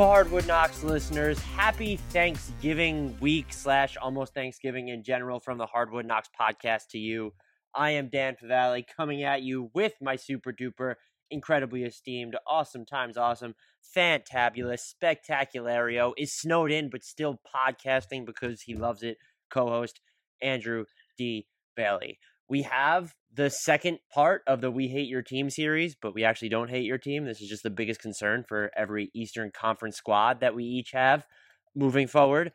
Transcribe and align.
Hardwood 0.00 0.46
Knocks 0.46 0.82
listeners? 0.82 1.38
Happy 1.40 1.96
Thanksgiving 1.96 3.16
week 3.20 3.52
slash 3.52 3.96
almost 3.96 4.34
Thanksgiving 4.34 4.88
in 4.88 5.02
general 5.02 5.38
from 5.38 5.58
the 5.58 5.66
Hardwood 5.66 6.06
Knocks 6.06 6.28
podcast 6.38 6.88
to 6.90 6.98
you. 6.98 7.32
I 7.74 7.90
am 7.90 8.08
Dan 8.08 8.34
Favale 8.34 8.84
coming 8.86 9.22
at 9.22 9.42
you 9.42 9.70
with 9.74 9.94
my 10.00 10.16
super 10.16 10.52
duper, 10.52 10.94
incredibly 11.30 11.84
esteemed, 11.84 12.36
awesome 12.46 12.84
times 12.84 13.16
awesome, 13.16 13.54
fantabulous, 13.96 14.94
spectaculario, 14.94 16.12
is 16.16 16.32
snowed 16.32 16.72
in 16.72 16.90
but 16.90 17.04
still 17.04 17.40
podcasting 17.54 18.26
because 18.26 18.62
he 18.62 18.74
loves 18.74 19.02
it, 19.02 19.18
co-host 19.50 20.00
Andrew 20.40 20.86
D. 21.16 21.46
Bailey 21.76 22.18
we 22.48 22.62
have 22.62 23.14
the 23.32 23.50
second 23.50 23.98
part 24.12 24.42
of 24.46 24.60
the 24.60 24.70
We 24.70 24.88
Hate 24.88 25.08
Your 25.08 25.22
Team 25.22 25.50
series, 25.50 25.96
but 26.00 26.14
we 26.14 26.24
actually 26.24 26.50
don't 26.50 26.70
hate 26.70 26.84
your 26.84 26.98
team. 26.98 27.24
This 27.24 27.40
is 27.40 27.48
just 27.48 27.62
the 27.62 27.70
biggest 27.70 28.00
concern 28.00 28.44
for 28.46 28.70
every 28.76 29.10
Eastern 29.14 29.50
Conference 29.50 29.96
squad 29.96 30.40
that 30.40 30.54
we 30.54 30.64
each 30.64 30.92
have 30.92 31.26
moving 31.74 32.06
forward. 32.06 32.52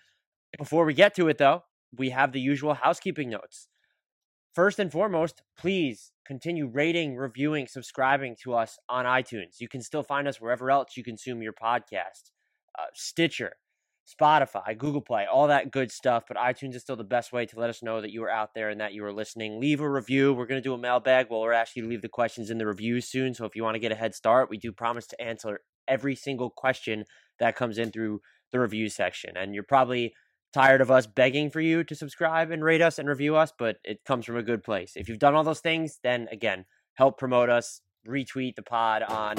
Before 0.58 0.86
we 0.86 0.94
get 0.94 1.16
to 1.16 1.28
it, 1.28 1.38
though, 1.38 1.64
we 1.98 2.12
have 2.12 2.32
the 2.32 2.40
usual 2.40 2.76
housekeeping 2.76 3.30
notes. 3.30 3.68
First 4.54 4.80
and 4.80 4.92
foremost, 4.92 5.42
please 5.58 6.12
continue 6.26 6.68
rating, 6.68 7.16
reviewing, 7.16 7.68
subscribing 7.68 8.36
to 8.44 8.54
us 8.54 8.78
on 8.88 9.06
iTunes. 9.06 9.60
You 9.60 9.68
can 9.68 9.82
still 9.82 10.04
find 10.04 10.28
us 10.28 10.40
wherever 10.40 10.72
else 10.72 10.96
you 10.96 11.04
consume 11.04 11.42
your 11.42 11.54
podcast 11.54 12.32
uh, 12.78 12.86
Stitcher, 12.94 13.54
Spotify, 14.10 14.78
Google 14.78 15.02
Play, 15.02 15.26
all 15.32 15.48
that 15.48 15.72
good 15.72 15.92
stuff. 15.92 16.24
But 16.28 16.38
iTunes 16.38 16.76
is 16.76 16.82
still 16.82 16.96
the 16.96 17.04
best 17.04 17.32
way 17.32 17.46
to 17.46 17.60
let 17.60 17.70
us 17.70 17.84
know 17.84 18.02
that 18.02 18.12
you 18.12 18.24
are 18.24 18.30
out 18.30 18.54
there 18.56 18.70
and 18.70 18.82
that 18.82 18.94
you 18.94 19.04
are 19.06 19.14
listening. 19.14 19.60
Leave 19.60 19.82
a 19.82 19.90
review. 19.90 20.34
We're 20.34 20.46
going 20.46 20.62
to 20.62 20.68
do 20.68 20.74
a 20.74 20.78
mailbag. 20.78 21.28
Well, 21.30 21.42
we're 21.42 21.54
actually 21.54 21.82
going 21.82 21.90
to 21.90 21.94
leave 21.96 22.02
the 22.02 22.10
questions 22.10 22.50
in 22.50 22.58
the 22.58 22.66
reviews 22.66 23.08
soon. 23.08 23.34
So 23.34 23.46
if 23.46 23.56
you 23.56 23.64
want 23.64 23.76
to 23.76 23.80
get 23.80 23.92
a 23.92 23.96
head 23.96 24.16
start, 24.16 24.50
we 24.50 24.58
do 24.58 24.72
promise 24.72 25.06
to 25.08 25.22
answer 25.22 25.62
every 25.88 26.16
single 26.16 26.50
question 26.50 27.06
that 27.40 27.56
comes 27.56 27.78
in 27.78 27.92
through 27.92 28.22
the 28.52 28.60
review 28.60 28.90
section. 28.90 29.38
And 29.38 29.54
you're 29.54 29.64
probably 29.64 30.14
tired 30.54 30.82
of 30.82 30.90
us 30.90 31.06
begging 31.06 31.52
for 31.52 31.62
you 31.62 31.84
to 31.84 31.96
subscribe 31.96 32.52
and 32.52 32.64
rate 32.64 32.82
us 32.82 32.98
and 32.98 33.08
review 33.08 33.36
us, 33.36 33.54
but 33.58 33.78
it 33.84 34.04
comes 34.06 34.26
from 34.26 34.38
a 34.38 34.44
good 34.44 34.64
place. 34.64 34.94
If 34.96 35.08
you've 35.08 35.20
done 35.20 35.36
all 35.36 35.44
those 35.44 35.60
things, 35.60 36.00
then 36.04 36.28
again, 36.32 36.66
help 36.96 37.20
promote 37.20 37.50
us, 37.50 37.82
retweet 38.08 38.56
the 38.56 38.64
pod 38.64 39.04
on 39.04 39.38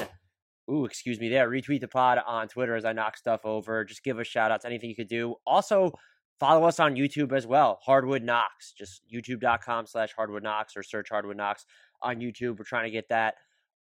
ooh, 0.71 0.85
excuse 0.85 1.19
me, 1.19 1.29
there. 1.29 1.49
Retweet 1.49 1.81
the 1.81 1.87
pod 1.87 2.19
on 2.25 2.47
Twitter 2.47 2.75
as 2.75 2.85
I 2.85 2.93
knock 2.93 3.17
stuff 3.17 3.41
over. 3.45 3.83
Just 3.83 4.03
give 4.03 4.19
us 4.19 4.27
shout 4.27 4.51
outs, 4.51 4.65
anything 4.65 4.89
you 4.89 4.95
could 4.95 5.07
do. 5.07 5.35
Also, 5.45 5.91
follow 6.39 6.67
us 6.67 6.79
on 6.79 6.95
YouTube 6.95 7.33
as 7.33 7.45
well. 7.45 7.79
Hardwood 7.83 8.23
Knocks. 8.23 8.73
Just 8.77 9.01
youtube.com 9.13 9.87
slash 9.87 10.13
hardwood 10.13 10.43
knocks 10.43 10.75
or 10.75 10.83
search 10.83 11.09
hardwood 11.09 11.37
knocks 11.37 11.65
on 12.01 12.17
YouTube. 12.17 12.57
We're 12.57 12.65
trying 12.65 12.85
to 12.85 12.91
get 12.91 13.09
that 13.09 13.35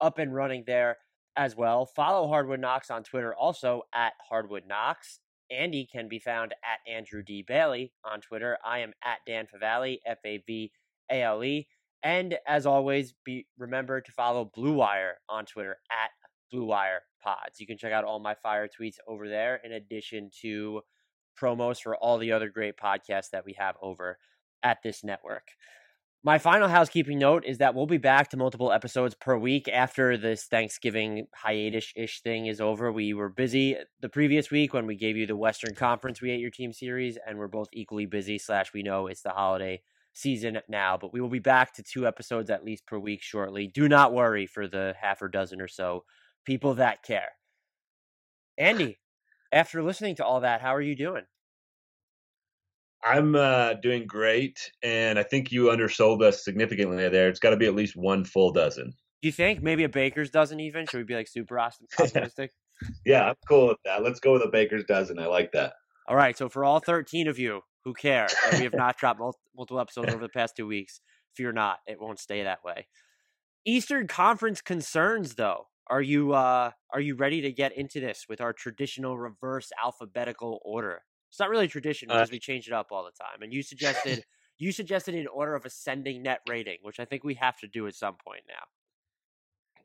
up 0.02 0.20
and 0.20 0.34
running 0.34 0.64
there 0.66 0.98
as 1.36 1.56
well. 1.56 1.86
Follow 1.86 2.28
Hardwood 2.28 2.60
Knocks 2.60 2.90
on 2.90 3.04
Twitter 3.04 3.34
also 3.34 3.84
at 3.94 4.14
Hardwood 4.28 4.64
Knocks. 4.68 5.20
Andy 5.50 5.88
can 5.90 6.10
be 6.10 6.20
found 6.20 6.54
at 6.64 6.80
Andrew 6.92 7.24
D. 7.24 7.44
Bailey 7.48 7.94
on 8.04 8.20
Twitter. 8.20 8.58
I 8.66 8.80
am 8.80 8.94
at 9.04 9.20
Dan 9.26 9.46
Favale, 9.48 10.00
F 10.06 10.18
A 10.26 10.44
V 10.46 10.72
A 11.12 11.22
L 11.22 11.44
E. 11.44 11.68
And 12.04 12.38
as 12.46 12.66
always, 12.66 13.14
be 13.24 13.48
remember 13.58 14.02
to 14.02 14.12
follow 14.12 14.52
Blue 14.54 14.74
Wire 14.74 15.18
on 15.30 15.46
Twitter 15.46 15.78
at 15.92 16.10
Blue 16.52 16.66
Wire 16.66 17.02
pods. 17.22 17.60
You 17.60 17.68
can 17.68 17.78
check 17.78 17.94
out 17.94 18.04
all 18.04 18.20
my 18.20 18.36
fire 18.36 18.68
tweets 18.68 18.98
over 19.08 19.28
there, 19.28 19.60
in 19.64 19.72
addition 19.74 20.30
to 20.42 20.82
promos 21.40 21.82
for 21.82 21.96
all 21.96 22.18
the 22.18 22.32
other 22.32 22.50
great 22.50 22.78
podcasts 22.78 23.30
that 23.32 23.46
we 23.46 23.54
have 23.58 23.76
over 23.82 24.18
at 24.64 24.82
this 24.84 25.04
network. 25.04 25.50
My 26.24 26.40
final 26.40 26.68
housekeeping 26.68 27.20
note 27.20 27.46
is 27.46 27.60
that 27.60 27.76
we'll 27.76 27.86
be 27.86 28.00
back 28.00 28.30
to 28.32 28.38
multiple 28.38 28.72
episodes 28.72 29.16
per 29.16 29.38
week 29.38 29.70
after 29.70 30.18
this 30.18 30.46
Thanksgiving 30.46 31.28
hiatus 31.34 31.94
ish 31.96 32.22
thing 32.22 32.48
is 32.48 32.60
over. 32.60 32.92
We 32.92 33.14
were 33.14 33.30
busy 33.30 33.78
the 34.02 34.10
previous 34.10 34.50
week 34.50 34.74
when 34.74 34.88
we 34.88 34.96
gave 34.96 35.16
you 35.16 35.28
the 35.28 35.38
Western 35.38 35.76
Conference 35.76 36.20
We 36.20 36.32
Ate 36.32 36.42
Your 36.42 36.50
Team 36.50 36.74
series, 36.74 37.18
and 37.26 37.38
we're 37.38 37.48
both 37.48 37.70
equally 37.72 38.08
busy, 38.08 38.40
slash, 38.40 38.74
we 38.74 38.84
know 38.84 39.08
it's 39.08 39.22
the 39.22 39.30
holiday 39.30 39.82
season 40.14 40.60
now, 40.68 40.98
but 40.98 41.14
we 41.14 41.22
will 41.22 41.30
be 41.30 41.40
back 41.40 41.74
to 41.76 41.84
two 41.84 42.08
episodes 42.08 42.50
at 42.50 42.66
least 42.66 42.88
per 42.88 42.98
week 42.98 43.22
shortly. 43.22 43.68
Do 43.68 43.88
not 43.88 44.12
worry 44.12 44.48
for 44.48 44.68
the 44.68 44.96
half 45.00 45.22
or 45.22 45.28
dozen 45.28 45.62
or 45.62 45.68
so 45.68 46.04
people 46.48 46.76
that 46.76 47.04
care. 47.04 47.34
Andy, 48.58 48.98
after 49.52 49.84
listening 49.84 50.16
to 50.16 50.26
all 50.26 50.40
that, 50.40 50.62
how 50.62 50.74
are 50.74 50.82
you 50.82 50.96
doing? 50.96 51.24
I'm 53.04 53.36
uh, 53.36 53.74
doing 53.76 54.08
great, 54.08 54.72
and 54.82 55.20
I 55.20 55.24
think 55.24 55.52
you 55.52 55.70
undersold 55.70 56.24
us 56.24 56.44
significantly 56.44 57.08
there. 57.10 57.30
It's 57.30 57.40
got 57.40 57.52
to 57.52 57.58
be 57.58 57.68
at 57.68 57.76
least 57.76 57.96
one 57.96 58.26
full 58.26 58.52
dozen. 58.52 58.96
Do 59.22 59.28
you 59.28 59.32
think 59.32 59.62
maybe 59.62 59.84
a 59.84 59.90
baker's 59.90 60.32
dozen? 60.32 60.60
Even 60.60 60.88
should 60.88 60.98
we 60.98 61.04
be 61.04 61.14
like 61.14 61.28
super 61.28 61.60
optimistic? 62.00 62.52
yeah, 63.06 63.30
I'm 63.30 63.36
cool 63.48 63.68
with 63.68 63.78
that. 63.86 64.04
Let's 64.04 64.20
go 64.20 64.34
with 64.34 64.42
a 64.42 64.50
baker's 64.50 64.84
dozen. 64.86 65.20
I 65.20 65.28
like 65.28 65.52
that. 65.52 65.74
All 66.08 66.16
right, 66.16 66.38
so 66.38 66.50
for 66.50 66.66
all 66.66 66.80
13 66.80 67.28
of 67.28 67.38
you 67.38 67.62
who 67.84 67.94
care 67.94 68.28
we 68.54 68.64
have 68.64 68.74
not 68.74 68.98
dropped 69.00 69.20
multiple 69.20 69.80
episodes 69.80 70.14
over 70.14 70.22
the 70.22 70.30
past 70.30 70.56
two 70.56 70.66
weeks, 70.66 71.02
fear 71.36 71.52
not, 71.52 71.80
it 71.86 72.02
won't 72.02 72.20
stay 72.20 72.44
that 72.44 72.64
way. 72.64 72.88
Eastern 73.66 74.08
Conference 74.08 74.62
concerns, 74.62 75.36
though. 75.36 75.68
Are 75.90 76.02
you 76.02 76.34
uh 76.34 76.72
are 76.92 77.00
you 77.00 77.16
ready 77.16 77.42
to 77.42 77.52
get 77.52 77.78
into 77.78 78.00
this 78.00 78.26
with 78.28 78.42
our 78.42 78.54
traditional 78.54 79.18
reverse 79.18 79.72
alphabetical 79.84 80.60
order? 80.64 81.04
It's 81.30 81.40
not 81.40 81.50
really 81.50 81.68
tradition 81.68 82.10
uh 82.12 82.16
because 82.16 82.30
uh, 82.30 82.34
we 82.34 82.40
change 82.40 82.68
it 82.68 82.74
up 82.74 82.88
all 82.92 83.04
the 83.04 83.12
time. 83.12 83.42
And 83.42 83.54
you 83.54 83.64
suggested 83.64 84.24
you 84.58 84.72
suggested 84.72 85.16
in 85.16 85.28
order 85.28 85.56
of 85.56 85.66
ascending 85.66 86.24
net 86.24 86.42
rating, 86.48 86.78
which 86.82 87.00
I 87.00 87.06
think 87.06 87.24
we 87.24 87.36
have 87.36 87.58
to 87.60 87.68
do 87.68 87.88
at 87.88 87.96
some 87.96 88.16
point 88.24 88.44
now. 88.48 88.64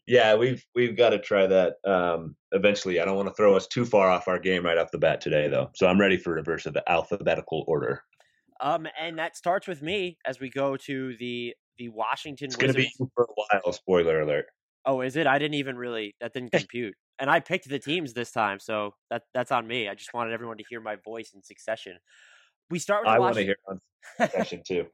Yeah, 0.07 0.35
we've 0.35 0.65
we've 0.75 0.97
got 0.97 1.11
to 1.11 1.19
try 1.19 1.47
that 1.47 1.77
um, 1.85 2.35
eventually. 2.51 3.01
I 3.01 3.05
don't 3.05 3.17
want 3.17 3.29
to 3.29 3.35
throw 3.35 3.55
us 3.55 3.69
too 3.69 3.85
far 3.85 4.11
off 4.11 4.27
our 4.27 4.39
game 4.39 4.65
right 4.65 4.77
off 4.79 4.91
the 4.91 4.99
bat 4.99 5.21
today, 5.21 5.49
though. 5.49 5.71
So 5.77 5.87
I'm 5.87 6.01
ready 6.01 6.17
for 6.17 6.33
reverse 6.33 6.67
of 6.67 6.77
alphabetical 6.89 7.65
order. 7.69 8.03
Um, 8.61 8.87
and 8.99 9.19
that 9.19 9.37
starts 9.37 9.69
with 9.69 9.83
me 9.83 10.19
as 10.27 10.41
we 10.41 10.51
go 10.51 10.77
to 10.77 11.17
the 11.19 11.55
the 11.79 11.89
Washington. 11.91 12.47
It's 12.47 12.57
going 12.57 12.73
to 12.73 12.79
be 12.79 12.91
for 13.15 13.25
a 13.25 13.33
while. 13.35 13.73
Spoiler 13.73 14.23
alert. 14.23 14.47
Oh, 14.85 15.01
is 15.01 15.17
it? 15.17 15.27
I 15.27 15.39
didn't 15.39 15.55
even 15.55 15.77
really 15.77 16.15
that 16.21 16.33
didn't 16.33 16.53
compute. 16.53 16.95
and 17.19 17.31
I 17.31 17.41
picked 17.41 17.69
the 17.69 17.79
teams 17.79 18.13
this 18.13 18.31
time, 18.31 18.59
so 18.59 18.95
that 19.11 19.23
that's 19.35 19.53
on 19.53 19.67
me. 19.67 19.89
I 19.89 19.95
just 19.95 20.15
wanted 20.15 20.33
everyone 20.33 20.59
to 20.59 20.65
hear 20.69 20.81
my 20.81 20.97
voice 20.97 21.33
in 21.35 21.43
succession. 21.43 21.99
We 22.71 22.79
start 22.79 23.05
with 23.05 23.15
I 23.15 23.19
want 23.19 23.37
to 23.37 23.43
hear 23.43 23.57
on 23.69 23.81
succession 24.21 24.63
too. 24.67 24.87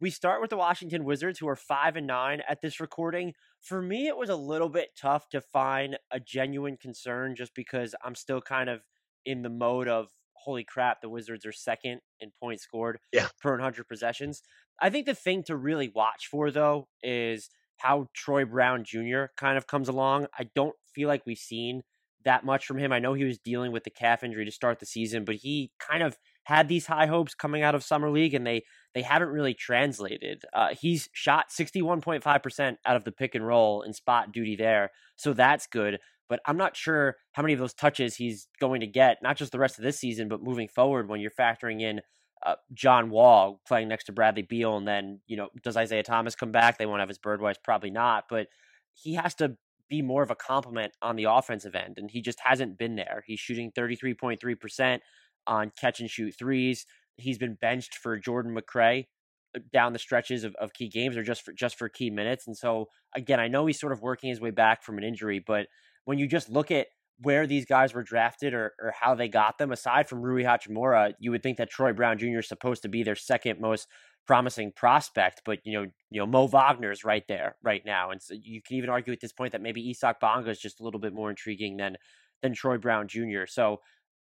we 0.00 0.10
start 0.10 0.40
with 0.40 0.50
the 0.50 0.56
Washington 0.56 1.04
Wizards, 1.04 1.38
who 1.38 1.48
are 1.48 1.56
five 1.56 1.96
and 1.96 2.06
nine 2.06 2.42
at 2.48 2.60
this 2.60 2.80
recording. 2.80 3.34
For 3.60 3.80
me, 3.80 4.08
it 4.08 4.16
was 4.16 4.28
a 4.28 4.36
little 4.36 4.68
bit 4.68 4.90
tough 5.00 5.28
to 5.30 5.40
find 5.40 5.98
a 6.10 6.20
genuine 6.20 6.76
concern, 6.76 7.36
just 7.36 7.54
because 7.54 7.94
I'm 8.04 8.14
still 8.14 8.40
kind 8.40 8.68
of 8.68 8.82
in 9.24 9.42
the 9.42 9.50
mode 9.50 9.88
of 9.88 10.08
holy 10.42 10.64
crap, 10.64 11.00
the 11.00 11.08
Wizards 11.08 11.46
are 11.46 11.52
second 11.52 12.00
in 12.20 12.32
points 12.40 12.64
scored 12.64 12.98
yeah. 13.12 13.28
per 13.40 13.52
100 13.52 13.86
possessions. 13.88 14.42
I 14.80 14.90
think 14.90 15.06
the 15.06 15.14
thing 15.14 15.44
to 15.44 15.56
really 15.56 15.88
watch 15.94 16.26
for 16.30 16.50
though 16.50 16.88
is 17.02 17.48
how 17.82 18.08
Troy 18.14 18.44
Brown 18.44 18.84
Jr. 18.84 19.24
kind 19.36 19.58
of 19.58 19.66
comes 19.66 19.88
along. 19.88 20.26
I 20.38 20.48
don't 20.54 20.74
feel 20.94 21.08
like 21.08 21.26
we've 21.26 21.36
seen 21.36 21.82
that 22.24 22.44
much 22.44 22.66
from 22.66 22.78
him. 22.78 22.92
I 22.92 23.00
know 23.00 23.14
he 23.14 23.24
was 23.24 23.38
dealing 23.38 23.72
with 23.72 23.82
the 23.84 23.90
calf 23.90 24.22
injury 24.22 24.44
to 24.44 24.52
start 24.52 24.78
the 24.78 24.86
season, 24.86 25.24
but 25.24 25.36
he 25.36 25.72
kind 25.78 26.02
of 26.02 26.16
had 26.44 26.68
these 26.68 26.86
high 26.86 27.06
hopes 27.06 27.34
coming 27.34 27.62
out 27.62 27.74
of 27.74 27.82
summer 27.82 28.10
league, 28.10 28.34
and 28.34 28.46
they 28.46 28.62
they 28.94 29.02
haven't 29.02 29.28
really 29.28 29.54
translated. 29.54 30.44
Uh, 30.52 30.68
he's 30.78 31.08
shot 31.12 31.50
sixty 31.50 31.82
one 31.82 32.00
point 32.00 32.22
five 32.22 32.42
percent 32.42 32.78
out 32.86 32.96
of 32.96 33.04
the 33.04 33.12
pick 33.12 33.34
and 33.34 33.46
roll 33.46 33.82
and 33.82 33.94
spot 33.94 34.32
duty 34.32 34.56
there, 34.56 34.90
so 35.16 35.32
that's 35.32 35.66
good. 35.66 35.98
But 36.28 36.40
I'm 36.46 36.56
not 36.56 36.76
sure 36.76 37.16
how 37.32 37.42
many 37.42 37.52
of 37.52 37.58
those 37.58 37.74
touches 37.74 38.16
he's 38.16 38.48
going 38.60 38.80
to 38.80 38.86
get, 38.86 39.18
not 39.22 39.36
just 39.36 39.52
the 39.52 39.58
rest 39.58 39.78
of 39.78 39.84
this 39.84 39.98
season, 39.98 40.28
but 40.28 40.42
moving 40.42 40.68
forward 40.68 41.08
when 41.08 41.20
you're 41.20 41.30
factoring 41.32 41.82
in 41.82 42.00
uh, 42.44 42.56
John 42.72 43.10
Wall 43.10 43.60
playing 43.66 43.88
next 43.88 44.04
to 44.04 44.12
Bradley 44.12 44.42
Beal, 44.42 44.76
and 44.76 44.86
then 44.86 45.20
you 45.26 45.36
know 45.36 45.48
does 45.62 45.76
Isaiah 45.76 46.02
Thomas 46.02 46.34
come 46.34 46.52
back? 46.52 46.78
They 46.78 46.86
won't 46.86 47.00
have 47.00 47.08
his 47.08 47.18
birdwise, 47.18 47.56
probably 47.62 47.90
not, 47.90 48.24
but 48.28 48.48
he 48.94 49.14
has 49.14 49.34
to 49.36 49.56
be 49.88 50.02
more 50.02 50.22
of 50.22 50.30
a 50.30 50.34
complement 50.34 50.92
on 51.02 51.16
the 51.16 51.24
offensive 51.24 51.74
end, 51.74 51.98
and 51.98 52.10
he 52.10 52.20
just 52.20 52.40
hasn't 52.40 52.78
been 52.78 52.96
there. 52.96 53.22
He's 53.26 53.40
shooting 53.40 53.70
thirty 53.70 53.96
three 53.96 54.14
point 54.14 54.40
three 54.40 54.54
percent 54.54 55.02
on 55.46 55.72
catch 55.78 56.00
and 56.00 56.10
shoot 56.10 56.34
threes. 56.38 56.86
He's 57.16 57.38
been 57.38 57.54
benched 57.60 57.96
for 57.96 58.18
Jordan 58.18 58.56
McRae 58.56 59.06
uh, 59.54 59.60
down 59.72 59.92
the 59.92 59.98
stretches 59.98 60.44
of, 60.44 60.54
of 60.56 60.72
key 60.72 60.88
games 60.88 61.16
or 61.16 61.22
just 61.22 61.44
for 61.44 61.52
just 61.52 61.76
for 61.76 61.88
key 61.88 62.10
minutes. 62.10 62.46
And 62.46 62.56
so 62.56 62.88
again, 63.14 63.40
I 63.40 63.48
know 63.48 63.66
he's 63.66 63.80
sort 63.80 63.92
of 63.92 64.02
working 64.02 64.30
his 64.30 64.40
way 64.40 64.50
back 64.50 64.82
from 64.82 64.98
an 64.98 65.04
injury, 65.04 65.38
but 65.44 65.66
when 66.04 66.18
you 66.18 66.26
just 66.26 66.48
look 66.48 66.70
at 66.70 66.86
where 67.18 67.46
these 67.46 67.64
guys 67.64 67.94
were 67.94 68.02
drafted 68.02 68.54
or, 68.54 68.74
or 68.80 68.92
how 68.98 69.14
they 69.14 69.28
got 69.28 69.58
them, 69.58 69.72
aside 69.72 70.08
from 70.08 70.22
Rui 70.22 70.42
Hachimura, 70.42 71.14
you 71.18 71.30
would 71.30 71.42
think 71.42 71.58
that 71.58 71.70
Troy 71.70 71.92
Brown 71.92 72.18
Jr. 72.18 72.38
is 72.38 72.48
supposed 72.48 72.82
to 72.82 72.88
be 72.88 73.02
their 73.02 73.16
second 73.16 73.60
most 73.60 73.86
promising 74.26 74.72
prospect. 74.72 75.42
But 75.44 75.60
you 75.64 75.72
know, 75.72 75.86
you 76.10 76.20
know, 76.20 76.26
Mo 76.26 76.46
Wagner's 76.48 77.04
right 77.04 77.26
there 77.28 77.56
right 77.62 77.82
now, 77.84 78.10
and 78.10 78.20
so 78.22 78.34
you 78.34 78.62
can 78.62 78.76
even 78.76 78.90
argue 78.90 79.12
at 79.12 79.20
this 79.20 79.32
point 79.32 79.52
that 79.52 79.62
maybe 79.62 79.88
Isaac 79.88 80.20
Bonga 80.20 80.50
is 80.50 80.58
just 80.58 80.80
a 80.80 80.84
little 80.84 81.00
bit 81.00 81.14
more 81.14 81.30
intriguing 81.30 81.76
than 81.76 81.96
than 82.42 82.54
Troy 82.54 82.78
Brown 82.78 83.08
Jr. 83.08 83.46
So 83.46 83.80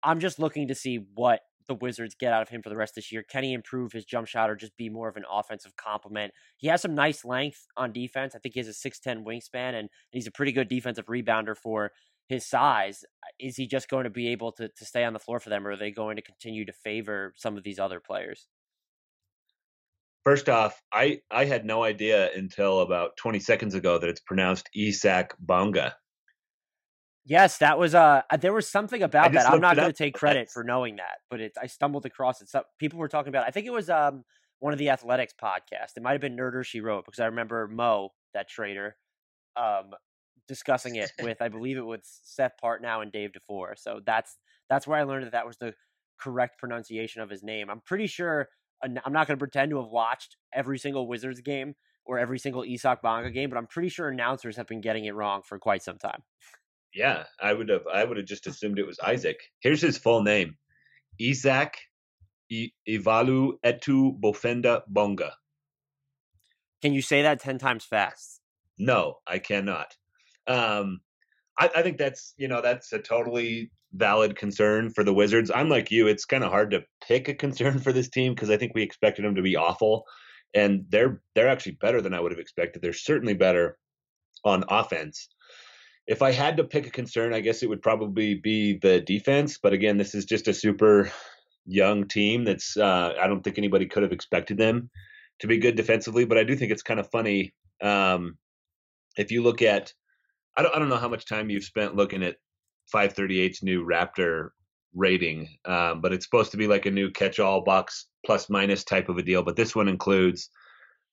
I'm 0.04 0.20
just 0.20 0.40
looking 0.40 0.68
to 0.68 0.76
see 0.76 1.06
what 1.16 1.42
the 1.68 1.76
Wizards 1.76 2.16
get 2.20 2.34
out 2.34 2.42
of 2.42 2.50
him 2.50 2.62
for 2.62 2.70
the 2.70 2.76
rest 2.76 2.92
of 2.92 2.96
this 2.96 3.12
year. 3.12 3.24
Can 3.24 3.44
he 3.44 3.54
improve 3.54 3.92
his 3.92 4.06
jump 4.06 4.28
shot 4.28 4.50
or 4.50 4.56
just 4.56 4.76
be 4.78 4.90
more 4.90 5.08
of 5.08 5.16
an 5.16 5.24
offensive 5.32 5.76
complement? 5.76 6.34
He 6.58 6.68
has 6.68 6.82
some 6.82 6.96
nice 6.96 7.24
length 7.24 7.66
on 7.78 7.94
defense. 7.94 8.36
I 8.36 8.40
think 8.40 8.54
he 8.54 8.60
has 8.60 8.68
a 8.68 8.90
6'10 8.90 9.24
wingspan 9.24 9.74
and 9.76 9.90
he's 10.12 10.28
a 10.28 10.32
pretty 10.32 10.52
good 10.52 10.68
defensive 10.68 11.06
rebounder 11.06 11.56
for 11.56 11.92
his 12.28 12.48
size. 12.48 13.04
Is 13.40 13.56
he 13.56 13.68
just 13.68 13.90
going 13.90 14.06
to 14.06 14.10
be 14.10 14.30
able 14.30 14.52
to, 14.54 14.70
to 14.70 14.86
stay 14.86 15.04
on 15.04 15.14
the 15.14 15.20
floor 15.20 15.40
for 15.40 15.50
them 15.50 15.68
or 15.68 15.72
are 15.72 15.78
they 15.78 15.92
going 15.92 16.16
to 16.16 16.22
continue 16.22 16.66
to 16.66 16.74
favor 16.74 17.34
some 17.36 17.58
of 17.58 17.64
these 17.64 17.80
other 17.80 18.00
players? 18.00 18.48
First 20.24 20.48
off, 20.48 20.82
I, 20.92 21.20
I 21.30 21.46
had 21.46 21.66
no 21.66 21.84
idea 21.84 22.30
until 22.34 22.80
about 22.80 23.18
20 23.18 23.40
seconds 23.40 23.76
ago 23.76 23.98
that 23.98 24.10
it's 24.10 24.22
pronounced 24.22 24.70
Isak 24.74 25.36
Bonga. 25.38 25.96
Yes, 27.26 27.58
that 27.60 27.80
was 27.80 27.96
uh 27.96 28.22
there 28.42 28.52
was 28.52 28.70
something 28.70 29.02
about 29.02 29.32
that. 29.32 29.50
I'm 29.50 29.62
not 29.62 29.78
going 29.78 29.88
to 29.88 29.94
take 29.94 30.14
credit 30.14 30.50
for 30.52 30.64
knowing 30.64 30.98
that, 30.98 31.20
but 31.30 31.40
it 31.40 31.54
I 31.62 31.68
stumbled 31.68 32.06
across 32.06 32.42
it. 32.42 32.50
People 32.80 33.00
were 33.00 33.08
talking 33.08 33.30
about. 33.30 33.46
It. 33.46 33.48
I 33.48 33.52
think 33.52 33.66
it 33.66 33.72
was 33.72 33.90
um 33.90 34.26
one 34.60 34.74
of 34.74 34.80
the 34.80 34.90
athletics 34.90 35.34
podcasts. 35.42 35.96
It 35.96 36.04
might 36.04 36.12
have 36.12 36.22
been 36.22 36.36
Nerder 36.36 36.66
She 36.66 36.82
Wrote 36.82 37.06
because 37.06 37.22
I 37.22 37.28
remember 37.28 37.70
Mo, 37.70 38.10
that 38.34 38.50
trader, 38.50 38.98
um 39.56 39.92
discussing 40.48 40.96
it 40.96 41.12
with 41.22 41.42
I 41.42 41.50
believe 41.50 41.78
it 41.78 41.86
was 41.86 42.02
Seth 42.24 42.54
Partnow 42.64 43.02
and 43.02 43.12
Dave 43.12 43.32
DeFore. 43.32 43.78
So 43.78 44.02
that's 44.06 44.38
that's 44.70 44.88
where 44.88 44.98
I 44.98 45.04
learned 45.04 45.26
that 45.26 45.32
that 45.34 45.48
was 45.48 45.58
the 45.58 45.74
correct 46.20 46.60
pronunciation 46.60 47.22
of 47.22 47.30
his 47.30 47.44
name. 47.44 47.70
I'm 47.70 47.82
pretty 47.82 48.08
sure 48.08 48.50
I'm 48.84 49.14
not 49.14 49.28
going 49.28 49.38
to 49.38 49.38
pretend 49.38 49.72
to 49.72 49.82
have 49.82 49.90
watched 49.90 50.36
every 50.54 50.78
single 50.78 51.08
Wizards 51.08 51.42
game 51.42 51.76
or 52.06 52.20
every 52.20 52.38
single 52.38 52.66
Isaac 52.66 53.02
Bonga 53.02 53.32
game, 53.32 53.50
but 53.50 53.58
I'm 53.58 53.68
pretty 53.68 53.90
sure 53.90 54.10
announcers 54.10 54.58
have 54.58 54.68
been 54.68 54.82
getting 54.82 55.06
it 55.06 55.16
wrong 55.16 55.42
for 55.42 55.58
quite 55.58 55.84
some 55.84 55.98
time. 55.98 56.22
Yeah, 56.94 57.24
I 57.42 57.54
would 57.54 57.70
have. 57.70 57.88
I 57.92 58.04
would 58.04 58.18
have 58.18 58.26
just 58.26 58.46
assumed 58.46 58.78
it 58.78 58.86
was 58.86 59.00
Isaac. 59.00 59.38
Here's 59.62 59.82
his 59.82 59.98
full 59.98 60.22
name: 60.22 60.58
Isaac 61.20 61.78
Ivalu 62.52 63.54
Etu 63.66 64.20
Bofenda 64.20 64.82
Bonga. 64.88 65.34
Can 66.82 66.94
you 66.94 67.02
say 67.02 67.24
that 67.24 67.40
ten 67.40 67.58
times 67.58 67.84
fast? 67.86 68.42
No, 68.78 69.20
I 69.26 69.40
cannot. 69.40 69.96
Um, 70.48 71.02
I, 71.60 71.70
I 71.76 71.82
think 71.82 71.98
that's 71.98 72.34
you 72.38 72.48
know 72.48 72.62
that's 72.62 72.92
a 72.94 73.00
totally 73.00 73.72
valid 73.94 74.36
concern 74.36 74.90
for 74.90 75.04
the 75.04 75.14
Wizards. 75.14 75.52
I'm 75.54 75.70
like 75.70 75.92
you; 75.92 76.08
it's 76.08 76.26
kind 76.26 76.44
of 76.44 76.52
hard 76.52 76.72
to 76.72 76.84
pick 77.08 77.28
a 77.28 77.34
concern 77.34 77.80
for 77.84 77.94
this 77.94 78.10
team 78.10 78.34
because 78.34 78.50
I 78.50 78.58
think 78.58 78.74
we 78.74 78.84
expected 78.84 79.26
them 79.26 79.36
to 79.36 79.42
be 79.42 79.56
awful, 79.56 80.06
and 80.54 80.86
they're 80.90 81.22
they're 81.36 81.50
actually 81.50 81.78
better 81.82 82.02
than 82.02 82.14
I 82.14 82.20
would 82.20 82.32
have 82.32 82.40
expected. 82.40 82.82
They're 82.82 82.94
certainly 82.94 83.34
better 83.34 83.78
on 84.46 84.64
offense 84.70 85.30
if 86.08 86.22
I 86.22 86.32
had 86.32 86.58
to 86.58 86.64
pick 86.64 86.86
a 86.86 86.92
concern, 86.92 87.34
I 87.34 87.40
guess 87.40 87.64
it 87.64 87.70
would 87.70 87.82
probably 87.82 88.36
be 88.36 88.78
the 88.78 89.00
defense. 89.00 89.58
But 89.62 89.74
again, 89.74 89.98
this 89.98 90.14
is 90.14 90.26
just 90.26 90.48
a 90.48 90.54
super 90.54 91.12
young 91.66 92.08
team 92.08 92.44
that's 92.44 92.76
uh, 92.76 93.14
I 93.20 93.28
don't 93.28 93.42
think 93.42 93.58
anybody 93.58 93.86
could 93.86 94.04
have 94.04 94.12
expected 94.12 94.58
them 94.58 94.90
to 95.40 95.48
be 95.48 95.58
good 95.58 95.76
defensively. 95.76 96.26
But 96.26 96.38
I 96.38 96.44
do 96.44 96.56
think 96.56 96.72
it's 96.72 96.84
kind 96.84 97.00
of 97.00 97.10
funny 97.10 97.54
um, 97.82 98.38
if 99.18 99.32
you 99.32 99.44
look 99.44 99.62
at 99.62 99.94
I 100.56 100.62
don't 100.62 100.76
I 100.76 100.80
don't 100.80 100.90
know 100.90 100.98
how 100.98 101.10
much 101.10 101.26
time 101.26 101.50
you've 101.50 101.64
spent 101.64 101.96
looking 101.96 102.24
at 102.24 102.38
538's 102.94 103.64
new 103.64 103.86
Raptor 103.86 104.50
rating, 104.94 105.48
um, 105.66 106.02
but 106.02 106.14
it's 106.14 106.26
supposed 106.26 106.52
to 106.52 106.58
be 106.58 106.68
like 106.68 106.86
a 106.86 106.92
new 106.92 107.10
catch-all 107.10 107.62
box 107.62 108.08
plus 108.26 108.50
minus 108.50 108.84
type 108.84 109.10
of 109.10 109.18
a 109.18 109.24
deal. 109.24 109.44
But 109.44 109.56
this 109.56 109.76
one 109.76 109.88
includes 109.88 110.50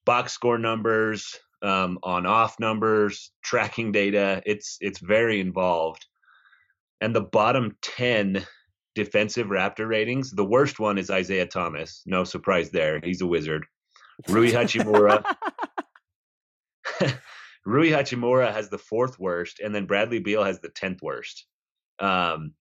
box 0.04 0.32
score 0.32 0.58
numbers, 0.58 1.38
um, 1.62 1.98
on 2.02 2.26
off 2.26 2.58
numbers, 2.58 3.30
tracking 3.42 3.92
data. 3.92 4.42
It's 4.46 4.78
it's 4.80 4.98
very 4.98 5.40
involved. 5.40 6.06
And 7.00 7.14
the 7.14 7.22
bottom 7.22 7.76
ten 7.82 8.44
defensive 8.94 9.46
Raptor 9.48 9.88
ratings, 9.88 10.30
the 10.30 10.44
worst 10.44 10.78
one 10.78 10.98
is 10.98 11.10
Isaiah 11.10 11.46
Thomas. 11.46 12.02
No 12.06 12.24
surprise 12.24 12.70
there. 12.70 13.00
He's 13.02 13.20
a 13.20 13.26
wizard. 13.26 13.64
Rui 14.28 14.50
Hachimura. 14.52 15.24
Rui 17.70 17.90
Hachimura 17.90 18.52
has 18.52 18.68
the 18.68 18.78
fourth 18.78 19.18
worst, 19.18 19.60
and 19.60 19.72
then 19.72 19.86
Bradley 19.86 20.18
Beal 20.18 20.42
has 20.42 20.60
the 20.60 20.70
tenth 20.70 21.00
worst. 21.02 21.46
Um, 22.00 22.54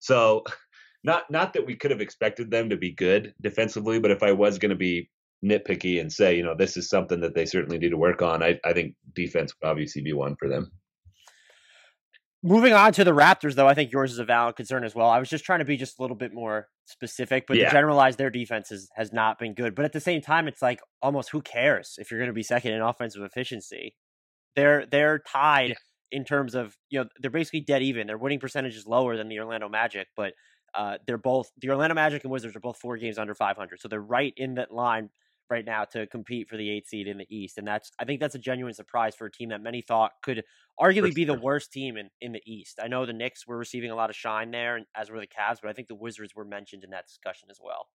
so 0.00 0.42
not 1.04 1.30
not 1.30 1.52
that 1.52 1.66
we 1.66 1.76
could 1.76 1.92
have 1.92 2.00
expected 2.00 2.50
them 2.50 2.70
to 2.70 2.76
be 2.76 2.92
good 2.92 3.34
defensively, 3.40 4.00
but 4.00 4.10
if 4.10 4.22
I 4.22 4.32
was 4.32 4.58
going 4.58 4.70
to 4.70 4.76
be 4.76 5.10
nitpicky 5.44 6.00
and 6.00 6.12
say, 6.12 6.36
you 6.36 6.42
know, 6.42 6.56
this 6.56 6.76
is 6.76 6.88
something 6.88 7.20
that 7.20 7.34
they 7.36 7.46
certainly 7.46 7.78
need 7.78 7.90
to 7.90 7.96
work 7.96 8.20
on, 8.20 8.42
I, 8.42 8.58
I 8.64 8.72
think 8.72 8.96
defense 9.14 9.52
would 9.54 9.68
obviously 9.68 10.02
be 10.02 10.12
one 10.12 10.34
for 10.36 10.48
them. 10.48 10.72
Moving 12.42 12.72
on 12.72 12.92
to 12.94 13.04
the 13.04 13.12
Raptors, 13.12 13.54
though, 13.54 13.68
I 13.68 13.74
think 13.74 13.92
yours 13.92 14.12
is 14.12 14.18
a 14.18 14.24
valid 14.24 14.56
concern 14.56 14.84
as 14.84 14.94
well. 14.94 15.08
I 15.08 15.20
was 15.20 15.28
just 15.28 15.44
trying 15.44 15.58
to 15.60 15.64
be 15.64 15.76
just 15.76 15.98
a 15.98 16.02
little 16.02 16.16
bit 16.16 16.32
more 16.32 16.68
specific, 16.84 17.46
but 17.46 17.56
yeah. 17.56 17.66
to 17.66 17.70
generalize, 17.70 18.16
their 18.16 18.30
defense 18.30 18.72
is, 18.72 18.88
has 18.96 19.12
not 19.12 19.38
been 19.38 19.54
good. 19.54 19.74
But 19.74 19.84
at 19.84 19.92
the 19.92 20.00
same 20.00 20.20
time, 20.20 20.48
it's 20.48 20.62
like 20.62 20.80
almost 21.02 21.30
who 21.30 21.42
cares 21.42 21.94
if 21.98 22.10
you're 22.10 22.18
going 22.18 22.30
to 22.30 22.34
be 22.34 22.44
second 22.44 22.72
in 22.72 22.80
offensive 22.80 23.22
efficiency? 23.22 23.94
They're 24.58 24.86
they're 24.86 25.20
tied 25.20 25.68
yeah. 25.68 25.76
in 26.10 26.24
terms 26.24 26.56
of 26.56 26.76
you 26.90 26.98
know 26.98 27.08
they're 27.20 27.30
basically 27.30 27.60
dead 27.60 27.80
even. 27.80 28.08
Their 28.08 28.18
winning 28.18 28.40
percentage 28.40 28.74
is 28.74 28.88
lower 28.88 29.16
than 29.16 29.28
the 29.28 29.38
Orlando 29.38 29.68
Magic, 29.68 30.08
but 30.16 30.32
uh, 30.74 30.98
they're 31.06 31.16
both 31.16 31.52
the 31.60 31.70
Orlando 31.70 31.94
Magic 31.94 32.24
and 32.24 32.32
Wizards 32.32 32.56
are 32.56 32.60
both 32.60 32.76
four 32.76 32.96
games 32.96 33.18
under 33.18 33.36
500, 33.36 33.80
so 33.80 33.86
they're 33.86 34.00
right 34.00 34.34
in 34.36 34.56
that 34.56 34.72
line 34.72 35.10
right 35.48 35.64
now 35.64 35.84
to 35.84 36.08
compete 36.08 36.48
for 36.48 36.56
the 36.56 36.68
eighth 36.70 36.88
seed 36.88 37.06
in 37.06 37.18
the 37.18 37.26
East, 37.30 37.56
and 37.56 37.68
that's 37.68 37.92
I 38.00 38.04
think 38.04 38.18
that's 38.18 38.34
a 38.34 38.38
genuine 38.40 38.74
surprise 38.74 39.14
for 39.14 39.26
a 39.26 39.30
team 39.30 39.50
that 39.50 39.62
many 39.62 39.80
thought 39.80 40.10
could 40.24 40.42
arguably 40.80 41.14
be 41.14 41.24
the 41.24 41.38
worst 41.38 41.72
team 41.72 41.96
in, 41.96 42.10
in 42.20 42.32
the 42.32 42.42
East. 42.44 42.80
I 42.82 42.88
know 42.88 43.06
the 43.06 43.12
Knicks 43.12 43.46
were 43.46 43.56
receiving 43.56 43.92
a 43.92 43.94
lot 43.94 44.10
of 44.10 44.16
shine 44.16 44.50
there, 44.50 44.80
as 44.96 45.08
were 45.08 45.20
the 45.20 45.28
Cavs, 45.28 45.58
but 45.62 45.70
I 45.70 45.72
think 45.72 45.86
the 45.86 45.94
Wizards 45.94 46.34
were 46.34 46.44
mentioned 46.44 46.82
in 46.82 46.90
that 46.90 47.06
discussion 47.06 47.46
as 47.48 47.60
well. 47.62 47.86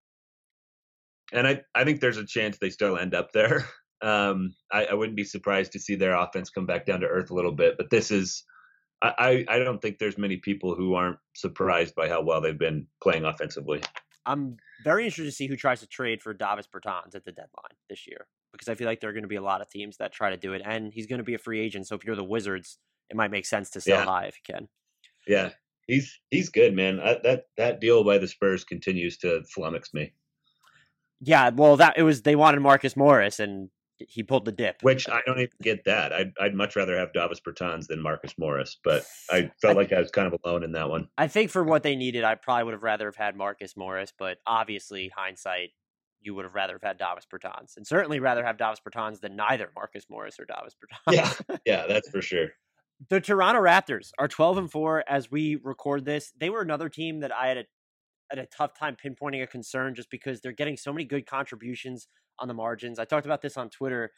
And 1.30 1.46
I 1.46 1.60
I 1.74 1.84
think 1.84 2.00
there's 2.00 2.16
a 2.16 2.24
chance 2.24 2.56
they 2.56 2.70
still 2.70 2.96
end 2.96 3.14
up 3.14 3.32
there. 3.32 3.68
Um, 4.04 4.54
I, 4.70 4.86
I 4.86 4.94
wouldn't 4.94 5.16
be 5.16 5.24
surprised 5.24 5.72
to 5.72 5.78
see 5.78 5.94
their 5.94 6.14
offense 6.14 6.50
come 6.50 6.66
back 6.66 6.86
down 6.86 7.00
to 7.00 7.06
earth 7.06 7.30
a 7.30 7.34
little 7.34 7.52
bit, 7.52 7.76
but 7.76 7.90
this 7.90 8.10
is. 8.10 8.44
I, 9.02 9.44
I 9.48 9.58
don't 9.58 9.82
think 9.82 9.98
there's 9.98 10.16
many 10.16 10.38
people 10.38 10.74
who 10.74 10.94
aren't 10.94 11.18
surprised 11.34 11.94
by 11.94 12.08
how 12.08 12.22
well 12.22 12.40
they've 12.40 12.58
been 12.58 12.86
playing 13.02 13.24
offensively. 13.26 13.82
I'm 14.24 14.56
very 14.82 15.04
interested 15.04 15.24
to 15.24 15.32
see 15.32 15.46
who 15.46 15.56
tries 15.56 15.80
to 15.80 15.86
trade 15.86 16.22
for 16.22 16.32
Davis 16.32 16.66
Bertans 16.66 17.14
at 17.14 17.24
the 17.24 17.32
deadline 17.32 17.76
this 17.90 18.06
year 18.06 18.26
because 18.52 18.68
I 18.68 18.74
feel 18.76 18.86
like 18.86 19.00
there 19.00 19.10
are 19.10 19.12
going 19.12 19.24
to 19.24 19.28
be 19.28 19.36
a 19.36 19.42
lot 19.42 19.60
of 19.60 19.68
teams 19.68 19.96
that 19.98 20.12
try 20.12 20.30
to 20.30 20.36
do 20.36 20.52
it, 20.52 20.62
and 20.64 20.92
he's 20.92 21.06
going 21.06 21.18
to 21.18 21.24
be 21.24 21.34
a 21.34 21.38
free 21.38 21.60
agent. 21.60 21.86
So 21.86 21.96
if 21.96 22.04
you're 22.04 22.16
the 22.16 22.24
Wizards, 22.24 22.78
it 23.10 23.16
might 23.16 23.30
make 23.30 23.46
sense 23.46 23.68
to 23.70 23.80
sell 23.80 23.98
yeah. 23.98 24.04
high 24.04 24.24
if 24.26 24.36
you 24.36 24.54
can. 24.54 24.68
Yeah, 25.26 25.50
he's 25.86 26.18
he's 26.30 26.48
good, 26.48 26.74
man. 26.74 27.00
I, 27.00 27.18
that 27.24 27.46
that 27.56 27.80
deal 27.80 28.04
by 28.04 28.18
the 28.18 28.28
Spurs 28.28 28.64
continues 28.64 29.18
to 29.18 29.42
flummox 29.54 29.92
me. 29.92 30.12
Yeah, 31.20 31.50
well, 31.50 31.76
that 31.76 31.98
it 31.98 32.02
was 32.04 32.22
they 32.22 32.36
wanted 32.36 32.60
Marcus 32.60 32.96
Morris, 32.96 33.40
and 33.40 33.70
he 33.98 34.22
pulled 34.22 34.44
the 34.44 34.52
dip. 34.52 34.82
Which 34.82 35.08
I 35.08 35.20
don't 35.26 35.38
even 35.38 35.50
get 35.62 35.84
that. 35.84 36.12
I'd, 36.12 36.32
I'd 36.40 36.54
much 36.54 36.76
rather 36.76 36.96
have 36.98 37.12
Davis 37.12 37.40
Bertans 37.40 37.86
than 37.86 38.00
Marcus 38.00 38.34
Morris, 38.38 38.76
but 38.82 39.04
I 39.30 39.50
felt 39.62 39.76
I, 39.76 39.80
like 39.80 39.92
I 39.92 40.00
was 40.00 40.10
kind 40.10 40.32
of 40.32 40.38
alone 40.44 40.64
in 40.64 40.72
that 40.72 40.90
one. 40.90 41.08
I 41.16 41.28
think 41.28 41.50
for 41.50 41.62
what 41.62 41.82
they 41.82 41.96
needed, 41.96 42.24
I 42.24 42.34
probably 42.34 42.64
would 42.64 42.74
have 42.74 42.82
rather 42.82 43.06
have 43.06 43.16
had 43.16 43.36
Marcus 43.36 43.76
Morris, 43.76 44.12
but 44.18 44.38
obviously, 44.46 45.10
hindsight, 45.14 45.70
you 46.20 46.34
would 46.34 46.44
have 46.44 46.54
rather 46.54 46.74
have 46.74 46.82
had 46.82 46.98
Davis 46.98 47.26
Bertans, 47.30 47.76
and 47.76 47.86
certainly 47.86 48.18
rather 48.18 48.44
have 48.44 48.56
Davis 48.58 48.80
Bertans 48.86 49.20
than 49.20 49.36
neither 49.36 49.70
Marcus 49.74 50.06
Morris 50.08 50.38
or 50.40 50.46
Davis 50.46 50.74
Bertans. 50.74 51.14
Yeah, 51.14 51.56
yeah, 51.66 51.86
that's 51.86 52.08
for 52.08 52.22
sure. 52.22 52.48
the 53.10 53.20
Toronto 53.20 53.60
Raptors 53.60 54.10
are 54.18 54.28
12 54.28 54.58
and 54.58 54.70
4 54.70 55.04
as 55.08 55.30
we 55.30 55.56
record 55.62 56.04
this. 56.04 56.32
They 56.38 56.50
were 56.50 56.62
another 56.62 56.88
team 56.88 57.20
that 57.20 57.32
I 57.32 57.48
had 57.48 57.58
a, 57.58 57.64
had 58.30 58.38
a 58.38 58.46
tough 58.46 58.78
time 58.78 58.96
pinpointing 59.02 59.42
a 59.42 59.46
concern 59.46 59.94
just 59.94 60.10
because 60.10 60.40
they're 60.40 60.52
getting 60.52 60.76
so 60.76 60.92
many 60.92 61.04
good 61.04 61.26
contributions 61.26 62.08
on 62.38 62.48
the 62.48 62.54
margins. 62.54 62.98
I 62.98 63.04
talked 63.04 63.26
about 63.26 63.42
this 63.42 63.56
on 63.56 63.70
Twitter 63.70 64.10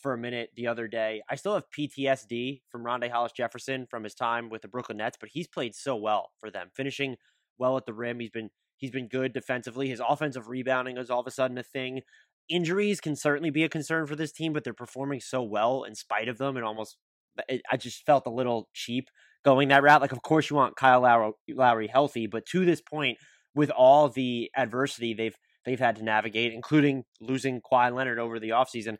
for 0.00 0.12
a 0.12 0.18
minute 0.18 0.50
the 0.56 0.66
other 0.66 0.88
day. 0.88 1.22
I 1.30 1.36
still 1.36 1.54
have 1.54 1.64
PTSD 1.76 2.62
from 2.68 2.84
Rondae 2.84 3.10
Hollis 3.10 3.32
Jefferson 3.32 3.86
from 3.88 4.04
his 4.04 4.14
time 4.14 4.50
with 4.50 4.62
the 4.62 4.68
Brooklyn 4.68 4.98
Nets, 4.98 5.16
but 5.18 5.30
he's 5.32 5.48
played 5.48 5.74
so 5.74 5.96
well 5.96 6.32
for 6.40 6.50
them, 6.50 6.68
finishing 6.74 7.16
well 7.58 7.76
at 7.76 7.86
the 7.86 7.94
rim. 7.94 8.20
He's 8.20 8.30
been 8.30 8.50
He's 8.76 8.90
been 8.90 9.08
good 9.08 9.32
defensively. 9.32 9.88
His 9.88 10.02
offensive 10.06 10.48
rebounding 10.48 10.98
is 10.98 11.10
all 11.10 11.20
of 11.20 11.26
a 11.26 11.30
sudden 11.30 11.58
a 11.58 11.62
thing. 11.62 12.02
Injuries 12.48 13.00
can 13.00 13.16
certainly 13.16 13.50
be 13.50 13.64
a 13.64 13.68
concern 13.68 14.06
for 14.06 14.16
this 14.16 14.32
team, 14.32 14.52
but 14.52 14.64
they're 14.64 14.74
performing 14.74 15.20
so 15.20 15.42
well 15.42 15.84
in 15.84 15.94
spite 15.94 16.28
of 16.28 16.38
them. 16.38 16.56
And 16.56 16.66
almost, 16.66 16.98
it, 17.48 17.62
I 17.70 17.76
just 17.76 18.04
felt 18.04 18.26
a 18.26 18.30
little 18.30 18.68
cheap 18.74 19.08
going 19.44 19.68
that 19.68 19.82
route. 19.82 20.02
Like, 20.02 20.12
of 20.12 20.22
course, 20.22 20.50
you 20.50 20.56
want 20.56 20.76
Kyle 20.76 21.00
Lowry, 21.00 21.32
Lowry 21.48 21.86
healthy, 21.86 22.26
but 22.26 22.44
to 22.46 22.64
this 22.64 22.82
point, 22.82 23.16
with 23.54 23.70
all 23.70 24.08
the 24.08 24.50
adversity 24.56 25.14
they've 25.14 25.36
they've 25.64 25.80
had 25.80 25.96
to 25.96 26.04
navigate, 26.04 26.52
including 26.52 27.04
losing 27.20 27.60
Kawhi 27.60 27.94
Leonard 27.94 28.18
over 28.18 28.38
the 28.38 28.50
offseason, 28.50 28.98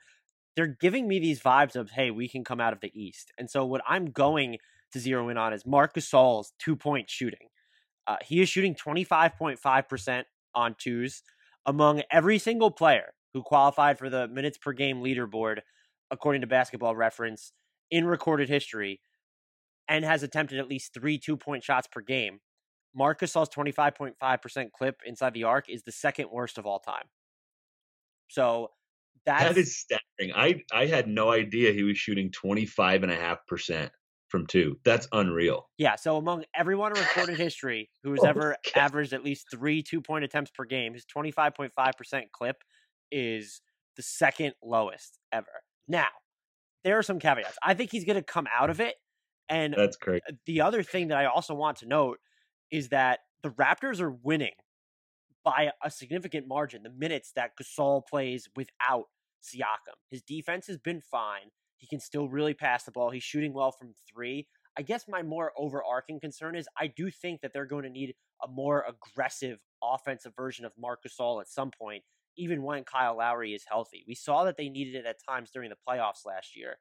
they're 0.57 0.67
giving 0.81 1.07
me 1.07 1.19
these 1.19 1.41
vibes 1.41 1.77
of, 1.77 1.91
hey, 1.91 2.11
we 2.11 2.29
can 2.29 2.45
come 2.45 2.61
out 2.61 2.73
of 2.73 2.81
the 2.81 2.91
East. 2.95 3.33
And 3.39 3.51
so 3.51 3.65
what 3.67 3.83
I'm 3.87 4.07
going 4.07 4.59
to 4.93 4.99
zero 4.99 5.29
in 5.29 5.37
on 5.37 5.53
is 5.53 5.67
Marc 5.67 5.95
Gasol's 5.95 6.53
two 6.59 6.77
point 6.77 7.11
shooting. 7.11 7.49
Uh, 8.07 8.17
he 8.23 8.41
is 8.41 8.49
shooting 8.49 8.75
25.5% 8.75 10.25
on 10.55 10.77
twos 10.79 11.23
among 11.67 12.03
every 12.11 12.39
single 12.39 12.71
player 12.71 13.15
who 13.33 13.43
qualified 13.43 13.99
for 13.99 14.09
the 14.11 14.29
minutes 14.29 14.59
per 14.59 14.73
game 14.73 15.03
leaderboard, 15.03 15.61
according 16.11 16.43
to 16.43 16.47
basketball 16.47 16.95
reference, 16.95 17.53
in 17.91 18.07
recorded 18.07 18.49
history, 18.49 19.01
and 19.89 20.05
has 20.05 20.23
attempted 20.23 20.59
at 20.59 20.69
least 20.69 20.95
three 20.95 21.19
two 21.19 21.37
point 21.37 21.65
shots 21.65 21.89
per 21.91 22.01
game. 22.01 22.41
Marc 22.95 23.21
Gasol's 23.21 23.49
25.5% 23.49 24.73
clip 24.73 25.01
inside 25.05 25.35
the 25.35 25.45
arc 25.45 25.69
is 25.69 25.83
the 25.83 25.93
second 25.93 26.29
worst 26.31 26.59
of 26.59 26.67
all 26.67 26.79
time. 26.79 27.05
So 28.29 28.71
that's, 29.27 29.45
that 29.45 29.57
is 29.57 29.77
staggering. 29.79 30.33
I, 30.35 30.63
I 30.73 30.87
had 30.87 31.09
no 31.09 31.31
idea 31.31 31.73
he 31.73 31.83
was 31.83 31.99
shooting 31.99 32.31
25.5% 32.31 33.91
from 34.29 34.47
two. 34.47 34.79
That's 34.85 35.07
unreal. 35.13 35.69
Yeah. 35.79 35.97
So 35.97 36.17
among 36.17 36.45
everyone 36.57 36.97
in 36.97 37.03
recorded 37.03 37.39
history 37.39 37.91
who 38.03 38.13
has 38.13 38.21
oh, 38.23 38.29
ever 38.29 38.57
God. 38.75 38.81
averaged 38.81 39.13
at 39.13 39.25
least 39.25 39.47
three 39.51 39.83
two 39.83 40.01
point 40.01 40.25
attempts 40.25 40.51
per 40.51 40.65
game, 40.65 40.95
his 40.95 41.05
25.5% 41.05 41.71
clip 42.33 42.57
is 43.13 43.61
the 43.97 44.03
second 44.03 44.55
lowest 44.63 45.19
ever. 45.33 45.47
Now, 45.87 46.09
there 46.83 46.99
are 46.99 47.03
some 47.03 47.19
caveats. 47.19 47.57
I 47.63 47.75
think 47.75 47.91
he's 47.91 48.05
going 48.05 48.17
to 48.17 48.23
come 48.23 48.47
out 48.53 48.71
of 48.71 48.81
it. 48.81 48.95
And 49.49 49.75
that's 49.77 49.97
great. 49.97 50.23
The 50.47 50.63
other 50.63 50.83
thing 50.83 51.09
that 51.09 51.19
I 51.19 51.27
also 51.27 51.55
want 51.55 51.79
to 51.79 51.87
note 51.87 52.19
is 52.75 52.89
that 52.89 53.21
the 53.45 53.51
Raptors 53.51 54.01
are 54.01 54.11
winning 54.11 54.55
by 55.45 55.71
a 55.85 55.91
significant 55.93 56.49
margin 56.49 56.83
the 56.83 56.91
minutes 56.91 57.31
that 57.37 57.53
Gasol 57.57 58.03
plays 58.05 58.49
without 58.57 59.05
Siakam. 59.41 59.95
His 60.11 60.23
defense 60.23 60.67
has 60.67 60.79
been 60.79 61.01
fine. 61.01 61.53
He 61.77 61.87
can 61.87 62.01
still 62.01 62.29
really 62.29 62.53
pass 62.53 62.83
the 62.83 62.91
ball. 62.91 63.11
He's 63.11 63.23
shooting 63.23 63.53
well 63.55 63.71
from 63.71 63.93
three. 64.13 64.49
I 64.77 64.83
guess 64.83 65.05
my 65.07 65.23
more 65.23 65.53
overarching 65.57 66.19
concern 66.19 66.57
is 66.57 66.67
I 66.77 66.89
do 66.89 67.13
think 67.13 67.43
that 67.43 67.53
they're 67.53 67.65
going 67.65 67.85
to 67.85 67.91
need 67.91 68.17
a 68.43 68.49
more 68.49 68.85
aggressive 68.89 69.61
offensive 69.81 70.33
version 70.35 70.65
of 70.65 70.73
Marc 70.77 71.05
Gasol 71.07 71.41
at 71.41 71.49
some 71.49 71.71
point, 71.71 72.03
even 72.37 72.65
when 72.65 72.83
Kyle 72.83 73.19
Lowry 73.19 73.53
is 73.53 73.65
healthy. 73.69 74.05
We 74.09 74.17
saw 74.17 74.43
that 74.43 74.57
they 74.57 74.69
needed 74.69 74.97
it 74.97 75.07
at 75.07 75.19
times 75.29 75.53
during 75.53 75.71
the 75.71 75.77
playoffs 75.89 76.27
last 76.27 76.57
year. 76.57 76.79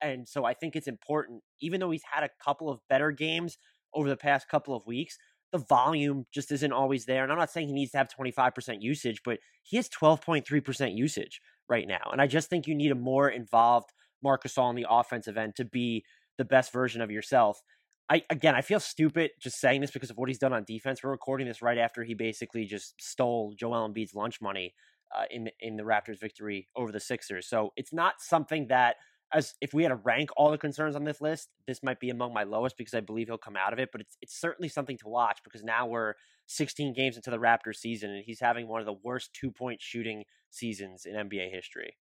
And 0.00 0.26
so 0.26 0.46
I 0.46 0.54
think 0.54 0.74
it's 0.74 0.88
important, 0.88 1.42
even 1.60 1.80
though 1.80 1.90
he's 1.90 2.02
had 2.10 2.24
a 2.24 2.30
couple 2.42 2.70
of 2.70 2.80
better 2.88 3.10
games 3.10 3.58
over 3.94 4.08
the 4.08 4.16
past 4.16 4.48
couple 4.48 4.74
of 4.74 4.86
weeks, 4.86 5.18
the 5.54 5.64
volume 5.68 6.26
just 6.32 6.50
isn't 6.50 6.72
always 6.72 7.04
there. 7.04 7.22
And 7.22 7.30
I'm 7.30 7.38
not 7.38 7.48
saying 7.48 7.68
he 7.68 7.72
needs 7.72 7.92
to 7.92 7.98
have 7.98 8.08
25% 8.08 8.82
usage, 8.82 9.20
but 9.24 9.38
he 9.62 9.76
has 9.76 9.88
12.3% 9.88 10.96
usage 10.96 11.40
right 11.68 11.86
now. 11.86 12.10
And 12.10 12.20
I 12.20 12.26
just 12.26 12.50
think 12.50 12.66
you 12.66 12.74
need 12.74 12.90
a 12.90 12.96
more 12.96 13.28
involved 13.28 13.90
Marcus 14.20 14.58
on 14.58 14.74
the 14.74 14.86
offensive 14.90 15.36
end 15.36 15.54
to 15.54 15.64
be 15.64 16.04
the 16.38 16.44
best 16.44 16.72
version 16.72 17.00
of 17.00 17.12
yourself. 17.12 17.62
I 18.10 18.22
again, 18.30 18.56
I 18.56 18.62
feel 18.62 18.80
stupid 18.80 19.30
just 19.40 19.60
saying 19.60 19.80
this 19.80 19.92
because 19.92 20.10
of 20.10 20.16
what 20.16 20.28
he's 20.28 20.40
done 20.40 20.52
on 20.52 20.64
defense. 20.64 21.04
We're 21.04 21.12
recording 21.12 21.46
this 21.46 21.62
right 21.62 21.78
after 21.78 22.02
he 22.02 22.14
basically 22.14 22.64
just 22.64 23.00
stole 23.00 23.54
Joel 23.56 23.88
Embiid's 23.88 24.12
lunch 24.12 24.40
money 24.42 24.74
uh, 25.16 25.24
in 25.30 25.50
in 25.60 25.76
the 25.76 25.84
Raptors' 25.84 26.20
victory 26.20 26.68
over 26.74 26.90
the 26.90 26.98
Sixers. 26.98 27.48
So 27.48 27.72
it's 27.76 27.92
not 27.92 28.14
something 28.18 28.66
that, 28.70 28.96
as 29.34 29.54
if 29.60 29.74
we 29.74 29.82
had 29.82 29.90
to 29.90 29.96
rank 29.96 30.30
all 30.36 30.50
the 30.50 30.58
concerns 30.58 30.96
on 30.96 31.04
this 31.04 31.20
list, 31.20 31.48
this 31.66 31.82
might 31.82 32.00
be 32.00 32.10
among 32.10 32.32
my 32.32 32.44
lowest 32.44 32.76
because 32.76 32.94
I 32.94 33.00
believe 33.00 33.26
he'll 33.26 33.38
come 33.38 33.56
out 33.56 33.72
of 33.72 33.78
it. 33.78 33.90
But 33.92 34.00
it's 34.02 34.16
it's 34.22 34.40
certainly 34.40 34.68
something 34.68 34.96
to 34.98 35.08
watch 35.08 35.40
because 35.44 35.62
now 35.62 35.86
we're 35.86 36.14
16 36.46 36.94
games 36.94 37.16
into 37.16 37.30
the 37.30 37.38
Raptors 37.38 37.76
season 37.76 38.10
and 38.10 38.22
he's 38.24 38.40
having 38.40 38.68
one 38.68 38.80
of 38.80 38.86
the 38.86 38.96
worst 39.02 39.30
two 39.32 39.50
point 39.50 39.80
shooting 39.82 40.24
seasons 40.50 41.04
in 41.06 41.14
NBA 41.14 41.50
history. 41.50 41.96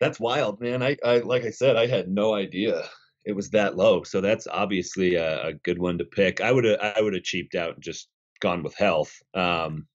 that's 0.00 0.20
wild, 0.20 0.60
man. 0.60 0.82
I, 0.82 0.96
I 1.04 1.18
like 1.18 1.44
I 1.44 1.50
said, 1.50 1.76
I 1.76 1.86
had 1.86 2.08
no 2.08 2.34
idea 2.34 2.82
it 3.28 3.36
was 3.36 3.50
that 3.50 3.76
low. 3.76 4.02
So 4.04 4.22
that's 4.22 4.46
obviously 4.46 5.16
a, 5.16 5.48
a 5.48 5.52
good 5.52 5.78
one 5.78 5.98
to 5.98 6.04
pick. 6.04 6.40
I 6.40 6.50
would 6.50 6.66
I 6.66 7.00
would 7.00 7.14
have 7.14 7.24
cheaped 7.24 7.54
out 7.54 7.74
and 7.74 7.82
just 7.82 8.08
gone 8.40 8.62
with 8.62 8.74
health. 8.74 9.14
Um, 9.34 9.86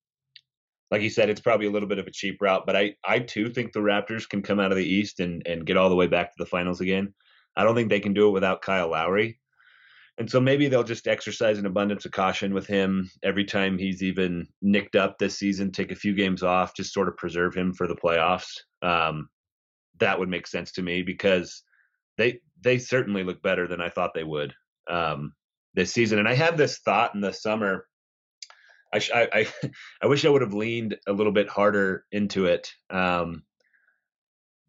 like 0.94 1.02
you 1.02 1.10
said, 1.10 1.28
it's 1.28 1.42
probably 1.42 1.66
a 1.66 1.72
little 1.72 1.90
bit 1.90 1.98
of 1.98 2.06
a 2.06 2.12
cheap 2.12 2.40
route, 2.40 2.68
but 2.68 2.76
I 2.76 2.94
I 3.04 3.18
too 3.18 3.50
think 3.50 3.74
the 3.74 3.80
Raptors 3.80 4.30
can 4.30 4.44
come 4.44 4.60
out 4.60 4.72
of 4.72 4.78
the 4.78 4.86
East 4.86 5.20
and 5.20 5.42
and 5.48 5.66
get 5.66 5.76
all 5.76 5.90
the 5.90 5.96
way 5.96 6.06
back 6.06 6.28
to 6.30 6.36
the 6.38 6.46
finals 6.46 6.82
again. 6.82 7.16
I 7.56 7.64
don't 7.64 7.74
think 7.74 7.90
they 7.90 8.00
can 8.00 8.14
do 8.14 8.28
it 8.28 8.34
without 8.34 8.62
Kyle 8.62 8.92
Lowry. 8.92 9.40
And 10.20 10.30
so 10.30 10.40
maybe 10.40 10.68
they'll 10.68 10.84
just 10.84 11.08
exercise 11.08 11.58
an 11.58 11.66
abundance 11.66 12.06
of 12.06 12.12
caution 12.12 12.54
with 12.54 12.68
him 12.68 13.10
every 13.24 13.44
time 13.44 13.80
he's 13.80 14.04
even 14.04 14.48
nicked 14.62 14.96
up 14.96 15.18
this 15.18 15.40
season, 15.40 15.72
take 15.72 15.92
a 15.92 15.96
few 15.96 16.14
games 16.14 16.44
off, 16.44 16.76
just 16.76 16.94
sort 16.94 17.08
of 17.08 17.18
preserve 17.18 17.56
him 17.56 17.74
for 17.74 17.88
the 17.88 17.96
playoffs. 17.96 18.60
Um, 18.84 19.30
that 20.00 20.20
would 20.20 20.30
make 20.30 20.46
sense 20.46 20.74
to 20.74 20.84
me 20.84 21.02
because 21.02 21.64
they 22.20 22.40
they 22.62 22.78
certainly 22.78 23.24
look 23.24 23.42
better 23.42 23.68
than 23.68 23.82
I 23.82 23.90
thought 23.90 24.12
they 24.14 24.24
would 24.24 24.54
um, 24.88 25.34
this 25.74 25.92
season. 25.92 26.20
And 26.20 26.28
I 26.28 26.36
had 26.36 26.56
this 26.56 26.78
thought 26.86 27.16
in 27.16 27.22
the 27.22 27.34
summer. 27.34 27.88
I, 28.94 29.28
I, 29.34 29.48
I 30.02 30.08
wish 30.08 30.26
I 30.26 30.30
would 30.30 30.42
have 30.42 30.54
leaned 30.54 30.98
a 31.08 31.14
little 31.14 31.32
bit 31.32 31.50
harder 31.50 32.06
into 32.12 32.46
it. 32.46 32.72
Um, 32.90 33.44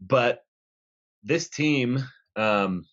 but 0.00 0.44
this 1.22 1.48
team, 1.48 1.98
um, 2.36 2.86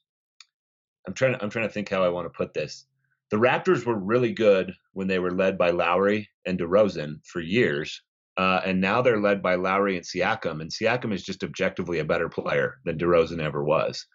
I'm 1.07 1.13
trying 1.13 1.33
to 1.33 1.43
I'm 1.43 1.50
trying 1.50 1.67
to 1.67 1.73
think 1.73 1.89
how 1.89 2.03
I 2.03 2.09
want 2.09 2.25
to 2.25 2.38
put 2.38 2.53
this. 2.53 2.85
The 3.29 3.38
Raptors 3.38 3.85
were 3.85 3.97
really 3.97 4.33
good 4.33 4.73
when 4.93 5.07
they 5.07 5.19
were 5.19 5.31
led 5.31 5.57
by 5.57 5.71
Lowry 5.71 6.29
and 6.45 6.59
DeRozan 6.59 7.25
for 7.25 7.39
years, 7.39 8.01
uh, 8.38 8.61
and 8.65 8.79
now 8.79 9.01
they're 9.01 9.19
led 9.19 9.41
by 9.41 9.55
Lowry 9.55 9.95
and 9.95 10.05
Siakam, 10.05 10.61
and 10.61 10.69
Siakam 10.69 11.13
is 11.13 11.23
just 11.23 11.43
objectively 11.43 12.00
a 12.00 12.05
better 12.05 12.29
player 12.29 12.79
than 12.85 12.97
DeRozan 12.97 13.41
ever 13.41 13.63
was, 13.63 14.05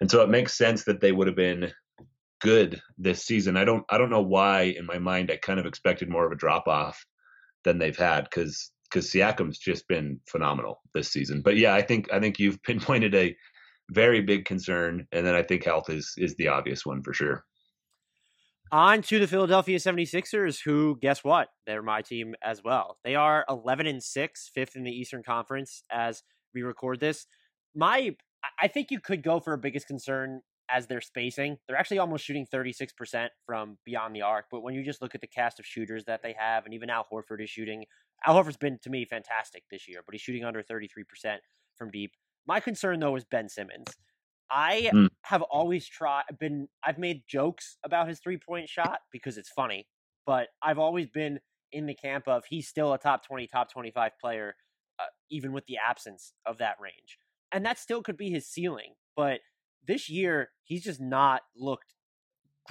and 0.00 0.10
so 0.10 0.22
it 0.22 0.28
makes 0.28 0.58
sense 0.58 0.84
that 0.84 1.00
they 1.00 1.12
would 1.12 1.26
have 1.26 1.36
been 1.36 1.72
good 2.40 2.80
this 2.98 3.24
season. 3.24 3.56
I 3.56 3.64
don't 3.64 3.84
I 3.90 3.98
don't 3.98 4.10
know 4.10 4.22
why 4.22 4.62
in 4.62 4.86
my 4.86 4.98
mind 4.98 5.30
I 5.30 5.36
kind 5.36 5.60
of 5.60 5.66
expected 5.66 6.08
more 6.08 6.26
of 6.26 6.32
a 6.32 6.36
drop 6.36 6.68
off 6.68 7.04
than 7.64 7.78
they've 7.78 7.96
had 7.96 8.24
because 8.24 8.70
because 8.90 9.10
Siakam's 9.10 9.58
just 9.58 9.88
been 9.88 10.20
phenomenal 10.28 10.80
this 10.94 11.08
season. 11.08 11.42
But 11.42 11.56
yeah, 11.56 11.74
I 11.74 11.82
think 11.82 12.12
I 12.12 12.20
think 12.20 12.38
you've 12.38 12.62
pinpointed 12.64 13.14
a 13.14 13.36
very 13.90 14.20
big 14.20 14.44
concern, 14.44 15.06
and 15.12 15.26
then 15.26 15.34
I 15.34 15.42
think 15.42 15.64
health 15.64 15.90
is 15.90 16.14
is 16.16 16.34
the 16.36 16.48
obvious 16.48 16.84
one 16.84 17.02
for 17.02 17.12
sure. 17.12 17.44
On 18.72 19.00
to 19.02 19.20
the 19.20 19.28
Philadelphia 19.28 19.78
76ers, 19.78 20.58
who, 20.64 20.98
guess 21.00 21.22
what? 21.22 21.48
They're 21.66 21.82
my 21.82 22.02
team 22.02 22.34
as 22.42 22.64
well. 22.64 22.98
They 23.04 23.14
are 23.14 23.44
11 23.48 23.86
and 23.86 24.02
6, 24.02 24.50
fifth 24.52 24.74
in 24.74 24.82
the 24.82 24.90
Eastern 24.90 25.22
Conference 25.22 25.84
as 25.88 26.24
we 26.52 26.62
record 26.62 26.98
this. 26.98 27.26
My, 27.76 28.16
I 28.60 28.66
think 28.66 28.90
you 28.90 28.98
could 28.98 29.22
go 29.22 29.38
for 29.38 29.52
a 29.52 29.58
biggest 29.58 29.86
concern 29.86 30.40
as 30.70 30.86
their 30.86 31.00
spacing. 31.00 31.56
They're 31.66 31.76
actually 31.76 31.98
almost 31.98 32.24
shooting 32.24 32.46
36% 32.52 33.28
from 33.44 33.78
beyond 33.84 34.14
the 34.14 34.22
arc. 34.22 34.46
But 34.50 34.62
when 34.62 34.74
you 34.74 34.84
just 34.84 35.02
look 35.02 35.14
at 35.14 35.20
the 35.20 35.26
cast 35.26 35.58
of 35.58 35.66
shooters 35.66 36.04
that 36.04 36.22
they 36.22 36.34
have, 36.38 36.64
and 36.64 36.74
even 36.74 36.90
Al 36.90 37.06
Horford 37.10 37.42
is 37.42 37.50
shooting, 37.50 37.84
Al 38.26 38.34
Horford's 38.34 38.56
been, 38.56 38.78
to 38.82 38.90
me, 38.90 39.04
fantastic 39.04 39.64
this 39.70 39.88
year, 39.88 40.00
but 40.04 40.14
he's 40.14 40.22
shooting 40.22 40.44
under 40.44 40.62
33% 40.62 41.36
from 41.76 41.90
deep. 41.90 42.12
My 42.46 42.60
concern, 42.60 43.00
though, 43.00 43.16
is 43.16 43.24
Ben 43.24 43.48
Simmons. 43.48 43.88
I 44.50 44.90
mm. 44.94 45.08
have 45.22 45.42
always 45.42 45.88
tried 45.88 46.22
been 46.38 46.68
I've 46.84 46.98
made 46.98 47.22
jokes 47.26 47.78
about 47.84 48.08
his 48.08 48.20
three 48.20 48.38
point 48.38 48.68
shot 48.68 49.00
because 49.10 49.38
it's 49.38 49.48
funny, 49.48 49.88
but 50.24 50.48
I've 50.62 50.78
always 50.78 51.08
been 51.08 51.40
in 51.72 51.86
the 51.86 51.94
camp 51.94 52.28
of 52.28 52.44
he's 52.48 52.68
still 52.68 52.92
a 52.92 52.98
top 52.98 53.26
20 53.26 53.48
top 53.48 53.72
25 53.72 54.12
player 54.20 54.54
uh, 54.98 55.04
even 55.30 55.52
with 55.52 55.66
the 55.66 55.78
absence 55.78 56.32
of 56.46 56.58
that 56.58 56.76
range. 56.80 57.18
And 57.52 57.64
that 57.66 57.78
still 57.78 58.02
could 58.02 58.16
be 58.16 58.30
his 58.30 58.46
ceiling, 58.46 58.94
but 59.16 59.40
this 59.86 60.08
year 60.08 60.50
he's 60.64 60.84
just 60.84 61.00
not 61.00 61.42
looked 61.56 61.94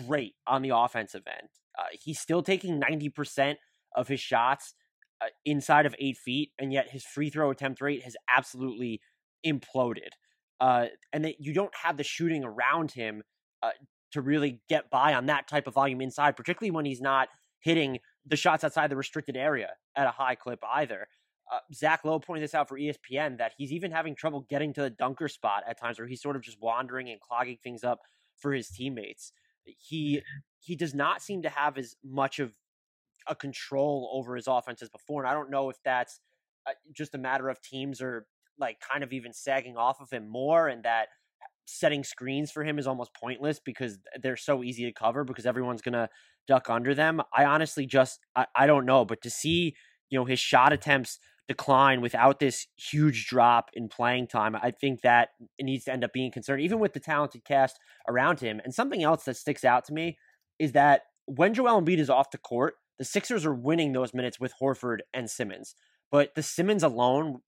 great 0.06 0.36
on 0.46 0.62
the 0.62 0.76
offensive 0.76 1.24
end. 1.28 1.50
Uh, 1.78 1.84
he's 1.92 2.20
still 2.20 2.42
taking 2.42 2.80
90% 2.82 3.56
of 3.96 4.08
his 4.08 4.20
shots 4.20 4.74
uh, 5.22 5.28
inside 5.46 5.86
of 5.86 5.96
8 6.00 6.18
feet 6.18 6.52
and 6.60 6.74
yet 6.74 6.90
his 6.90 7.04
free 7.04 7.30
throw 7.30 7.50
attempt 7.52 7.82
rate 7.82 8.04
has 8.04 8.16
absolutely 8.30 9.02
imploded 9.46 10.10
uh, 10.60 10.86
and 11.14 11.26
that 11.26 11.40
you 11.40 11.54
don't 11.54 11.74
have 11.84 11.98
the 11.98 12.04
shooting 12.04 12.44
around 12.44 12.92
him 12.92 13.24
uh, 13.64 13.72
to 14.12 14.22
really 14.22 14.62
get 14.70 14.90
by 14.90 15.14
on 15.14 15.26
that 15.26 15.48
type 15.48 15.68
of 15.68 15.74
volume 15.74 16.02
inside, 16.02 16.36
particularly 16.36 16.72
when 16.72 16.86
he's 16.86 17.02
not 17.02 17.28
hitting 17.60 18.00
the 18.26 18.36
shots 18.36 18.64
outside 18.64 18.90
the 18.90 18.96
restricted 18.96 19.36
area 19.36 19.72
at 19.96 20.08
a 20.08 20.12
high 20.12 20.36
clip 20.36 20.60
either. 20.74 21.08
Uh, 21.52 21.60
Zach 21.74 22.04
Lowe 22.04 22.20
pointed 22.20 22.44
this 22.44 22.56
out 22.56 22.68
for 22.68 22.78
ESPN 22.78 23.38
that 23.38 23.54
he's 23.58 23.72
even 23.72 23.92
having 23.92 24.16
trouble 24.16 24.46
getting 24.50 24.74
to 24.74 24.82
the 24.82 24.90
dunker 24.90 25.28
spot 25.28 25.64
at 25.68 25.80
times 25.80 26.00
where 26.00 26.08
he's 26.08 26.22
sort 26.22 26.36
of 26.36 26.42
just 26.42 26.60
wandering 26.60 27.10
and 27.10 27.20
clogging 27.20 27.58
things 27.64 27.84
up 27.84 28.00
for 28.38 28.52
his 28.54 28.68
teammates. 28.70 29.32
He 29.64 30.22
he 30.60 30.76
does 30.76 30.94
not 30.94 31.22
seem 31.22 31.44
to 31.44 31.50
have 31.50 31.78
as 31.78 31.96
much 32.04 32.40
of 32.40 32.54
a 33.28 33.36
control 33.36 34.10
over 34.14 34.36
his 34.36 34.48
offense 34.48 34.82
as 34.82 34.90
before. 34.90 35.24
And 35.24 35.30
I 35.30 35.34
don't 35.34 35.50
know 35.50 35.70
if 35.70 35.78
that's 35.84 36.20
uh, 36.68 36.72
just 36.94 37.16
a 37.16 37.18
matter 37.18 37.50
of 37.50 37.62
teams 37.62 38.02
are 38.02 38.26
like 38.60 38.80
kind 38.80 39.04
of 39.04 39.14
even 39.14 39.34
sagging 39.34 39.78
off 39.78 40.00
of 40.02 40.10
him 40.10 40.28
more 40.28 40.68
and 40.68 40.84
that 40.84 41.10
setting 41.66 42.04
screens 42.04 42.52
for 42.52 42.64
him 42.64 42.78
is 42.78 42.88
almost 42.88 43.14
pointless 43.14 43.60
because 43.60 43.98
they're 44.22 44.38
so 44.38 44.64
easy 44.64 44.86
to 44.86 44.92
cover 44.92 45.24
because 45.24 45.46
everyone's 45.46 45.82
going 45.82 45.94
to 45.94 46.08
duck 46.48 46.70
under 46.70 46.94
them. 46.94 47.22
I 47.36 47.46
honestly 47.46 47.86
just, 47.86 48.20
I, 48.36 48.46
I 48.56 48.68
don't 48.68 48.86
know. 48.86 49.04
But 49.04 49.22
to 49.24 49.30
see, 49.30 49.76
you 50.10 50.20
know, 50.20 50.26
his 50.26 50.40
shot 50.40 50.74
attempts 50.74 51.20
decline 51.48 52.02
without 52.02 52.40
this 52.40 52.68
huge 52.76 53.28
drop 53.28 53.70
in 53.74 53.88
playing 53.88 54.28
time, 54.28 54.56
I 54.56 54.72
think 54.72 55.02
that 55.02 55.30
it 55.58 55.64
needs 55.64 55.86
to 55.86 55.94
end 55.94 56.04
up 56.04 56.14
being 56.14 56.32
concerned, 56.32 56.62
even 56.62 56.80
with 56.80 56.94
the 56.94 57.00
talented 57.00 57.44
cast 57.46 57.78
around 58.08 58.40
him. 58.40 58.60
And 58.64 58.74
something 58.74 59.04
else 59.04 59.26
that 59.26 59.38
sticks 59.38 59.64
out 59.64 59.86
to 59.86 59.94
me 59.94 60.18
is 60.60 60.72
that 60.72 61.04
when 61.26 61.54
Joel 61.54 61.82
Embiid 61.82 62.00
is 62.00 62.10
off 62.10 62.32
the 62.32 62.38
court, 62.38 62.76
the 62.98 63.06
Sixers 63.06 63.46
are 63.46 63.54
winning 63.54 63.94
those 63.94 64.14
minutes 64.14 64.40
with 64.40 64.54
Horford 64.62 65.00
and 65.14 65.30
Simmons. 65.30 65.76
But 66.12 66.36
the 66.36 66.44
Simmons 66.44 66.84
alone 66.84 67.42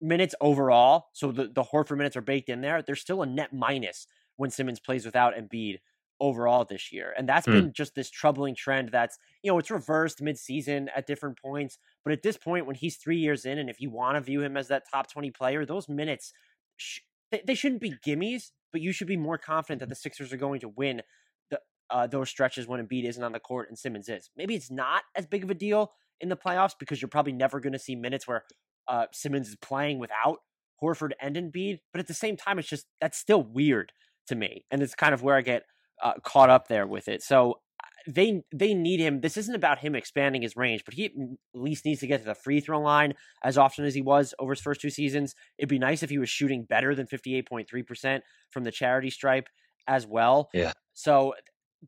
minutes 0.00 0.34
overall, 0.40 1.06
so 1.12 1.32
the, 1.32 1.48
the 1.48 1.64
Horford 1.64 1.98
minutes 1.98 2.16
are 2.16 2.22
baked 2.22 2.48
in 2.48 2.60
there, 2.60 2.82
there's 2.82 3.00
still 3.00 3.22
a 3.22 3.26
net 3.26 3.52
minus 3.52 4.06
when 4.36 4.50
Simmons 4.50 4.80
plays 4.80 5.04
without 5.04 5.34
Embiid 5.34 5.78
overall 6.22 6.64
this 6.64 6.92
year. 6.92 7.12
And 7.18 7.28
that's 7.28 7.46
mm. 7.46 7.52
been 7.52 7.72
just 7.72 7.96
this 7.96 8.08
troubling 8.08 8.54
trend 8.54 8.90
that's, 8.92 9.18
you 9.42 9.50
know, 9.50 9.58
it's 9.58 9.72
reversed 9.72 10.22
midseason 10.22 10.86
at 10.96 11.06
different 11.06 11.36
points. 11.36 11.78
But 12.04 12.12
at 12.12 12.22
this 12.22 12.36
point, 12.36 12.64
when 12.64 12.76
he's 12.76 12.96
three 12.96 13.18
years 13.18 13.44
in, 13.44 13.58
and 13.58 13.68
if 13.68 13.80
you 13.80 13.90
want 13.90 14.16
to 14.16 14.20
view 14.20 14.40
him 14.40 14.56
as 14.56 14.68
that 14.68 14.84
top 14.90 15.10
20 15.10 15.32
player, 15.32 15.66
those 15.66 15.88
minutes, 15.88 16.32
sh- 16.76 17.00
they, 17.44 17.54
shouldn't 17.54 17.80
be 17.80 17.94
gimmies, 18.06 18.52
but 18.70 18.80
you 18.80 18.92
should 18.92 19.08
be 19.08 19.16
more 19.16 19.36
confident 19.36 19.80
that 19.80 19.88
the 19.88 19.96
Sixers 19.96 20.32
are 20.32 20.36
going 20.36 20.60
to 20.60 20.68
win 20.68 21.02
the, 21.50 21.58
uh, 21.90 22.06
those 22.06 22.30
stretches 22.30 22.68
when 22.68 22.86
Embiid 22.86 23.04
isn't 23.04 23.22
on 23.22 23.32
the 23.32 23.40
court 23.40 23.68
and 23.68 23.76
Simmons 23.76 24.08
is. 24.08 24.30
Maybe 24.36 24.54
it's 24.54 24.70
not 24.70 25.02
as 25.16 25.26
big 25.26 25.42
of 25.42 25.50
a 25.50 25.54
deal 25.54 25.90
in 26.20 26.28
the 26.28 26.36
playoffs 26.36 26.74
because 26.78 27.02
you're 27.02 27.08
probably 27.08 27.32
never 27.32 27.58
going 27.58 27.72
to 27.72 27.78
see 27.80 27.96
minutes 27.96 28.28
where 28.28 28.44
uh, 28.86 29.06
Simmons 29.12 29.48
is 29.48 29.56
playing 29.56 29.98
without 29.98 30.38
Horford 30.80 31.10
and 31.20 31.34
Embiid. 31.34 31.80
But 31.92 31.98
at 31.98 32.06
the 32.06 32.14
same 32.14 32.36
time, 32.36 32.60
it's 32.60 32.68
just 32.68 32.86
that's 33.00 33.18
still 33.18 33.42
weird 33.42 33.92
to 34.28 34.36
me, 34.36 34.64
and 34.70 34.82
it's 34.82 34.94
kind 34.94 35.14
of 35.14 35.22
where 35.22 35.34
I 35.34 35.40
get 35.40 35.64
uh, 36.02 36.14
caught 36.22 36.50
up 36.50 36.68
there 36.68 36.86
with 36.86 37.08
it. 37.08 37.22
So 37.22 37.60
they 38.06 38.42
they 38.52 38.74
need 38.74 39.00
him. 39.00 39.20
This 39.20 39.36
isn't 39.36 39.54
about 39.54 39.78
him 39.78 39.94
expanding 39.94 40.42
his 40.42 40.56
range, 40.56 40.84
but 40.84 40.94
he 40.94 41.06
at 41.06 41.12
least 41.54 41.84
needs 41.84 42.00
to 42.00 42.06
get 42.06 42.18
to 42.18 42.24
the 42.24 42.34
free 42.34 42.60
throw 42.60 42.80
line 42.80 43.14
as 43.44 43.56
often 43.56 43.84
as 43.84 43.94
he 43.94 44.02
was 44.02 44.34
over 44.38 44.52
his 44.52 44.60
first 44.60 44.80
two 44.80 44.90
seasons. 44.90 45.34
It'd 45.58 45.68
be 45.68 45.78
nice 45.78 46.02
if 46.02 46.10
he 46.10 46.18
was 46.18 46.28
shooting 46.28 46.64
better 46.64 46.94
than 46.94 47.06
fifty 47.06 47.36
eight 47.36 47.48
point 47.48 47.68
three 47.68 47.82
percent 47.82 48.24
from 48.50 48.64
the 48.64 48.72
charity 48.72 49.10
stripe 49.10 49.48
as 49.86 50.06
well. 50.06 50.48
Yeah. 50.52 50.72
So 50.94 51.34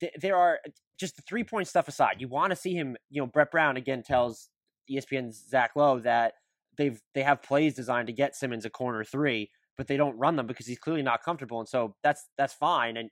th- 0.01 0.13
there 0.21 0.37
are 0.37 0.61
just 0.99 1.17
the 1.17 1.23
three 1.23 1.45
point 1.45 1.69
stuff 1.69 1.89
aside. 1.89 2.17
You 2.19 2.29
want 2.29 2.51
to 2.51 2.57
see 2.57 2.75
him. 2.75 2.97
You 3.11 3.23
know, 3.23 3.27
Brett 3.27 3.51
Brown 3.51 3.77
again 3.77 4.03
tells 4.03 4.51
ESPN's 4.91 5.49
Zach 5.49 5.73
Lowe 5.75 5.99
that 6.01 6.35
they've 6.77 7.01
they 7.15 7.23
have 7.23 7.43
plays 7.43 7.75
designed 7.75 8.07
to 8.07 8.13
get 8.13 8.37
Simmons 8.37 8.65
a 8.65 8.71
corner 8.71 9.05
three, 9.05 9.51
but 9.77 9.87
they 9.87 9.97
don't 9.97 10.19
run 10.19 10.37
them 10.37 10.47
because 10.47 10.67
he's 10.67 10.79
clearly 10.79 11.03
not 11.03 11.23
comfortable, 11.23 11.59
and 11.59 11.69
so 11.69 11.97
that's 12.03 12.29
that's 12.39 12.55
fine. 12.55 12.97
And 12.97 13.11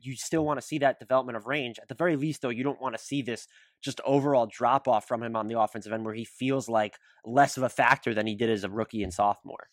you 0.00 0.16
still 0.16 0.44
want 0.44 0.60
to 0.60 0.66
see 0.66 0.78
that 0.78 1.00
development 1.00 1.36
of 1.36 1.46
range. 1.46 1.78
At 1.80 1.88
the 1.88 1.94
very 1.94 2.16
least, 2.16 2.42
though, 2.42 2.50
you 2.50 2.62
don't 2.62 2.80
want 2.80 2.96
to 2.96 3.02
see 3.02 3.22
this 3.22 3.48
just 3.82 4.00
overall 4.04 4.46
drop 4.46 4.88
off 4.88 5.06
from 5.06 5.22
him 5.22 5.36
on 5.36 5.48
the 5.48 5.58
offensive 5.58 5.92
end 5.92 6.04
where 6.04 6.14
he 6.14 6.24
feels 6.24 6.68
like 6.68 6.96
less 7.24 7.56
of 7.56 7.62
a 7.62 7.68
factor 7.68 8.14
than 8.14 8.26
he 8.26 8.34
did 8.34 8.50
as 8.50 8.64
a 8.64 8.70
rookie 8.70 9.02
and 9.02 9.12
sophomore. 9.12 9.68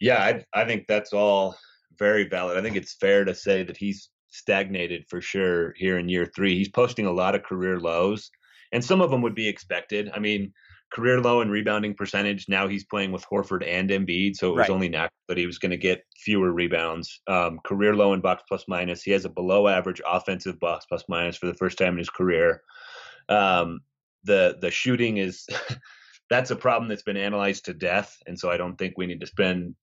Yeah, 0.00 0.18
I, 0.18 0.44
I 0.52 0.64
think 0.64 0.86
that's 0.86 1.12
all 1.12 1.56
very 1.98 2.28
valid. 2.28 2.58
I 2.58 2.62
think 2.62 2.76
it's 2.76 2.94
fair 2.94 3.24
to 3.24 3.34
say 3.34 3.62
that 3.62 3.76
he's 3.76 4.10
stagnated 4.28 5.04
for 5.08 5.20
sure 5.20 5.72
here 5.76 5.98
in 5.98 6.08
year 6.08 6.30
three. 6.34 6.56
He's 6.56 6.68
posting 6.68 7.06
a 7.06 7.12
lot 7.12 7.34
of 7.34 7.42
career 7.42 7.80
lows, 7.80 8.30
and 8.72 8.84
some 8.84 9.00
of 9.00 9.10
them 9.10 9.22
would 9.22 9.34
be 9.34 9.48
expected. 9.48 10.10
I 10.14 10.18
mean, 10.18 10.52
career 10.92 11.20
low 11.20 11.40
in 11.40 11.50
rebounding 11.50 11.94
percentage. 11.94 12.48
Now 12.48 12.68
he's 12.68 12.84
playing 12.84 13.12
with 13.12 13.26
Horford 13.26 13.66
and 13.66 13.90
Embiid, 13.90 14.36
so 14.36 14.48
it 14.48 14.56
was 14.56 14.60
right. 14.60 14.70
only 14.70 14.88
natural 14.88 15.12
that 15.28 15.38
he 15.38 15.46
was 15.46 15.58
going 15.58 15.70
to 15.70 15.76
get 15.76 16.04
fewer 16.16 16.52
rebounds. 16.52 17.20
Um, 17.26 17.58
career 17.64 17.94
low 17.94 18.12
in 18.12 18.20
box 18.20 18.42
plus 18.48 18.64
minus. 18.68 19.02
He 19.02 19.10
has 19.10 19.24
a 19.24 19.30
below 19.30 19.68
average 19.68 20.00
offensive 20.06 20.58
box 20.60 20.86
plus 20.86 21.04
minus 21.08 21.36
for 21.36 21.46
the 21.46 21.54
first 21.54 21.78
time 21.78 21.94
in 21.94 21.98
his 21.98 22.10
career. 22.10 22.62
Um, 23.28 23.80
the 24.24 24.58
the 24.60 24.70
shooting 24.70 25.18
is 25.18 25.46
that's 26.30 26.50
a 26.50 26.56
problem 26.56 26.88
that's 26.88 27.02
been 27.02 27.16
analyzed 27.16 27.64
to 27.66 27.74
death, 27.74 28.16
and 28.26 28.38
so 28.38 28.50
I 28.50 28.56
don't 28.56 28.76
think 28.76 28.94
we 28.96 29.06
need 29.06 29.20
to 29.20 29.26
spend 29.26 29.74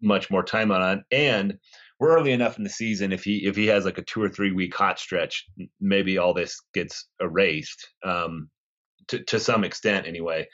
much 0.00 0.30
more 0.30 0.42
time 0.42 0.72
on 0.72 0.98
it. 0.98 1.04
And 1.10 1.58
we're 1.98 2.16
early 2.16 2.32
enough 2.32 2.58
in 2.58 2.64
the 2.64 2.70
season. 2.70 3.12
If 3.12 3.24
he 3.24 3.46
if 3.46 3.56
he 3.56 3.66
has 3.66 3.84
like 3.84 3.98
a 3.98 4.02
two 4.02 4.22
or 4.22 4.28
three 4.28 4.52
week 4.52 4.74
hot 4.74 4.98
stretch, 4.98 5.46
maybe 5.80 6.18
all 6.18 6.34
this 6.34 6.60
gets 6.74 7.08
erased. 7.20 7.88
Um, 8.04 8.50
to, 9.08 9.22
to 9.24 9.40
some 9.40 9.64
extent 9.64 10.06
anyway. 10.06 10.48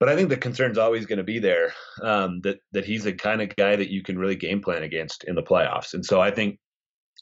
But 0.00 0.08
I 0.08 0.16
think 0.16 0.30
the 0.30 0.36
concern's 0.36 0.78
always 0.78 1.06
going 1.06 1.18
to 1.18 1.24
be 1.24 1.38
there 1.38 1.74
um, 2.02 2.40
that 2.40 2.58
that 2.72 2.84
he's 2.84 3.04
the 3.04 3.12
kind 3.12 3.40
of 3.40 3.54
guy 3.54 3.76
that 3.76 3.90
you 3.90 4.02
can 4.02 4.18
really 4.18 4.34
game 4.34 4.60
plan 4.60 4.82
against 4.82 5.24
in 5.24 5.34
the 5.34 5.42
playoffs. 5.42 5.94
And 5.94 6.04
so 6.04 6.20
I 6.20 6.30
think 6.30 6.58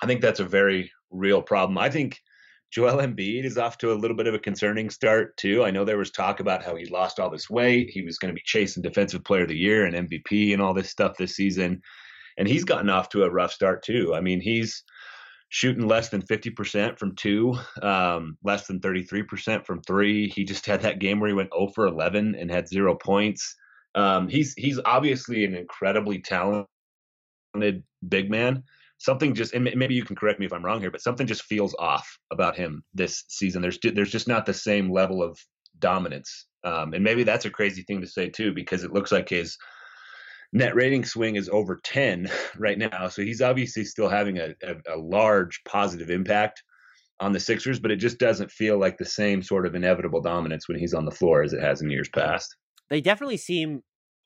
I 0.02 0.06
think 0.06 0.22
that's 0.22 0.40
a 0.40 0.44
very 0.44 0.90
real 1.10 1.42
problem. 1.42 1.76
I 1.76 1.90
think 1.90 2.18
Joel 2.70 2.98
Embiid 2.98 3.44
is 3.44 3.58
off 3.58 3.78
to 3.78 3.92
a 3.92 3.94
little 3.94 4.16
bit 4.16 4.28
of 4.28 4.34
a 4.34 4.38
concerning 4.38 4.90
start 4.90 5.36
too. 5.36 5.64
I 5.64 5.72
know 5.72 5.84
there 5.84 5.98
was 5.98 6.10
talk 6.10 6.40
about 6.40 6.64
how 6.64 6.76
he 6.76 6.86
lost 6.86 7.18
all 7.18 7.28
this 7.28 7.50
weight. 7.50 7.90
He 7.90 8.02
was 8.02 8.18
going 8.18 8.32
to 8.32 8.38
be 8.38 8.42
chasing 8.44 8.82
Defensive 8.82 9.24
Player 9.24 9.42
of 9.42 9.48
the 9.48 9.56
Year 9.56 9.84
and 9.84 10.08
MVP 10.08 10.52
and 10.52 10.62
all 10.62 10.72
this 10.72 10.88
stuff 10.88 11.16
this 11.18 11.34
season, 11.34 11.82
and 12.38 12.46
he's 12.46 12.64
gotten 12.64 12.88
off 12.88 13.08
to 13.10 13.24
a 13.24 13.30
rough 13.30 13.52
start 13.52 13.82
too. 13.82 14.14
I 14.14 14.20
mean, 14.20 14.40
he's 14.40 14.84
shooting 15.50 15.86
less 15.86 16.08
than 16.08 16.22
50% 16.22 16.96
from 16.98 17.14
two, 17.16 17.56
um, 17.82 18.38
less 18.42 18.66
than 18.66 18.80
33% 18.80 19.66
from 19.66 19.82
three. 19.82 20.28
He 20.28 20.44
just 20.44 20.64
had 20.64 20.82
that 20.82 21.00
game 21.00 21.18
where 21.18 21.28
he 21.28 21.34
went 21.34 21.52
0 21.52 21.72
for 21.74 21.86
11 21.86 22.36
and 22.36 22.50
had 22.50 22.68
zero 22.68 22.94
points. 22.94 23.56
Um, 23.96 24.28
he's 24.28 24.54
he's 24.54 24.78
obviously 24.84 25.44
an 25.44 25.56
incredibly 25.56 26.20
talented 26.20 26.68
big 28.08 28.30
man. 28.30 28.62
Something 28.98 29.34
just 29.34 29.52
and 29.52 29.68
maybe 29.74 29.94
you 29.94 30.04
can 30.04 30.14
correct 30.14 30.38
me 30.38 30.46
if 30.46 30.52
I'm 30.52 30.64
wrong 30.64 30.80
here, 30.80 30.92
but 30.92 31.02
something 31.02 31.26
just 31.26 31.42
feels 31.42 31.74
off 31.80 32.18
about 32.30 32.54
him 32.54 32.84
this 32.94 33.24
season. 33.28 33.60
There's 33.60 33.78
there's 33.82 34.12
just 34.12 34.28
not 34.28 34.46
the 34.46 34.54
same 34.54 34.92
level 34.92 35.20
of 35.22 35.36
dominance, 35.80 36.46
um, 36.62 36.94
and 36.94 37.02
maybe 37.02 37.24
that's 37.24 37.46
a 37.46 37.50
crazy 37.50 37.82
thing 37.82 38.00
to 38.02 38.06
say 38.06 38.28
too, 38.28 38.52
because 38.52 38.84
it 38.84 38.92
looks 38.92 39.10
like 39.10 39.28
his 39.28 39.56
net 40.52 40.74
rating 40.74 41.04
swing 41.04 41.36
is 41.36 41.48
over 41.48 41.80
10 41.84 42.30
right 42.58 42.78
now. 42.78 43.08
So 43.08 43.22
he's 43.22 43.40
obviously 43.40 43.84
still 43.84 44.08
having 44.08 44.38
a, 44.38 44.54
a, 44.62 44.94
a, 44.94 44.98
large 44.98 45.62
positive 45.64 46.10
impact 46.10 46.62
on 47.20 47.32
the 47.32 47.40
Sixers, 47.40 47.78
but 47.78 47.90
it 47.90 47.96
just 47.96 48.18
doesn't 48.18 48.50
feel 48.50 48.78
like 48.78 48.98
the 48.98 49.04
same 49.04 49.42
sort 49.42 49.66
of 49.66 49.74
inevitable 49.74 50.22
dominance 50.22 50.68
when 50.68 50.78
he's 50.78 50.94
on 50.94 51.04
the 51.04 51.10
floor 51.10 51.42
as 51.42 51.52
it 51.52 51.60
has 51.60 51.82
in 51.82 51.90
years 51.90 52.08
past. 52.08 52.56
They 52.88 53.00
definitely 53.00 53.36
seem 53.36 53.82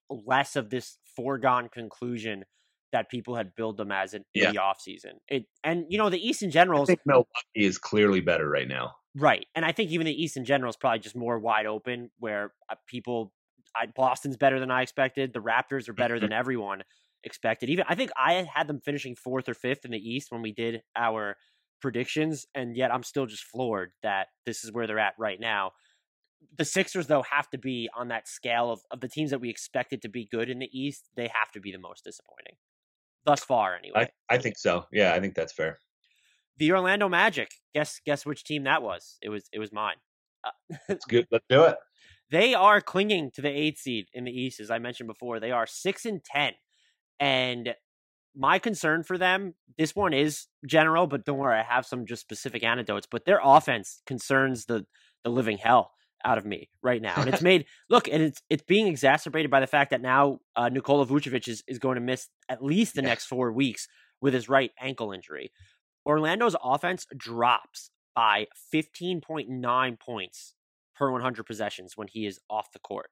less 0.08 0.56
of 0.56 0.70
this 0.70 0.98
foregone 1.16 1.68
conclusion 1.68 2.44
that 2.92 3.10
people 3.10 3.34
had 3.34 3.54
billed 3.56 3.76
them 3.76 3.90
as 3.90 4.14
in, 4.14 4.24
yeah. 4.34 4.52
the 4.52 4.58
offseason. 4.58 5.14
It 5.28 5.46
and 5.64 5.84
you 5.88 5.98
know 5.98 6.10
the 6.10 6.24
East 6.24 6.42
in 6.42 6.50
general. 6.50 6.86
Milwaukee 7.04 7.26
is 7.56 7.76
clearly 7.76 8.20
better 8.20 8.48
right 8.48 8.68
now. 8.68 8.92
Right, 9.16 9.46
and 9.54 9.64
I 9.64 9.72
think 9.72 9.90
even 9.90 10.06
the 10.06 10.12
East 10.12 10.36
in 10.36 10.44
general 10.44 10.70
is 10.70 10.76
probably 10.76 11.00
just 11.00 11.16
more 11.16 11.38
wide 11.38 11.66
open, 11.66 12.10
where 12.18 12.52
uh, 12.70 12.76
people 12.86 13.32
I, 13.76 13.86
Boston's 13.86 14.36
better 14.36 14.60
than 14.60 14.70
I 14.70 14.82
expected. 14.82 15.32
The 15.32 15.40
Raptors 15.40 15.88
are 15.88 15.94
better 15.94 16.20
than 16.20 16.32
everyone 16.32 16.82
expected. 17.22 17.70
Even 17.70 17.84
I 17.88 17.94
think 17.94 18.10
I 18.16 18.46
had 18.52 18.66
them 18.68 18.80
finishing 18.80 19.16
fourth 19.16 19.48
or 19.48 19.54
fifth 19.54 19.84
in 19.84 19.90
the 19.90 19.98
East 19.98 20.30
when 20.30 20.42
we 20.42 20.52
did 20.52 20.82
our 20.96 21.36
predictions, 21.80 22.46
and 22.54 22.76
yet 22.76 22.92
I'm 22.92 23.02
still 23.02 23.26
just 23.26 23.44
floored 23.44 23.92
that 24.02 24.28
this 24.46 24.64
is 24.64 24.72
where 24.72 24.86
they're 24.86 24.98
at 24.98 25.14
right 25.18 25.40
now. 25.40 25.72
The 26.56 26.64
Sixers, 26.64 27.06
though, 27.06 27.24
have 27.30 27.48
to 27.50 27.58
be 27.58 27.88
on 27.96 28.08
that 28.08 28.28
scale 28.28 28.70
of, 28.70 28.80
of 28.90 29.00
the 29.00 29.08
teams 29.08 29.30
that 29.30 29.40
we 29.40 29.50
expected 29.50 30.02
to 30.02 30.08
be 30.08 30.28
good 30.30 30.50
in 30.50 30.58
the 30.58 30.68
East. 30.72 31.08
They 31.16 31.28
have 31.28 31.50
to 31.52 31.60
be 31.60 31.72
the 31.72 31.78
most 31.78 32.04
disappointing 32.04 32.56
thus 33.24 33.42
far, 33.42 33.76
anyway. 33.76 34.10
I, 34.30 34.34
I 34.34 34.38
think 34.38 34.56
so. 34.58 34.84
Yeah, 34.92 35.14
I 35.14 35.20
think 35.20 35.34
that's 35.34 35.52
fair. 35.52 35.78
The 36.58 36.72
Orlando 36.72 37.08
Magic. 37.08 37.50
Guess 37.74 38.00
guess 38.06 38.24
which 38.24 38.44
team 38.44 38.64
that 38.64 38.82
was? 38.82 39.18
It 39.22 39.28
was 39.28 39.48
it 39.52 39.58
was 39.58 39.72
mine. 39.72 39.96
Uh, 40.44 40.76
That's 40.88 41.04
good. 41.06 41.26
Let's 41.30 41.44
do 41.48 41.64
it. 41.64 41.76
They 42.34 42.52
are 42.52 42.80
clinging 42.80 43.30
to 43.36 43.42
the 43.42 43.48
eighth 43.48 43.78
seed 43.78 44.06
in 44.12 44.24
the 44.24 44.32
East, 44.32 44.58
as 44.58 44.68
I 44.68 44.80
mentioned 44.80 45.06
before. 45.06 45.38
They 45.38 45.52
are 45.52 45.68
six 45.68 46.04
and 46.04 46.20
ten, 46.24 46.54
and 47.20 47.76
my 48.34 48.58
concern 48.58 49.04
for 49.04 49.16
them, 49.16 49.54
this 49.78 49.94
one 49.94 50.12
is 50.12 50.48
general, 50.66 51.06
but 51.06 51.24
don't 51.24 51.38
worry, 51.38 51.60
I 51.60 51.62
have 51.62 51.86
some 51.86 52.06
just 52.06 52.22
specific 52.22 52.64
anecdotes. 52.64 53.06
But 53.08 53.24
their 53.24 53.38
offense 53.40 54.02
concerns 54.04 54.64
the 54.64 54.84
the 55.22 55.30
living 55.30 55.58
hell 55.58 55.92
out 56.24 56.36
of 56.36 56.44
me 56.44 56.70
right 56.82 57.00
now, 57.00 57.14
and 57.18 57.28
it's 57.28 57.40
made 57.50 57.66
look, 57.88 58.08
and 58.08 58.20
it's 58.20 58.42
it's 58.50 58.64
being 58.64 58.88
exacerbated 58.88 59.48
by 59.48 59.60
the 59.60 59.68
fact 59.68 59.92
that 59.92 60.02
now 60.02 60.40
uh, 60.56 60.68
Nikola 60.68 61.06
Vucevic 61.06 61.46
is 61.46 61.62
is 61.68 61.78
going 61.78 61.94
to 61.94 62.00
miss 62.00 62.26
at 62.48 62.64
least 62.64 62.96
the 62.96 63.02
yeah. 63.02 63.10
next 63.10 63.26
four 63.26 63.52
weeks 63.52 63.86
with 64.20 64.34
his 64.34 64.48
right 64.48 64.72
ankle 64.80 65.12
injury. 65.12 65.52
Orlando's 66.04 66.56
offense 66.64 67.06
drops 67.16 67.92
by 68.12 68.48
15.9 68.74 70.00
points 70.00 70.54
per 70.96 71.10
100 71.10 71.44
possessions 71.44 71.92
when 71.96 72.08
he 72.08 72.26
is 72.26 72.40
off 72.48 72.72
the 72.72 72.78
court. 72.78 73.10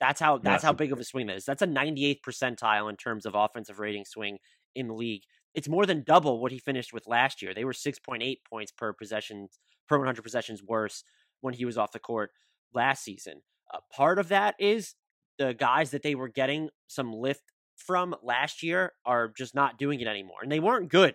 That's 0.00 0.20
how 0.20 0.38
that's 0.38 0.62
how 0.62 0.72
big 0.72 0.92
of 0.92 1.00
a 1.00 1.04
swing 1.04 1.26
that 1.28 1.36
is. 1.36 1.44
That's 1.44 1.62
a 1.62 1.66
98th 1.66 2.20
percentile 2.26 2.90
in 2.90 2.96
terms 2.96 3.24
of 3.24 3.34
offensive 3.34 3.78
rating 3.78 4.04
swing 4.04 4.38
in 4.74 4.88
the 4.88 4.94
league. 4.94 5.22
it's 5.54 5.68
more 5.68 5.86
than 5.86 6.02
double 6.02 6.40
what 6.40 6.50
he 6.50 6.58
finished 6.58 6.92
with 6.92 7.06
last 7.06 7.40
year. 7.40 7.54
They 7.54 7.64
were 7.64 7.72
6.8 7.72 8.36
points 8.48 8.72
per 8.72 8.92
possession 8.92 9.48
per 9.88 9.98
100 9.98 10.22
possessions 10.22 10.62
worse 10.62 11.04
when 11.40 11.54
he 11.54 11.64
was 11.64 11.78
off 11.78 11.92
the 11.92 12.00
court 12.00 12.30
last 12.74 13.04
season. 13.04 13.42
Uh, 13.72 13.78
part 13.92 14.18
of 14.18 14.28
that 14.28 14.56
is 14.58 14.94
the 15.38 15.54
guys 15.54 15.90
that 15.90 16.02
they 16.02 16.14
were 16.14 16.28
getting 16.28 16.70
some 16.88 17.12
lift 17.12 17.42
from 17.76 18.14
last 18.22 18.62
year 18.62 18.92
are 19.04 19.32
just 19.36 19.54
not 19.54 19.78
doing 19.78 20.00
it 20.00 20.08
anymore. 20.08 20.38
And 20.42 20.50
they 20.50 20.60
weren't 20.60 20.90
good 20.90 21.14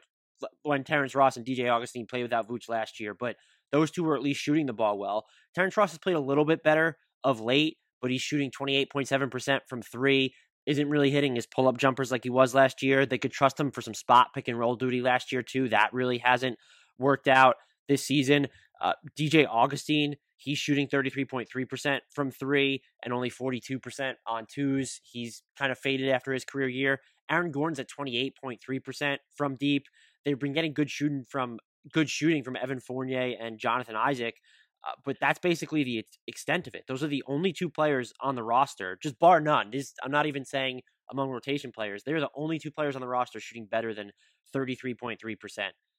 when 0.64 0.84
Terrence 0.84 1.16
Ross 1.16 1.38
and 1.38 1.46
DJ 1.46 1.70
Augustin 1.70 2.06
played 2.06 2.24
without 2.24 2.48
Vooch 2.48 2.70
last 2.70 3.00
year, 3.00 3.14
but 3.14 3.36
those 3.72 3.92
two 3.92 4.04
were 4.04 4.16
at 4.16 4.24
least 4.24 4.42
shooting 4.42 4.66
the 4.66 4.74
ball 4.74 4.98
well. 4.98 5.26
Terrence 5.56 5.78
Ross 5.78 5.92
has 5.92 6.00
played 6.00 6.16
a 6.16 6.22
little 6.22 6.46
bit 6.46 6.64
better 6.64 6.98
of 7.24 7.40
late, 7.40 7.78
but 8.02 8.12
he's 8.12 8.22
shooting 8.22 8.52
28.7% 8.52 9.60
from 9.68 9.82
three. 9.82 10.34
Isn't 10.66 10.90
really 10.90 11.10
hitting 11.10 11.36
his 11.36 11.48
pull 11.48 11.68
up 11.68 11.78
jumpers 11.78 12.12
like 12.12 12.24
he 12.24 12.30
was 12.30 12.54
last 12.54 12.84
year. 12.84 13.06
They 13.06 13.18
could 13.18 13.32
trust 13.32 13.60
him 13.60 13.72
for 13.72 13.82
some 13.82 13.94
spot 13.94 14.28
pick 14.36 14.48
and 14.48 14.60
roll 14.60 14.76
duty 14.76 15.02
last 15.02 15.32
year, 15.32 15.42
too. 15.42 15.70
That 15.70 15.94
really 15.94 16.20
hasn't 16.20 16.58
worked 16.98 17.28
out 17.28 17.56
this 17.88 18.06
season. 18.06 18.48
Uh, 18.80 18.94
DJ 19.18 19.48
Augustin, 19.50 20.16
he's 20.38 20.58
shooting 20.58 20.88
33.3% 20.88 22.00
from 22.14 22.32
three 22.32 22.82
and 23.04 23.14
only 23.14 23.30
42% 23.30 24.14
on 24.28 24.46
twos. 24.54 25.02
He's 25.04 25.44
kind 25.58 25.72
of 25.72 25.80
faded 25.80 26.10
after 26.10 26.34
his 26.34 26.46
career 26.46 26.68
year. 26.68 27.02
Aaron 27.30 27.52
Gordon's 27.52 27.80
at 27.80 27.90
28.3% 27.90 29.18
from 29.36 29.56
deep. 29.56 29.86
They've 30.26 30.40
been 30.40 30.54
getting 30.54 30.74
good 30.74 30.90
shooting 30.90 31.26
from 31.28 31.60
good 31.92 32.10
shooting 32.10 32.44
from 32.44 32.56
Evan 32.56 32.80
Fournier 32.80 33.36
and 33.40 33.60
Jonathan 33.60 33.96
Isaac, 33.96 34.36
uh, 34.88 34.92
but 35.04 35.18
that's 35.20 35.40
basically 35.40 35.84
the 35.84 36.06
extent 36.28 36.68
of 36.68 36.76
it. 36.76 36.84
Those 36.88 37.04
are 37.04 37.08
the 37.08 37.24
only 37.28 37.52
two 37.52 37.70
players 37.70 38.14
on 38.22 38.36
the 38.36 38.44
roster, 38.44 38.98
just 39.02 39.20
bar 39.20 39.42
none. 39.42 39.72
This, 39.72 39.94
I'm 40.04 40.12
not 40.12 40.26
even 40.26 40.46
saying 40.46 40.82
among 41.12 41.30
rotation 41.30 41.72
players. 41.72 42.04
They're 42.04 42.20
the 42.20 42.30
only 42.36 42.60
two 42.60 42.72
players 42.72 42.96
on 42.96 43.02
the 43.02 43.08
roster 43.08 43.40
shooting 43.40 43.68
better 43.70 43.94
than 43.94 44.12
33.3% 44.56 45.18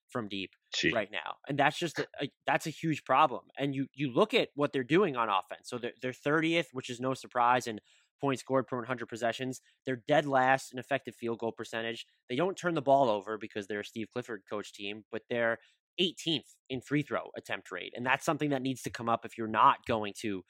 from 0.09 0.29
deep 0.29 0.51
Gee. 0.75 0.93
right 0.93 1.11
now, 1.13 1.37
and 1.49 1.59
that's 1.59 1.79
just 1.79 1.99
a, 2.01 2.07
a, 2.21 2.31
that's 2.47 2.67
a 2.67 2.71
huge 2.71 3.05
problem. 3.05 3.43
And 3.57 3.75
you 3.75 3.87
you 3.95 4.13
look 4.13 4.35
at 4.35 4.49
what 4.55 4.73
they're 4.73 4.83
doing 4.83 5.17
on 5.17 5.29
offense. 5.29 5.69
So 5.69 5.79
they're, 5.79 5.93
they're 6.03 6.13
30th, 6.13 6.67
which 6.73 6.91
is 6.91 6.99
no 6.99 7.15
surprise, 7.15 7.69
and 7.69 7.81
points 8.21 8.43
scored 8.43 8.67
per 8.67 8.77
100 8.77 9.07
possessions. 9.07 9.61
They're 9.87 10.03
dead 10.09 10.27
last 10.27 10.73
in 10.73 10.79
effective 10.79 11.15
field 11.15 11.39
goal 11.39 11.53
percentage. 11.53 12.07
They 12.29 12.37
don't 12.37 12.57
turn 12.57 12.75
the 12.75 12.83
ball 12.83 13.09
over 13.09 13.39
because 13.39 13.67
they're 13.67 13.81
a 13.81 13.85
Steve 13.85 14.09
Clifford 14.13 14.43
coach 14.49 14.73
team, 14.73 15.05
but 15.11 15.23
they're 15.31 15.59
18th 16.01 16.55
in 16.69 16.81
free 16.81 17.03
throw 17.03 17.31
attempt 17.37 17.71
rate, 17.71 17.93
and 17.95 18.07
that's 18.07 18.25
something 18.25 18.51
that 18.51 18.63
needs 18.63 18.83
to 18.83 18.91
come 18.91 19.09
up 19.09 19.25
if 19.25 19.37
you're 19.37 19.47
not 19.47 19.85
going 19.87 20.15
to 20.21 20.43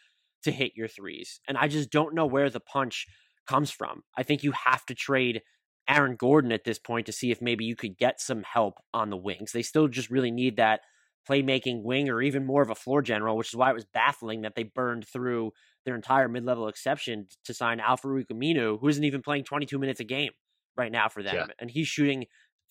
to 0.43 0.51
hit 0.51 0.73
your 0.75 0.89
threes. 0.89 1.41
And 1.47 1.59
I 1.59 1.69
just 1.69 1.91
don't 1.91 2.15
know 2.15 2.27
where 2.27 2.49
the 2.49 2.61
punch 2.61 3.07
comes 3.47 3.71
from. 3.71 4.03
I 4.17 4.23
think 4.23 4.43
you 4.43 4.53
have 4.53 4.87
to 4.87 4.95
trade 4.95 5.43
Aaron 5.89 6.17
Gordon 6.17 6.53
at 6.53 6.65
this 6.65 6.79
point 6.79 7.07
to 7.07 7.13
see 7.13 7.31
if 7.31 7.43
maybe 7.43 7.65
you 7.65 7.77
could 7.77 7.99
get 7.99 8.21
some 8.21 8.43
help 8.43 8.75
on 8.95 9.11
the 9.11 9.17
wings. 9.17 9.53
They 9.53 9.63
still 9.63 9.89
just 9.89 10.09
really 10.09 10.31
need 10.31 10.57
that 10.57 10.81
playmaking 11.29 11.83
wing 11.83 12.09
or 12.09 12.23
even 12.23 12.47
more 12.47 12.63
of 12.63 12.71
a 12.71 12.75
floor 12.75 13.03
general, 13.03 13.37
which 13.37 13.49
is 13.49 13.57
why 13.57 13.71
it 13.71 13.75
was 13.75 13.85
baffling 13.85 14.43
that 14.43 14.55
they 14.55 14.63
burned 14.63 15.07
through 15.07 15.53
their 15.85 15.95
entire 15.95 16.29
mid 16.29 16.45
level 16.45 16.69
exception 16.69 17.27
to 17.45 17.55
sign 17.55 17.81
Al-Farouq 17.81 18.27
Aminu, 18.27 18.79
who 18.79 18.89
isn't 18.89 19.05
even 19.05 19.23
playing 19.23 19.45
22 19.45 19.79
minutes 19.79 20.01
a 20.01 20.05
game 20.05 20.33
right 20.77 20.93
now 20.93 21.09
for 21.09 21.23
them. 21.23 21.35
Yeah. 21.35 21.47
And 21.59 21.71
he's 21.71 21.89
shooting 21.89 22.27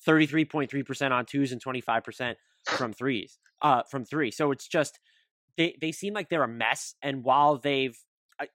33.3% 0.07 1.11
on 1.11 1.25
twos 1.25 1.51
and 1.51 1.63
25% 1.63 2.35
from 2.65 2.93
threes, 2.93 3.39
uh, 3.61 3.83
from 3.89 4.05
three. 4.05 4.31
So 4.31 4.51
it's 4.51 4.67
just, 4.67 4.99
they, 5.57 5.75
they 5.81 5.91
seem 5.91 6.13
like 6.13 6.29
they're 6.29 6.43
a 6.43 6.47
mess. 6.47 6.95
And 7.01 7.23
while 7.23 7.57
they've, 7.57 7.97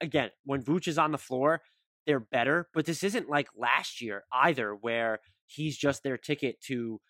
again, 0.01 0.31
when 0.45 0.63
Vooch 0.63 0.87
is 0.87 0.97
on 0.97 1.11
the 1.11 1.17
floor, 1.17 1.61
they're 2.05 2.19
better, 2.19 2.67
but 2.73 2.85
this 2.85 3.03
isn't 3.03 3.29
like 3.29 3.47
last 3.55 4.01
year 4.01 4.23
either, 4.31 4.73
where 4.73 5.19
he's 5.47 5.77
just 5.77 6.03
their 6.03 6.17
ticket 6.17 6.61
to 6.61 7.01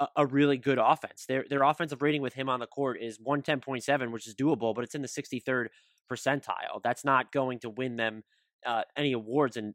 a, 0.00 0.06
a, 0.16 0.26
really 0.26 0.56
good 0.56 0.78
offense. 0.78 1.26
Their 1.26 1.44
their 1.48 1.62
offensive 1.62 2.02
rating 2.02 2.22
with 2.22 2.34
him 2.34 2.48
on 2.48 2.60
the 2.60 2.66
court 2.66 2.98
is 3.00 3.18
110.7, 3.18 4.10
which 4.10 4.26
is 4.26 4.34
doable, 4.34 4.74
but 4.74 4.84
it's 4.84 4.94
in 4.94 5.02
the 5.02 5.08
63rd 5.08 5.66
percentile. 6.10 6.82
That's 6.82 7.04
not 7.04 7.32
going 7.32 7.60
to 7.60 7.70
win 7.70 7.96
them 7.96 8.24
uh, 8.66 8.82
any 8.96 9.12
awards. 9.12 9.56
And 9.56 9.74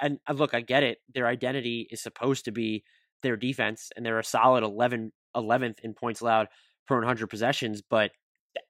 and 0.00 0.18
uh, 0.28 0.32
look, 0.34 0.54
I 0.54 0.60
get 0.60 0.82
it. 0.82 0.98
Their 1.12 1.26
identity 1.26 1.88
is 1.90 2.02
supposed 2.02 2.44
to 2.46 2.52
be 2.52 2.84
their 3.22 3.36
defense, 3.36 3.90
and 3.96 4.04
they're 4.04 4.18
a 4.18 4.24
solid 4.24 4.64
11 4.64 5.12
11th 5.36 5.80
in 5.80 5.94
points 5.94 6.20
allowed 6.20 6.48
per 6.86 6.96
100 6.96 7.28
possessions. 7.28 7.82
But 7.82 8.12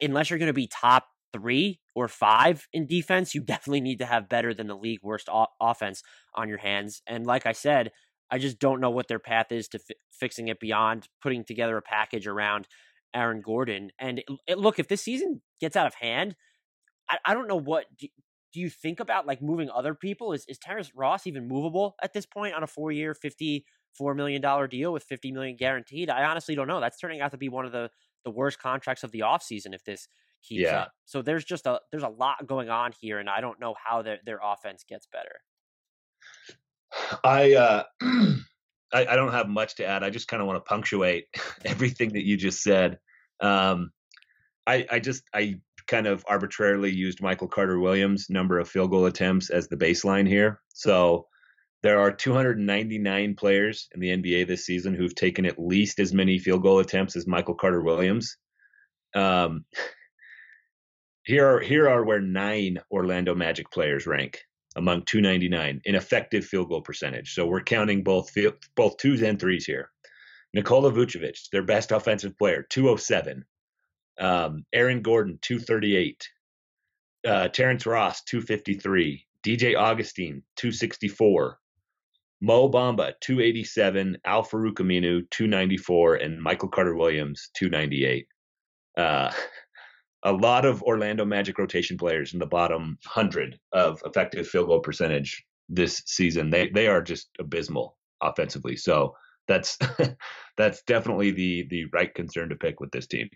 unless 0.01 0.31
you're 0.31 0.39
going 0.39 0.47
to 0.47 0.53
be 0.53 0.69
top 0.69 1.09
three 1.33 1.81
or 1.95 2.09
five 2.09 2.69
in 2.73 2.87
defense, 2.87 3.35
you 3.35 3.41
definitely 3.43 3.81
need 3.81 3.99
to 3.99 4.07
have 4.07 4.29
better 4.29 4.55
than 4.55 4.69
the 4.69 4.77
league 4.77 5.01
worst 5.03 5.29
o- 5.29 5.49
offense 5.61 6.03
on 6.35 6.49
your 6.49 6.59
hands. 6.59 7.03
And 7.07 7.27
like 7.27 7.45
I 7.45 7.53
said, 7.53 7.91
I 8.31 8.39
just 8.39 8.59
don't 8.59 8.81
know 8.81 8.91
what 8.91 9.09
their 9.09 9.19
path 9.19 9.53
is 9.53 9.69
to 9.69 9.79
fi- 9.79 9.97
fixing 10.13 10.49
it 10.49 10.61
beyond 10.61 11.09
putting 11.23 11.45
together 11.45 11.77
a 11.77 11.83
package 11.83 12.27
around 12.27 12.67
Aaron 13.15 13.41
Gordon. 13.41 13.91
And 13.99 14.21
it, 14.21 14.25
it, 14.47 14.59
look, 14.59 14.79
if 14.79 14.89
this 14.89 15.03
season 15.03 15.43
gets 15.61 15.77
out 15.77 15.87
of 15.87 15.95
hand, 15.95 16.35
I, 17.09 17.19
I 17.25 17.35
don't 17.35 17.49
know 17.49 17.57
what 17.57 17.87
do, 17.97 18.09
do, 18.53 18.61
you 18.61 18.71
think 18.71 19.01
about 19.01 19.27
like 19.27 19.43
moving 19.43 19.71
other 19.71 19.95
people? 19.95 20.33
Is 20.33 20.45
is 20.49 20.59
Terrence 20.59 20.91
Ross 20.95 21.27
even 21.27 21.49
movable 21.49 21.95
at 22.03 22.13
this 22.13 22.27
point 22.27 22.55
on 22.55 22.63
a 22.63 22.67
four 22.67 22.93
year, 22.93 23.15
fifty 23.15 23.65
four 23.97 24.15
million 24.15 24.41
dollar 24.41 24.67
deal 24.67 24.93
with 24.93 25.05
fifty 25.05 25.31
million 25.31 25.57
guaranteed? 25.57 26.11
I 26.11 26.25
honestly 26.25 26.55
don't 26.55 26.69
know. 26.69 26.81
That's 26.81 26.99
turning 26.99 27.21
out 27.21 27.33
to 27.33 27.39
be 27.39 27.49
one 27.49 27.65
of 27.65 27.73
the 27.73 27.91
the 28.25 28.31
worst 28.31 28.59
contracts 28.59 29.05
of 29.05 29.13
the 29.13 29.21
offseason 29.21 29.75
if 29.75 29.85
this 29.85 30.09
keeps 30.43 30.63
yeah. 30.63 30.83
up. 30.83 30.93
So 31.05 31.23
there's 31.23 31.45
just 31.45 31.67
a 31.67 31.81
there's 31.91 32.03
a 32.03 32.09
lot 32.09 32.47
going 32.47 32.71
on 32.71 32.93
here, 33.01 33.19
and 33.19 33.29
I 33.29 33.41
don't 33.41 33.61
know 33.61 33.75
how 33.83 34.03
their 34.03 34.19
their 34.25 34.41
offense 34.43 34.85
gets 34.89 35.07
better. 35.07 35.41
I 37.23 37.55
uh 37.55 37.83
I, 38.93 39.07
I 39.07 39.17
don't 39.17 39.33
have 39.33 39.49
much 39.49 39.77
to 39.77 39.87
add. 39.87 40.05
I 40.05 40.11
just 40.11 40.29
kind 40.29 40.41
of 40.41 40.47
want 40.47 40.57
to 40.65 40.69
punctuate 40.69 41.27
everything 41.65 42.13
that 42.13 42.25
you 42.25 42.37
just 42.37 42.63
said. 42.63 42.99
Um 43.41 43.91
I 44.67 44.87
I 44.91 44.99
just 44.99 45.25
I 45.35 45.61
kind 45.87 46.07
of 46.07 46.25
arbitrarily 46.29 46.91
used 46.91 47.21
Michael 47.21 47.49
Carter 47.49 47.79
Williams' 47.79 48.31
number 48.31 48.59
of 48.59 48.69
field 48.69 48.91
goal 48.91 49.07
attempts 49.07 49.51
as 49.51 49.69
the 49.69 49.77
baseline 49.77 50.27
here. 50.27 50.61
So 50.73 51.27
there 51.83 52.01
are 52.01 52.11
299 52.11 53.35
players 53.35 53.89
in 53.95 54.01
the 54.01 54.09
NBA 54.09 54.47
this 54.47 54.65
season 54.65 54.95
who've 54.95 55.15
taken 55.15 55.45
at 55.45 55.59
least 55.59 56.01
as 56.01 56.15
many 56.15 56.39
field 56.39 56.63
goal 56.63 56.79
attempts 56.79 57.15
as 57.17 57.27
Michael 57.27 57.55
Carter 57.55 57.83
Williams. 57.83 58.39
Um, 59.15 59.67
here 61.25 61.47
are 61.47 61.61
here 61.61 61.89
are 61.89 62.05
where 62.05 62.21
nine 62.21 62.81
Orlando 62.91 63.35
Magic 63.35 63.71
players 63.71 64.07
rank 64.07 64.41
among 64.77 65.03
299 65.03 65.81
in 65.85 65.95
effective 65.95 66.45
field 66.45 66.69
goal 66.69 66.81
percentage. 66.81 67.35
So 67.35 67.47
we're 67.47 67.63
counting 67.63 68.03
both 68.03 68.31
field, 68.31 68.55
both 68.75 68.97
twos 68.97 69.23
and 69.23 69.39
threes 69.39 69.65
here. 69.65 69.91
Nikola 70.53 70.93
Vucevic, 70.93 71.51
their 71.51 71.65
best 71.65 71.93
offensive 71.93 72.39
player, 72.39 72.65
207. 72.71 73.45
Um, 74.19 74.65
Aaron 74.73 75.03
Gordon, 75.03 75.39
238. 75.43 76.29
Uh, 77.27 77.49
Terrence 77.49 77.87
Ross, 77.87 78.23
253. 78.23 79.27
DJ 79.45 79.77
Augustin, 79.77 80.43
264. 80.57 81.59
Mo 82.41 82.69
Bamba, 82.69 83.15
287. 83.21 84.19
Al-Farouq 84.25 84.75
Aminu, 84.75 85.29
294. 85.31 86.17
And 86.17 86.41
Michael 86.41 86.69
Carter 86.69 86.95
Williams, 86.95 87.51
298. 87.55 88.27
Uh, 88.97 89.33
a 90.25 90.33
lot 90.33 90.65
of 90.65 90.83
Orlando 90.83 91.25
Magic 91.25 91.59
rotation 91.59 91.99
players 91.99 92.33
in 92.33 92.39
the 92.39 92.47
bottom 92.47 92.99
hundred 93.05 93.59
of 93.73 94.03
effective 94.05 94.49
field 94.49 94.69
goal 94.69 94.81
percentage 94.81 95.45
this 95.69 96.03
season. 96.07 96.51
They 96.51 96.71
they 96.71 96.87
are 96.87 97.03
just 97.03 97.29
abysmal 97.39 97.97
offensively. 98.23 98.77
So 98.77 99.15
that's 99.47 99.79
that's 100.57 100.83
definitely 100.83 101.31
the 101.31 101.67
the 101.69 101.85
right 101.93 102.13
concern 102.13 102.49
to 102.49 102.57
pick 102.57 102.81
with 102.81 102.91
this 102.91 103.07
team. 103.07 103.29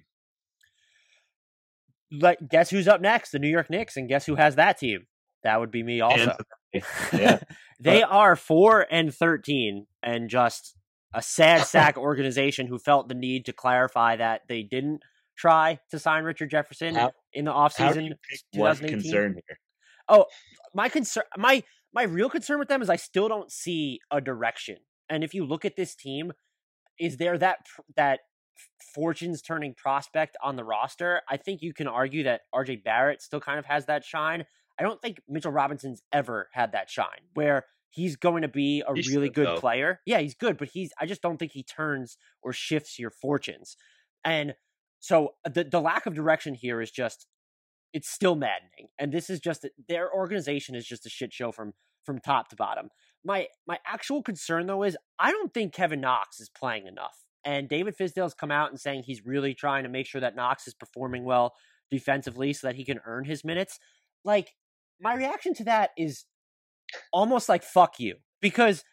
Like, 2.10 2.38
guess 2.48 2.70
who's 2.70 2.88
up 2.88 3.02
next? 3.02 3.32
The 3.32 3.38
New 3.38 3.50
York 3.50 3.68
Knicks, 3.68 3.96
and 3.96 4.08
guess 4.08 4.24
who 4.24 4.36
has 4.36 4.56
that 4.56 4.78
team? 4.78 5.06
That 5.44 5.60
would 5.60 5.70
be 5.70 5.82
me 5.82 6.00
also. 6.00 6.36
yeah, 7.12 7.40
they 7.80 8.02
are 8.02 8.34
four 8.34 8.86
and 8.90 9.14
thirteen, 9.14 9.86
and 10.02 10.30
just 10.30 10.74
a 11.14 11.20
sad 11.20 11.66
sack 11.66 11.98
organization 11.98 12.66
who 12.66 12.78
felt 12.78 13.08
the 13.08 13.14
need 13.14 13.44
to 13.46 13.52
clarify 13.52 14.16
that 14.16 14.42
they 14.48 14.62
didn't 14.62 15.02
try 15.38 15.78
to 15.90 15.98
sign 15.98 16.24
Richard 16.24 16.50
Jefferson 16.50 16.94
how, 16.94 17.12
in 17.32 17.46
the 17.46 17.52
offseason. 17.52 18.12
What 18.54 18.78
concern 18.80 19.34
here? 19.34 19.58
Oh, 20.08 20.26
my 20.74 20.88
concern, 20.88 21.24
my 21.36 21.62
my 21.94 22.02
real 22.02 22.28
concern 22.28 22.58
with 22.58 22.68
them 22.68 22.82
is 22.82 22.90
I 22.90 22.96
still 22.96 23.28
don't 23.28 23.50
see 23.50 24.00
a 24.10 24.20
direction. 24.20 24.76
And 25.08 25.24
if 25.24 25.32
you 25.32 25.44
look 25.44 25.64
at 25.64 25.76
this 25.76 25.94
team, 25.94 26.32
is 26.98 27.16
there 27.16 27.38
that 27.38 27.58
that 27.96 28.20
fortunes 28.94 29.40
turning 29.42 29.74
prospect 29.74 30.36
on 30.42 30.56
the 30.56 30.64
roster? 30.64 31.22
I 31.28 31.36
think 31.36 31.62
you 31.62 31.72
can 31.72 31.86
argue 31.86 32.24
that 32.24 32.42
RJ 32.54 32.84
Barrett 32.84 33.22
still 33.22 33.40
kind 33.40 33.58
of 33.58 33.66
has 33.66 33.86
that 33.86 34.04
shine. 34.04 34.44
I 34.78 34.82
don't 34.82 35.00
think 35.00 35.20
Mitchell 35.28 35.52
Robinson's 35.52 36.02
ever 36.12 36.48
had 36.52 36.72
that 36.72 36.88
shine 36.90 37.22
where 37.34 37.64
he's 37.90 38.16
going 38.16 38.42
to 38.42 38.48
be 38.48 38.82
a 38.86 38.94
he 38.94 39.14
really 39.14 39.30
good 39.30 39.46
though. 39.46 39.56
player. 39.60 40.00
Yeah, 40.06 40.20
he's 40.20 40.34
good, 40.34 40.56
but 40.56 40.68
he's 40.68 40.92
I 41.00 41.06
just 41.06 41.22
don't 41.22 41.38
think 41.38 41.52
he 41.52 41.62
turns 41.62 42.16
or 42.42 42.52
shifts 42.52 42.98
your 42.98 43.10
fortunes. 43.10 43.76
And 44.24 44.54
so 45.00 45.34
uh, 45.44 45.50
the 45.50 45.64
the 45.64 45.80
lack 45.80 46.06
of 46.06 46.14
direction 46.14 46.54
here 46.54 46.80
is 46.80 46.90
just 46.90 47.26
it's 47.92 48.10
still 48.10 48.34
maddening. 48.34 48.88
And 48.98 49.12
this 49.12 49.30
is 49.30 49.40
just 49.40 49.66
their 49.88 50.12
organization 50.12 50.74
is 50.74 50.86
just 50.86 51.06
a 51.06 51.10
shit 51.10 51.32
show 51.32 51.52
from 51.52 51.72
from 52.04 52.18
top 52.18 52.48
to 52.48 52.56
bottom. 52.56 52.88
My 53.24 53.48
my 53.66 53.78
actual 53.86 54.22
concern 54.22 54.66
though 54.66 54.82
is 54.82 54.96
I 55.18 55.30
don't 55.30 55.52
think 55.52 55.72
Kevin 55.72 56.00
Knox 56.00 56.40
is 56.40 56.50
playing 56.50 56.86
enough. 56.86 57.24
And 57.44 57.68
David 57.68 57.96
Fizdale's 57.96 58.34
come 58.34 58.50
out 58.50 58.70
and 58.70 58.80
saying 58.80 59.04
he's 59.04 59.24
really 59.24 59.54
trying 59.54 59.84
to 59.84 59.88
make 59.88 60.06
sure 60.06 60.20
that 60.20 60.36
Knox 60.36 60.66
is 60.66 60.74
performing 60.74 61.24
well 61.24 61.54
defensively 61.90 62.52
so 62.52 62.66
that 62.66 62.76
he 62.76 62.84
can 62.84 63.00
earn 63.06 63.24
his 63.24 63.44
minutes. 63.44 63.78
Like 64.24 64.52
my 65.00 65.14
reaction 65.14 65.54
to 65.54 65.64
that 65.64 65.90
is 65.96 66.24
almost 67.12 67.48
like 67.48 67.62
fuck 67.62 68.00
you 68.00 68.16
because 68.40 68.84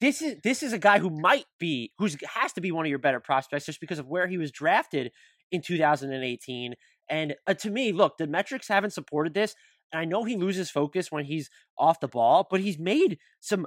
this 0.00 0.22
is 0.22 0.36
this 0.44 0.62
is 0.62 0.72
a 0.72 0.78
guy 0.78 0.98
who 0.98 1.10
might 1.10 1.46
be 1.58 1.92
who's 1.98 2.16
has 2.34 2.52
to 2.52 2.60
be 2.60 2.70
one 2.70 2.86
of 2.86 2.90
your 2.90 2.98
better 2.98 3.20
prospects 3.20 3.66
just 3.66 3.80
because 3.80 3.98
of 3.98 4.06
where 4.06 4.28
he 4.28 4.38
was 4.38 4.52
drafted 4.52 5.10
in 5.50 5.62
2018 5.62 6.74
and 7.08 7.34
uh, 7.46 7.54
to 7.54 7.70
me 7.70 7.92
look 7.92 8.18
the 8.18 8.26
metrics 8.26 8.68
haven't 8.68 8.92
supported 8.92 9.34
this 9.34 9.54
and 9.92 10.00
I 10.00 10.04
know 10.04 10.24
he 10.24 10.36
loses 10.36 10.70
focus 10.70 11.12
when 11.12 11.24
he's 11.24 11.50
off 11.78 12.00
the 12.00 12.08
ball 12.08 12.46
but 12.50 12.60
he's 12.60 12.78
made 12.78 13.18
some 13.40 13.66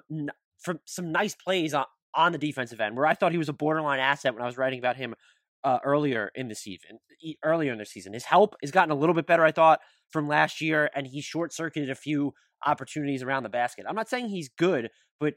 from 0.58 0.80
some 0.86 1.12
nice 1.12 1.36
plays 1.36 1.74
on, 1.74 1.86
on 2.13 2.32
the 2.32 2.38
defensive 2.38 2.80
end 2.80 2.96
where 2.96 3.06
I 3.06 3.13
thought 3.13 3.32
he 3.32 3.38
was 3.38 3.50
a 3.50 3.54
borderline 3.54 4.00
asset 4.00 4.34
when 4.34 4.44
I 4.44 4.48
was 4.48 4.58
writing 4.58 4.80
about 4.80 4.98
him 4.98 5.15
uh, 5.63 5.80
earlier 5.84 6.32
in 6.36 6.48
the 6.48 6.56
season 6.56 7.00
earlier 7.44 7.74
in 7.74 7.78
the 7.78 7.86
season. 7.86 8.13
His 8.13 8.24
help 8.24 8.56
has 8.62 8.72
gotten 8.72 8.92
a 8.92 8.96
little 8.96 9.15
bit 9.15 9.28
better 9.28 9.44
I 9.44 9.52
thought 9.52 9.82
from 10.10 10.28
last 10.28 10.62
year 10.62 10.89
and 10.96 11.08
he 11.08 11.22
short 11.22 11.54
circuited 11.54 11.89
a 11.89 11.96
few 11.96 12.34
opportunities 12.65 13.24
around 13.24 13.44
the 13.44 13.50
basket. 13.50 13.86
I'm 13.88 13.96
not 13.96 14.10
saying 14.10 14.30
he's 14.30 14.50
good 14.50 14.89
but 15.20 15.36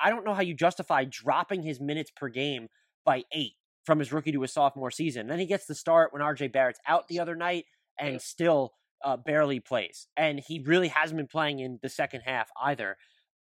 I 0.00 0.10
don't 0.10 0.24
know 0.24 0.34
how 0.34 0.42
you 0.42 0.54
justify 0.54 1.04
dropping 1.04 1.62
his 1.62 1.80
minutes 1.80 2.10
per 2.14 2.28
game 2.28 2.68
by 3.04 3.24
eight 3.32 3.54
from 3.88 4.00
his 4.00 4.12
rookie 4.12 4.32
to 4.32 4.42
his 4.42 4.52
sophomore 4.52 4.90
season. 4.90 5.22
And 5.22 5.30
then 5.30 5.38
he 5.38 5.46
gets 5.46 5.64
the 5.64 5.74
start 5.74 6.12
when 6.12 6.20
RJ 6.20 6.52
Barrett's 6.52 6.78
out 6.86 7.08
the 7.08 7.20
other 7.20 7.34
night 7.34 7.64
and 7.98 8.20
still 8.20 8.74
uh, 9.02 9.16
barely 9.16 9.60
plays. 9.60 10.08
And 10.14 10.38
he 10.38 10.60
really 10.60 10.88
hasn't 10.88 11.16
been 11.16 11.26
playing 11.26 11.60
in 11.60 11.78
the 11.80 11.88
second 11.88 12.20
half 12.26 12.50
either. 12.62 12.98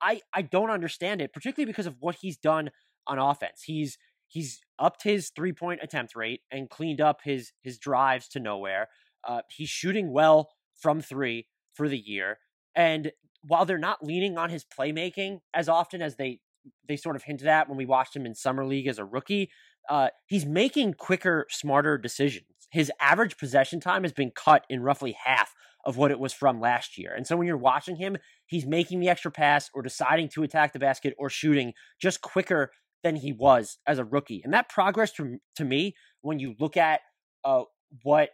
I, 0.01 0.23
I 0.33 0.41
don't 0.41 0.71
understand 0.71 1.21
it, 1.21 1.35
particularly 1.35 1.71
because 1.71 1.87
of 1.87 1.97
what 2.01 2.17
he's 2.23 2.39
done 2.39 2.71
on 3.07 3.19
offense. 3.19 3.65
He's 3.67 3.99
he's 4.27 4.63
upped 4.79 5.03
his 5.03 5.29
three 5.37 5.53
point 5.53 5.81
attempt 5.83 6.17
rate 6.17 6.41
and 6.51 6.71
cleaned 6.71 7.03
up 7.03 7.21
his 7.25 7.53
his 7.61 7.77
drives 7.79 8.27
to 8.29 8.41
nowhere. 8.41 8.89
Uh, 9.29 9.43
he's 9.51 9.69
shooting 9.69 10.13
well 10.13 10.49
from 10.81 11.03
three 11.03 11.47
for 11.75 11.91
the 11.91 11.99
year, 11.99 12.39
and 12.75 13.13
while 13.43 13.67
they're 13.67 13.77
not 13.77 14.03
leaning 14.03 14.39
on 14.39 14.49
his 14.49 14.65
playmaking 14.65 15.41
as 15.53 15.69
often 15.69 16.01
as 16.01 16.17
they 16.17 16.41
they 16.89 16.97
sort 16.97 17.17
of 17.17 17.25
hinted 17.25 17.49
at 17.49 17.69
when 17.69 17.77
we 17.77 17.87
watched 17.87 18.17
him 18.17 18.27
in 18.27 18.35
summer 18.35 18.65
league 18.65 18.87
as 18.87 18.99
a 18.99 19.05
rookie, 19.05 19.51
uh, 19.89 20.09
he's 20.27 20.47
making 20.47 20.95
quicker, 20.95 21.47
smarter 21.51 21.99
decisions. 21.99 22.47
His 22.71 22.91
average 23.01 23.37
possession 23.37 23.81
time 23.81 24.03
has 24.03 24.13
been 24.13 24.31
cut 24.31 24.65
in 24.69 24.83
roughly 24.83 25.17
half 25.25 25.55
of 25.85 25.97
what 25.97 26.11
it 26.11 26.19
was 26.19 26.33
from 26.33 26.61
last 26.61 26.97
year. 26.97 27.13
And 27.15 27.27
so 27.27 27.37
when 27.37 27.47
you're 27.47 27.57
watching 27.57 27.97
him, 27.97 28.17
he's 28.47 28.67
making 28.67 29.01
the 29.01 29.09
extra 29.09 29.31
pass 29.31 29.69
or 29.75 29.83
deciding 29.83 30.29
to 30.31 30.43
attack 30.43 30.73
the 30.73 30.79
basket 30.79 31.15
or 31.19 31.29
shooting 31.29 31.73
just 32.01 32.21
quicker 32.21 32.71
than 33.03 33.17
he 33.17 33.33
was 33.33 33.79
as 33.87 33.99
a 33.99 34.05
rookie. 34.05 34.41
And 34.45 34.53
that 34.55 34.69
progress 34.69 35.13
to, 35.13 35.39
to 35.57 35.65
me, 35.65 35.95
when 36.21 36.39
you 36.39 36.55
look 36.59 36.77
at 36.77 37.01
uh, 37.45 37.65
what 38.03 38.31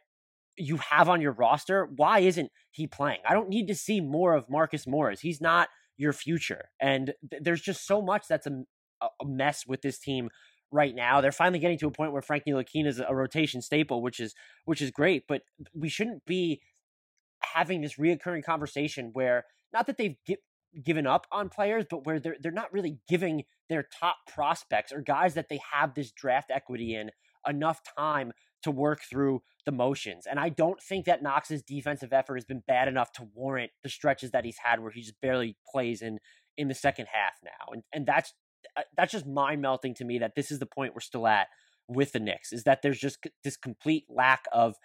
you 0.56 0.76
have 0.76 1.08
on 1.08 1.20
your 1.20 1.32
roster, 1.32 1.88
why 1.96 2.20
isn't 2.20 2.50
he 2.70 2.86
playing? 2.86 3.20
I 3.26 3.32
don't 3.32 3.48
need 3.48 3.66
to 3.68 3.74
see 3.74 4.00
more 4.00 4.34
of 4.34 4.50
Marcus 4.50 4.86
Morris. 4.86 5.20
He's 5.20 5.40
not 5.40 5.68
your 5.96 6.12
future. 6.12 6.68
And 6.80 7.14
th- 7.30 7.42
there's 7.42 7.62
just 7.62 7.86
so 7.86 8.02
much 8.02 8.26
that's 8.28 8.46
a, 8.46 8.64
a 9.00 9.24
mess 9.24 9.66
with 9.66 9.82
this 9.82 9.98
team 9.98 10.28
right 10.70 10.94
now. 10.94 11.20
They're 11.20 11.32
finally 11.32 11.58
getting 11.58 11.78
to 11.78 11.86
a 11.86 11.90
point 11.90 12.12
where 12.12 12.22
Frankie 12.22 12.50
Ntilikina 12.50 12.86
is 12.86 13.00
a 13.00 13.14
rotation 13.14 13.62
staple, 13.62 14.02
which 14.02 14.20
is 14.20 14.34
which 14.64 14.82
is 14.82 14.90
great. 14.90 15.24
But 15.28 15.42
we 15.74 15.88
shouldn't 15.88 16.24
be 16.26 16.60
having 17.54 17.80
this 17.80 17.96
reoccurring 17.96 18.44
conversation 18.44 19.10
where 19.12 19.44
not 19.72 19.86
that 19.86 19.96
they've 19.96 20.16
gi- 20.26 20.38
given 20.84 21.06
up 21.06 21.26
on 21.32 21.48
players, 21.48 21.84
but 21.88 22.06
where 22.06 22.20
they're 22.20 22.36
they're 22.40 22.52
not 22.52 22.72
really 22.72 22.98
giving 23.08 23.44
their 23.68 23.86
top 24.00 24.16
prospects 24.26 24.92
or 24.92 25.00
guys 25.00 25.34
that 25.34 25.48
they 25.48 25.60
have 25.72 25.94
this 25.94 26.10
draft 26.12 26.50
equity 26.50 26.94
in 26.94 27.10
enough 27.46 27.80
time 27.96 28.32
to 28.62 28.70
work 28.70 29.00
through 29.08 29.40
the 29.64 29.72
motions. 29.72 30.26
And 30.26 30.40
I 30.40 30.48
don't 30.48 30.82
think 30.82 31.06
that 31.06 31.22
Knox's 31.22 31.62
defensive 31.62 32.12
effort 32.12 32.36
has 32.36 32.44
been 32.44 32.62
bad 32.66 32.88
enough 32.88 33.12
to 33.12 33.28
warrant 33.34 33.70
the 33.82 33.88
stretches 33.88 34.32
that 34.32 34.44
he's 34.44 34.58
had 34.64 34.80
where 34.80 34.90
he 34.90 35.00
just 35.02 35.20
barely 35.20 35.56
plays 35.70 36.02
in 36.02 36.18
in 36.56 36.68
the 36.68 36.74
second 36.74 37.06
half 37.12 37.34
now. 37.44 37.72
And 37.72 37.82
and 37.92 38.06
that's 38.06 38.34
that's 38.96 39.12
just 39.12 39.26
mind 39.26 39.62
melting 39.62 39.94
to 39.94 40.04
me 40.04 40.18
that 40.18 40.34
this 40.34 40.50
is 40.50 40.58
the 40.58 40.66
point 40.66 40.94
we're 40.94 41.00
still 41.00 41.26
at 41.26 41.48
with 41.88 42.12
the 42.12 42.20
Knicks 42.20 42.52
is 42.52 42.64
that 42.64 42.82
there's 42.82 42.98
just 42.98 43.18
this 43.44 43.56
complete 43.56 44.04
lack 44.08 44.44
of 44.52 44.76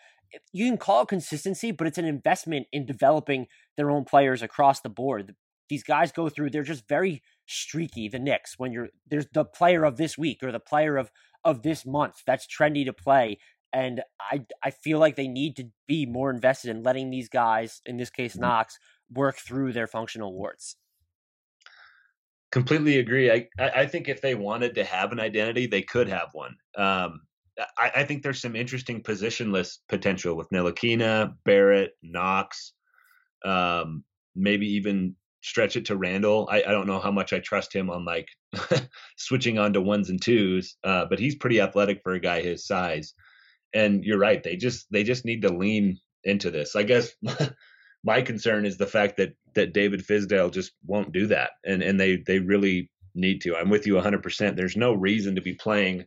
you 0.52 0.68
can 0.68 0.78
call 0.78 1.04
it 1.04 1.08
consistency, 1.08 1.72
but 1.72 1.88
it's 1.88 1.98
an 1.98 2.06
investment 2.06 2.68
in 2.72 2.86
developing 2.86 3.48
their 3.78 3.92
own 3.92 4.04
players 4.04 4.42
across 4.42 4.82
the 4.82 4.90
board. 4.90 5.36
These 5.70 5.84
guys 5.84 6.12
go 6.12 6.30
through; 6.30 6.50
they're 6.50 6.64
just 6.64 6.88
very 6.88 7.22
streaky. 7.46 8.08
The 8.08 8.20
Knicks, 8.20 8.56
when 8.58 8.72
you're 8.72 8.90
there's 9.08 9.28
the 9.34 9.46
player 9.46 9.84
of 9.84 9.98
this 9.98 10.18
week 10.18 10.42
or 10.42 10.52
the 10.52 10.60
player 10.60 10.98
of 10.98 11.12
of 11.44 11.62
this 11.62 11.86
month 11.86 12.24
that's 12.26 12.48
trendy 12.48 12.86
to 12.86 12.94
play, 12.94 13.38
and 13.72 14.02
I 14.20 14.46
I 14.64 14.72
feel 14.72 15.00
like 15.00 15.16
they 15.16 15.28
need 15.28 15.56
to 15.58 15.70
be 15.88 16.06
more 16.06 16.30
invested 16.30 16.70
in 16.72 16.84
letting 16.84 17.10
these 17.10 17.30
guys, 17.30 17.82
in 17.86 17.98
this 17.98 18.10
case 18.10 18.34
mm-hmm. 18.34 18.42
Knox, 18.42 18.78
work 19.12 19.38
through 19.38 19.74
their 19.74 19.88
functional 19.88 20.34
warts. 20.34 20.76
Completely 22.54 23.00
agree. 23.00 23.32
I 23.32 23.48
I 23.58 23.86
think 23.88 24.08
if 24.08 24.22
they 24.22 24.36
wanted 24.36 24.76
to 24.76 24.84
have 24.84 25.12
an 25.12 25.20
identity, 25.20 25.66
they 25.66 25.82
could 25.82 26.08
have 26.08 26.30
one. 26.34 26.56
Um, 26.78 27.22
I, 27.78 27.92
I, 27.96 28.04
think 28.04 28.22
there's 28.22 28.42
some 28.42 28.56
interesting 28.56 29.02
positionless 29.02 29.80
potential 29.90 30.36
with 30.36 30.50
Ntilikina, 30.50 31.36
Barrett, 31.46 31.94
Knox, 32.04 32.74
um, 33.44 34.04
maybe 34.36 34.68
even 34.74 35.16
stretch 35.42 35.76
it 35.78 35.86
to 35.86 35.98
Randle. 35.98 36.48
I, 36.50 36.58
I, 36.58 36.72
don't 36.72 36.88
know 36.88 37.00
how 37.00 37.12
much 37.12 37.34
I 37.34 37.40
trust 37.40 37.74
him 37.74 37.90
on 37.90 38.06
like 38.06 38.28
switching 39.18 39.58
on 39.58 39.74
to 39.74 39.82
ones 39.82 40.10
and 40.10 40.22
twos, 40.22 40.78
uh, 40.84 41.06
but 41.06 41.20
he's 41.20 41.36
pretty 41.36 41.60
athletic 41.60 42.02
for 42.04 42.14
a 42.14 42.20
guy 42.20 42.42
his 42.42 42.66
size 42.66 43.14
and 43.74 44.04
you're 44.04 44.20
right 44.20 44.44
they 44.44 44.56
just 44.56 44.86
they 44.92 45.04
just 45.04 45.26
need 45.26 45.42
to 45.42 45.50
lean 45.50 46.00
into 46.24 46.52
this 46.52 46.76
i 46.76 46.84
guess 46.84 47.12
my 48.04 48.22
concern 48.22 48.66
is 48.66 48.78
the 48.78 48.88
fact 48.88 49.18
that 49.18 49.36
that 49.56 49.74
david 49.74 50.06
fizdale 50.06 50.52
just 50.52 50.72
won't 50.86 51.12
do 51.12 51.28
that. 51.28 51.52
And 51.66 51.82
and 51.82 52.00
they 52.00 52.18
they 52.18 52.40
really 52.40 52.90
need 53.16 53.42
to. 53.42 53.56
I'm 53.56 53.70
with 53.70 53.86
you 53.86 53.94
100% 53.94 54.56
there's 54.56 54.76
no 54.76 54.94
reason 54.94 55.36
to 55.36 55.42
be 55.42 55.54
playing 55.54 56.06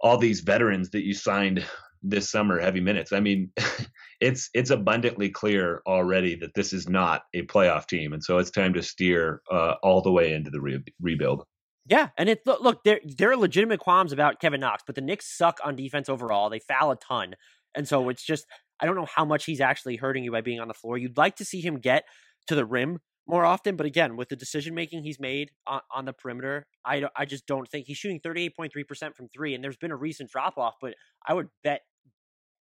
all 0.00 0.18
these 0.18 0.40
veterans 0.40 0.90
that 0.90 1.04
you 1.04 1.14
signed 1.14 1.64
this 2.02 2.30
summer 2.30 2.60
heavy 2.60 2.80
minutes. 2.80 3.12
I 3.12 3.20
mean 3.20 3.50
it's 4.20 4.50
it's 4.54 4.70
abundantly 4.70 5.30
clear 5.30 5.82
already 5.86 6.36
that 6.36 6.54
this 6.54 6.72
is 6.72 6.88
not 6.88 7.22
a 7.34 7.42
playoff 7.42 7.86
team. 7.86 8.12
And 8.12 8.22
so 8.22 8.38
it's 8.38 8.50
time 8.50 8.74
to 8.74 8.82
steer 8.82 9.42
uh, 9.50 9.74
all 9.82 10.00
the 10.00 10.12
way 10.12 10.32
into 10.32 10.50
the 10.50 10.60
re- 10.60 10.84
rebuild. 11.00 11.44
Yeah, 11.86 12.08
and 12.16 12.30
it 12.30 12.40
look 12.46 12.82
there 12.84 13.00
there 13.04 13.30
are 13.30 13.36
legitimate 13.36 13.80
qualms 13.80 14.12
about 14.12 14.40
Kevin 14.40 14.60
Knox, 14.60 14.82
but 14.86 14.94
the 14.94 15.02
Knicks 15.02 15.36
suck 15.36 15.58
on 15.62 15.76
defense 15.76 16.08
overall. 16.08 16.48
They 16.48 16.60
foul 16.60 16.92
a 16.92 16.96
ton, 16.96 17.34
and 17.74 17.86
so 17.86 18.08
it's 18.08 18.24
just 18.24 18.46
I 18.80 18.86
don't 18.86 18.96
know 18.96 19.06
how 19.06 19.24
much 19.24 19.44
he's 19.44 19.60
actually 19.60 19.96
hurting 19.96 20.24
you 20.24 20.32
by 20.32 20.40
being 20.40 20.60
on 20.60 20.68
the 20.68 20.74
floor. 20.74 20.98
You'd 20.98 21.16
like 21.16 21.36
to 21.36 21.44
see 21.44 21.60
him 21.60 21.78
get 21.78 22.04
to 22.48 22.54
the 22.54 22.64
rim 22.64 22.98
more 23.26 23.44
often, 23.44 23.76
but 23.76 23.86
again, 23.86 24.16
with 24.16 24.28
the 24.28 24.36
decision 24.36 24.74
making 24.74 25.02
he's 25.02 25.18
made 25.18 25.50
on, 25.66 25.80
on 25.90 26.04
the 26.04 26.12
perimeter, 26.12 26.66
I 26.84 27.04
I 27.16 27.24
just 27.24 27.46
don't 27.46 27.68
think 27.70 27.86
he's 27.86 27.96
shooting 27.96 28.20
thirty 28.20 28.44
eight 28.44 28.56
point 28.56 28.72
three 28.72 28.84
percent 28.84 29.16
from 29.16 29.28
three, 29.28 29.54
and 29.54 29.64
there's 29.64 29.76
been 29.78 29.90
a 29.90 29.96
recent 29.96 30.30
drop 30.30 30.58
off, 30.58 30.74
but 30.80 30.94
I 31.26 31.32
would 31.34 31.48
bet 31.62 31.82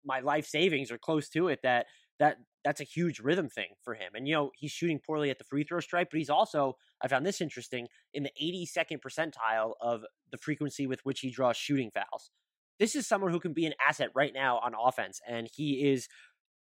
my 0.05 0.21
life 0.21 0.47
savings 0.47 0.91
are 0.91 0.99
close 0.99 1.29
to 1.31 1.49
it 1.49 1.61
that 1.62 1.87
that 2.19 2.37
that's 2.65 2.81
a 2.81 2.85
huge 2.85 3.19
rhythm 3.19 3.49
thing 3.49 3.71
for 3.83 3.95
him. 3.95 4.12
And 4.15 4.29
you 4.29 4.35
know, 4.35 4.51
he's 4.57 4.71
shooting 4.71 5.01
poorly 5.05 5.31
at 5.31 5.38
the 5.38 5.45
free 5.45 5.65
throw 5.65 5.81
stripe, 5.81 6.09
but 6.11 6.19
he's 6.19 6.31
also 6.31 6.77
I 7.03 7.09
found 7.09 7.25
this 7.27 7.41
interesting 7.41 7.88
in 8.12 8.23
the 8.25 8.31
82nd 8.41 8.99
percentile 9.01 9.73
of 9.81 10.03
the 10.31 10.38
frequency 10.38 10.87
with 10.87 11.01
which 11.05 11.21
he 11.21 11.31
draws 11.31 11.57
shooting 11.57 11.91
fouls. 11.91 12.31
This 12.79 12.95
is 12.97 13.07
someone 13.07 13.31
who 13.31 13.41
can 13.41 13.53
be 13.53 13.67
an 13.67 13.75
asset 13.87 14.11
right 14.15 14.33
now 14.35 14.59
on 14.59 14.73
offense 14.81 15.21
and 15.29 15.49
he 15.55 15.91
is 15.91 16.09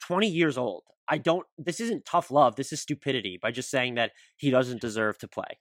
20 0.06 0.28
years 0.28 0.58
old. 0.58 0.84
I 1.08 1.18
don't 1.18 1.46
this 1.56 1.80
isn't 1.80 2.04
tough 2.04 2.30
love, 2.30 2.56
this 2.56 2.72
is 2.72 2.80
stupidity 2.80 3.38
by 3.40 3.50
just 3.50 3.70
saying 3.70 3.94
that 3.94 4.12
he 4.36 4.50
doesn't 4.50 4.80
deserve 4.80 5.18
to 5.18 5.28
play. 5.28 5.58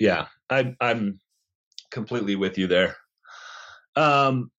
Yeah, 0.00 0.26
I 0.50 0.74
I'm 0.80 1.20
completely 1.90 2.36
with 2.36 2.58
you 2.58 2.66
there. 2.66 2.96
Um 3.96 4.50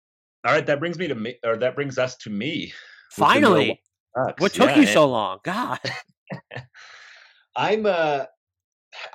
all 0.46 0.54
right, 0.54 0.66
that 0.66 0.80
brings 0.80 1.00
me 1.00 1.08
to 1.08 1.16
me 1.16 1.36
or 1.44 1.58
that 1.58 1.76
brings 1.76 1.98
us 1.98 2.16
to 2.18 2.30
me. 2.30 2.74
Finally. 3.12 3.82
What 4.38 4.54
took 4.54 4.70
yeah, 4.70 4.80
you 4.80 4.88
so 4.88 5.08
long? 5.10 5.40
God. 5.44 5.80
I'm 7.56 7.86
uh 7.86 8.26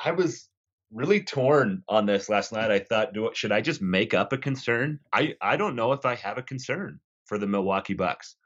I 0.05 0.13
was 0.13 0.50
really 0.92 1.22
torn 1.22 1.83
on 1.88 2.07
this 2.07 2.29
last 2.29 2.53
night. 2.53 2.70
I 2.70 2.81
thought, 2.81 3.12
do 3.12 3.31
should 3.35 3.53
I 3.53 3.61
just 3.61 3.81
make 3.81 4.14
up 4.14 4.33
a 4.33 4.38
concern? 4.38 5.00
I 5.12 5.35
I 5.40 5.57
don't 5.57 5.76
know 5.76 5.92
if 5.92 6.05
I 6.05 6.16
have 6.16 6.38
a 6.38 6.42
concern 6.42 7.00
for 7.26 7.38
the 7.38 7.46
Milwaukee 7.46 7.94
Bucks. 7.94 8.37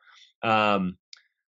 Um, 0.42 0.98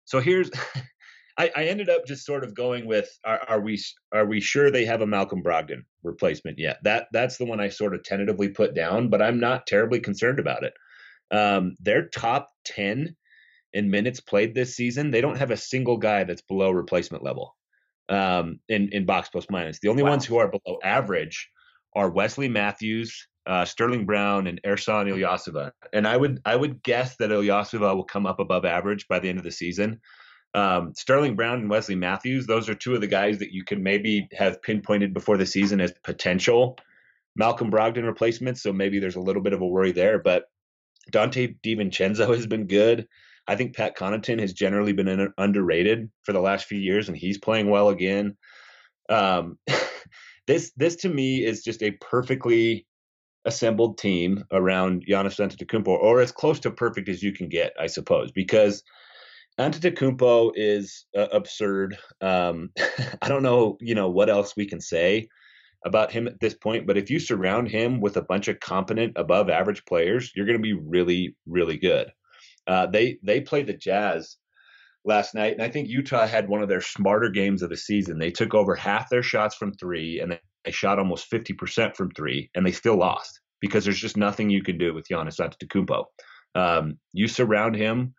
so 0.06 0.20
here's, 0.20 0.52
I, 1.38 1.52
I 1.56 1.66
ended 1.66 1.90
up 1.90 2.06
just 2.06 2.26
sort 2.26 2.44
of 2.44 2.54
going 2.54 2.86
with, 2.86 3.10
are, 3.26 3.42
are, 3.50 3.60
we 3.60 3.82
are 4.14 4.26
we 4.26 4.40
sure 4.40 4.72
they 4.72 4.86
have 4.86 5.02
a 5.02 5.08
Malcolm 5.08 5.44
Brogdon 5.44 5.84
replacement 6.04 6.60
yet? 6.60 6.78
That 6.84 7.08
that's 7.12 7.38
the 7.38 7.46
one 7.46 7.60
I 7.60 7.70
sort 7.70 7.94
of 7.94 8.04
tentatively 8.04 8.50
put 8.50 8.74
down, 8.74 9.10
but 9.10 9.22
I'm 9.22 9.40
not 9.40 9.68
terribly 9.68 10.00
concerned 10.00 10.40
about 10.40 10.64
it. 10.64 10.74
Um, 11.32 11.76
their 11.80 12.08
top 12.08 12.52
ten 12.64 13.16
in 13.74 13.90
minutes 13.92 14.22
played 14.22 14.56
this 14.56 14.76
season, 14.76 15.12
they 15.12 15.20
don't 15.20 15.38
have 15.38 15.52
a 15.52 15.58
single 15.58 15.98
guy 15.98 16.24
that's 16.24 16.42
below 16.42 16.72
replacement 16.72 17.24
level. 17.24 17.58
Um, 18.10 18.60
in 18.70 18.90
in 18.90 19.06
box 19.06 19.30
plus 19.30 19.46
minus. 19.50 19.80
The 19.80 19.90
only 19.90 20.04
wow. 20.04 20.12
ones 20.12 20.26
who 20.26 20.38
are 20.38 20.48
below 20.50 20.80
average 20.84 21.50
are 21.96 22.10
Wesley 22.10 22.50
Matthews, 22.50 23.28
uh, 23.48 23.66
Sterling 23.66 24.06
Brown, 24.06 24.48
and 24.48 24.62
Ersan 24.64 25.10
Ilyasova. 25.12 25.72
And 25.94 26.08
I 26.08 26.18
would 26.18 26.42
I 26.46 26.56
would 26.56 26.84
guess 26.84 27.16
that 27.18 27.30
Ilyasova 27.30 27.96
will 27.96 28.04
come 28.04 28.26
up 28.26 28.40
above 28.40 28.66
average 28.66 29.08
by 29.08 29.20
the 29.20 29.30
end 29.30 29.38
of 29.38 29.44
the 29.44 29.52
season. 29.52 30.02
Um, 30.54 30.94
Sterling 30.96 31.36
Brown 31.36 31.60
and 31.60 31.70
Wesley 31.70 31.96
Matthews, 31.96 32.48
those 32.48 32.70
are 32.70 32.76
two 32.76 32.96
of 32.96 33.02
the 33.02 33.08
guys 33.08 33.40
that 33.40 33.52
you 33.52 33.66
can 33.66 33.84
maybe 33.84 34.30
have 34.32 34.62
pinpointed 34.62 35.14
before 35.14 35.36
the 35.36 35.46
season 35.46 35.82
as 35.82 35.92
potential 36.04 36.78
Malcolm 37.36 37.70
Brogdon 37.70 38.06
replacements. 38.06 38.64
So 38.64 38.72
maybe 38.72 39.00
there's 39.00 39.18
a 39.18 39.22
little 39.22 39.42
bit 39.42 39.52
of 39.52 39.62
a 39.62 39.68
worry 39.68 39.92
there. 39.92 40.18
But 40.18 40.46
Donte 41.12 41.58
DiVincenzo 41.62 42.34
has 42.34 42.48
been 42.48 42.68
good. 42.68 43.08
I 43.48 43.56
think 43.56 43.76
Pat 43.76 43.96
Connaughton 43.96 44.40
has 44.40 44.54
generally 44.54 44.94
been 44.94 45.34
underrated 45.38 46.10
for 46.24 46.34
the 46.34 46.42
last 46.42 46.66
few 46.66 46.80
years, 46.80 47.08
and 47.08 47.18
he's 47.18 47.38
playing 47.38 47.70
well 47.70 47.90
again. 47.90 48.38
Um, 49.10 49.60
this 50.48 50.72
this 50.76 50.96
to 50.98 51.10
me 51.10 51.44
is 51.44 51.64
just 51.64 51.84
a 51.84 51.92
perfectly 51.92 52.88
assembled 53.46 53.98
team 53.98 54.44
around 54.52 55.06
Giannis 55.08 55.40
Antetokounmpo, 55.40 55.88
or 55.88 56.22
as 56.22 56.32
close 56.32 56.60
to 56.62 56.72
perfect 56.72 57.08
as 57.10 57.22
you 57.22 57.32
can 57.32 57.48
get, 57.48 57.74
I 57.80 57.88
suppose, 57.88 58.32
because 58.32 58.84
Antetokounmpo 59.60 60.52
is 60.56 61.06
uh, 61.16 61.28
absurd. 61.32 61.98
Um, 62.22 62.72
I 63.22 63.30
don't 63.30 63.44
know, 63.44 63.78
you 63.80 63.96
know, 63.96 64.10
what 64.10 64.30
else 64.30 64.56
we 64.58 64.66
can 64.66 64.82
say 64.82 65.30
about 65.86 66.12
him 66.12 66.28
at 66.28 66.40
this 66.40 66.56
point, 66.56 66.88
but 66.88 66.98
if 66.98 67.12
you 67.12 67.20
surround 67.20 67.70
him 67.70 68.02
with 68.02 68.18
a 68.18 68.22
bunch 68.24 68.48
of 68.48 68.60
competent, 68.60 69.14
above 69.16 69.52
average 69.52 69.86
players, 69.86 70.32
you're 70.36 70.48
going 70.48 70.58
to 70.58 70.62
be 70.62 70.74
really, 70.74 71.36
really 71.46 71.78
good. 71.78 72.12
Uh, 72.68 72.88
they 72.88 73.18
they 73.24 73.42
played 73.42 73.68
the 73.68 73.74
Jazz 73.74 74.38
last 75.04 75.36
night, 75.36 75.54
and 75.54 75.62
I 75.62 75.70
think 75.70 75.88
Utah 75.88 76.26
had 76.26 76.50
one 76.50 76.62
of 76.62 76.70
their 76.70 76.82
smarter 76.82 77.30
games 77.30 77.62
of 77.62 77.70
the 77.70 77.78
season. 77.78 78.18
They 78.18 78.32
took 78.32 78.54
over 78.54 78.76
half 78.76 79.10
their 79.10 79.24
shots 79.24 79.56
from 79.56 79.74
three, 79.74 80.20
and 80.20 80.38
they 80.64 80.72
shot 80.72 81.00
almost 81.00 81.30
50% 81.32 81.96
from 81.96 82.10
three, 82.12 82.50
and 82.56 82.66
they 82.66 82.72
still 82.72 82.98
lost 82.98 83.40
because 83.62 83.86
there's 83.86 84.00
just 84.00 84.18
nothing 84.18 84.50
you 84.50 84.64
can 84.64 84.78
do 84.78 84.94
with 84.94 85.08
Giannis 85.08 85.40
Antetokounmpo. 85.40 86.06
Um, 86.56 86.98
you 87.14 87.28
surround 87.28 87.76
him 87.76 88.14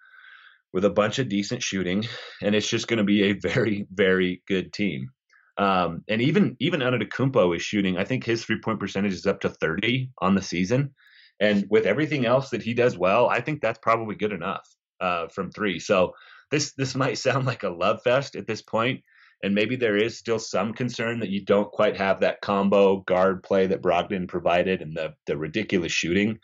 with 0.73 0.85
a 0.85 0.91
bunch 0.91 1.19
of 1.19 1.29
decent 1.29 1.63
shooting, 1.63 2.05
and 2.43 2.55
it's 2.55 2.69
just 2.69 2.89
going 2.89 2.99
to 2.99 3.05
be 3.05 3.25
a 3.25 3.33
very, 3.33 3.87
very 3.91 4.43
good 4.47 4.73
team. 4.73 5.11
Um, 5.59 6.05
and 6.09 6.21
even 6.21 6.57
even 6.61 6.81
Antetokounmpo 6.81 7.57
is 7.57 7.63
shooting. 7.63 7.97
I 7.97 8.05
think 8.05 8.25
his 8.25 8.45
three 8.45 8.61
point 8.63 8.79
percentage 8.79 9.15
is 9.15 9.27
up 9.27 9.41
to 9.41 9.49
30 9.49 10.11
on 10.21 10.35
the 10.35 10.43
season. 10.43 10.95
And 11.41 11.67
with 11.71 11.87
everything 11.87 12.25
else 12.25 12.51
that 12.51 12.63
he 12.63 12.75
does 12.75 12.97
well, 12.97 13.29
I 13.29 13.41
think 13.41 13.61
that's 13.61 13.79
probably 13.79 14.15
good 14.15 14.33
enough 14.33 14.67
uh, 15.01 15.29
from 15.29 15.51
three. 15.51 15.79
So 15.79 16.15
this 16.51 16.73
this 16.75 16.95
might 16.95 17.19
sound 17.19 17.47
like 17.47 17.63
a 17.63 17.69
love 17.69 18.03
fest 18.03 18.37
at 18.37 18.47
this 18.47 18.63
point, 18.63 19.03
and 19.43 19.55
maybe 19.55 19.77
there 19.77 19.97
is 19.97 20.19
still 20.19 20.39
some 20.39 20.73
concern 20.73 21.21
that 21.21 21.31
you 21.31 21.45
don't 21.45 21.71
quite 21.71 21.97
have 21.97 22.21
that 22.21 22.41
combo 22.41 23.01
guard 23.01 23.43
play 23.43 23.67
that 23.67 23.83
Brogdon 23.83 24.29
provided 24.29 24.83
and 24.83 24.97
the 24.97 25.15
the 25.27 25.37
ridiculous 25.37 25.93
shooting 25.93 26.39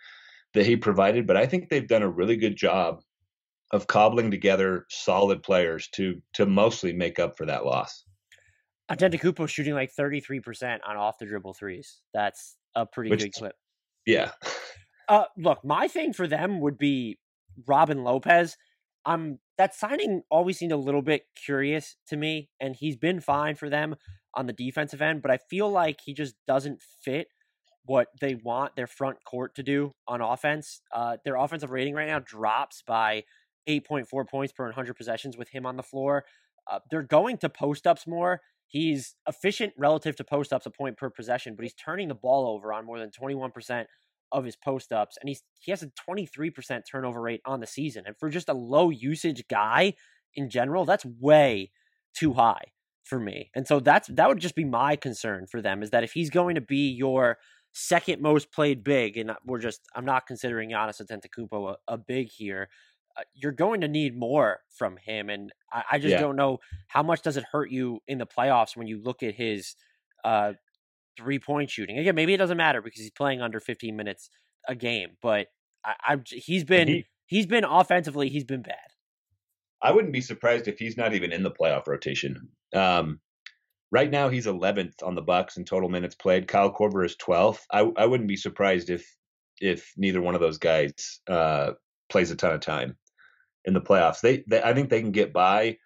that 0.55 0.67
he 0.67 0.77
provided. 0.77 1.27
But 1.27 1.37
I 1.37 1.47
think 1.47 1.69
they've 1.69 1.89
done 1.89 2.03
a 2.03 2.11
really 2.11 2.37
good 2.37 2.57
job 2.57 3.01
of 3.71 3.87
cobbling 3.87 4.31
together 4.31 4.87
solid 4.91 5.43
players 5.43 5.89
to 5.93 6.21
to 6.35 6.47
mostly 6.47 6.93
make 6.93 7.19
up 7.19 7.37
for 7.39 7.47
that 7.47 7.65
loss. 7.65 8.05
Antetokounmpo 8.91 9.49
shooting 9.49 9.75
like 9.75 9.91
33% 9.95 10.81
on 10.87 10.97
off 10.97 11.19
the 11.19 11.25
dribble 11.25 11.55
threes. 11.55 12.01
That's 12.13 12.57
a 12.75 12.85
pretty 12.85 13.11
Which, 13.11 13.23
good 13.23 13.33
clip. 13.33 13.55
Yeah. 14.07 14.33
Uh, 15.09 15.25
look, 15.37 15.65
my 15.65 15.89
thing 15.89 16.13
for 16.13 16.27
them 16.27 16.61
would 16.61 16.79
be 16.79 17.19
Robin 17.67 18.03
Lopez. 18.05 18.57
Um, 19.05 19.39
that 19.59 19.75
signing 19.75 20.23
always 20.31 20.59
seemed 20.59 20.73
a 20.73 20.77
little 20.77 21.03
bit 21.03 21.23
curious 21.35 21.97
to 22.09 22.17
me, 22.17 22.51
and 22.61 22.77
he's 22.77 22.97
been 22.97 23.21
fine 23.21 23.55
for 23.55 23.69
them 23.69 23.97
on 24.35 24.47
the 24.47 24.53
defensive 24.53 25.03
end, 25.03 25.23
but 25.23 25.31
I 25.31 25.39
feel 25.51 25.71
like 25.71 26.01
he 26.05 26.15
just 26.15 26.35
doesn't 26.47 26.81
fit 27.03 27.29
what 27.85 28.09
they 28.21 28.35
want 28.35 28.77
their 28.77 28.87
front 28.87 29.19
court 29.25 29.55
to 29.57 29.63
do 29.63 29.93
on 30.07 30.21
offense. 30.21 30.81
Uh, 30.93 31.17
their 31.25 31.37
offensive 31.37 31.71
rating 31.71 31.95
right 31.95 32.09
now 32.09 32.21
drops 32.21 32.83
by 32.87 33.25
8.4 33.69 34.29
points 34.29 34.53
per 34.53 34.65
100 34.65 34.95
possessions 34.95 35.37
with 35.37 35.49
him 35.51 35.67
on 35.67 35.77
the 35.77 35.83
floor. 35.83 36.25
Uh, 36.71 36.79
they're 36.91 37.03
going 37.03 37.39
to 37.39 37.49
post 37.49 37.87
ups 37.87 38.07
more. 38.07 38.41
He's 38.67 39.17
efficient 39.29 39.75
relative 39.77 40.17
to 40.17 40.25
post 40.25 40.53
ups, 40.53 40.65
a 40.65 40.71
point 40.71 40.97
per 40.97 41.11
possession, 41.11 41.57
but 41.57 41.65
he's 41.65 41.75
turning 41.75 42.09
the 42.09 42.15
ball 42.15 42.47
over 42.47 42.73
on 42.73 42.87
more 42.87 42.99
than 42.99 43.11
21% 43.11 43.85
of 44.33 44.45
his 44.45 44.57
post 44.57 44.93
ups, 44.93 45.17
and 45.21 45.29
he's 45.29 45.43
he 45.61 45.71
has 45.71 45.83
a 45.83 45.93
23% 46.09 46.83
turnover 46.91 47.21
rate 47.21 47.41
on 47.45 47.61
the 47.61 47.67
season. 47.67 48.05
And 48.07 48.17
for 48.19 48.29
just 48.29 48.49
a 48.49 48.55
low 48.55 48.91
usage 48.91 49.45
guy 49.49 49.95
in 50.35 50.51
general, 50.51 50.85
that's 50.85 51.05
way 51.05 51.71
too 52.15 52.33
high 52.33 52.73
for 53.05 53.21
me. 53.21 53.51
And 53.55 53.67
so 53.67 53.81
that's 53.81 54.09
that 54.09 54.29
would 54.29 54.41
just 54.41 54.57
be 54.57 54.65
my 54.65 54.97
concern 54.97 55.47
for 55.47 55.61
them 55.61 55.83
is 55.83 55.91
that 55.91 56.05
if 56.05 56.13
he's 56.13 56.31
going 56.31 56.55
to 56.55 56.61
be 56.61 56.91
your 56.91 57.39
second 57.73 58.21
most 58.21 58.53
played 58.53 58.85
big, 58.85 59.17
and 59.17 59.33
we're 59.47 59.59
just 59.59 59.81
I'm 59.95 60.05
not 60.05 60.27
considering 60.27 60.71
Giannis 60.71 61.01
Antetokounmpo 61.01 61.75
a, 61.89 61.95
a 61.95 61.99
big 61.99 62.29
here. 62.29 62.69
Uh, 63.15 63.23
you're 63.35 63.53
going 63.53 63.83
to 63.83 63.89
need 63.89 64.17
more 64.17 64.61
from 64.71 64.97
him, 64.97 65.29
and 65.29 65.53
I, 65.71 65.83
I 65.93 65.99
just 65.99 66.13
yeah. 66.13 66.21
don't 66.21 66.37
know 66.37 66.61
how 66.89 67.03
much 67.03 67.21
does 67.21 67.37
it 67.37 67.45
hurt 67.53 67.71
you 67.71 68.01
in 68.09 68.17
the 68.17 68.27
playoffs 68.27 68.75
when 68.75 68.87
you 68.87 69.03
look 69.03 69.23
at 69.23 69.35
his 69.35 69.77
uh, 70.25 70.53
three 71.17 71.39
point 71.39 71.71
shooting. 71.71 71.99
Again, 71.99 72.15
maybe 72.15 72.35
it 72.35 72.39
doesn't 72.39 72.57
matter 72.57 72.83
because 72.83 73.01
he's 73.01 73.11
playing 73.11 73.41
under 73.41 73.61
15 73.61 73.97
minutes 73.97 74.31
a 74.69 74.75
game, 74.75 75.11
but 75.21 75.49
I, 75.85 75.95
I 76.05 76.17
he's 76.27 76.65
been 76.65 76.89
he, 76.89 77.07
he's 77.27 77.47
been 77.47 77.65
offensively 77.65 78.29
he's 78.29 78.45
been 78.45 78.63
bad. 78.63 78.77
I 79.83 79.93
wouldn't 79.93 80.13
be 80.13 80.21
surprised 80.21 80.69
if 80.69 80.79
he's 80.79 80.97
not 80.97 81.15
even 81.15 81.33
in 81.33 81.43
the 81.43 81.51
playoff 81.51 81.89
rotation. 81.89 82.49
Um, 82.73 83.21
right 83.91 84.11
now 84.11 84.29
he's 84.29 84.47
11th 84.47 85.03
on 85.03 85.17
the 85.17 85.23
Bucks 85.23 85.57
in 85.57 85.65
total 85.65 85.89
minutes 85.89 86.15
played. 86.15 86.47
Kyle 86.47 86.73
Korver 86.73 87.05
is 87.05 87.17
12th. 87.17 87.61
I, 87.71 87.91
I 87.97 88.07
wouldn't 88.07 88.29
be 88.29 88.37
surprised 88.37 88.91
if 88.91 89.05
if 89.61 89.93
neither 89.97 90.21
one 90.21 90.35
of 90.35 90.41
those 90.41 90.59
guys 90.59 91.21
uh, 91.29 91.73
plays 92.09 92.31
a 92.31 92.37
ton 92.37 92.55
of 92.55 92.61
time 92.61 92.97
in 93.65 93.75
the 93.75 93.81
playoffs. 93.81 94.21
They, 94.21 94.45
they 94.49 94.63
I 94.63 94.75
think 94.75 94.91
they 94.91 95.01
can 95.01 95.13
get 95.13 95.33
by 95.33 95.79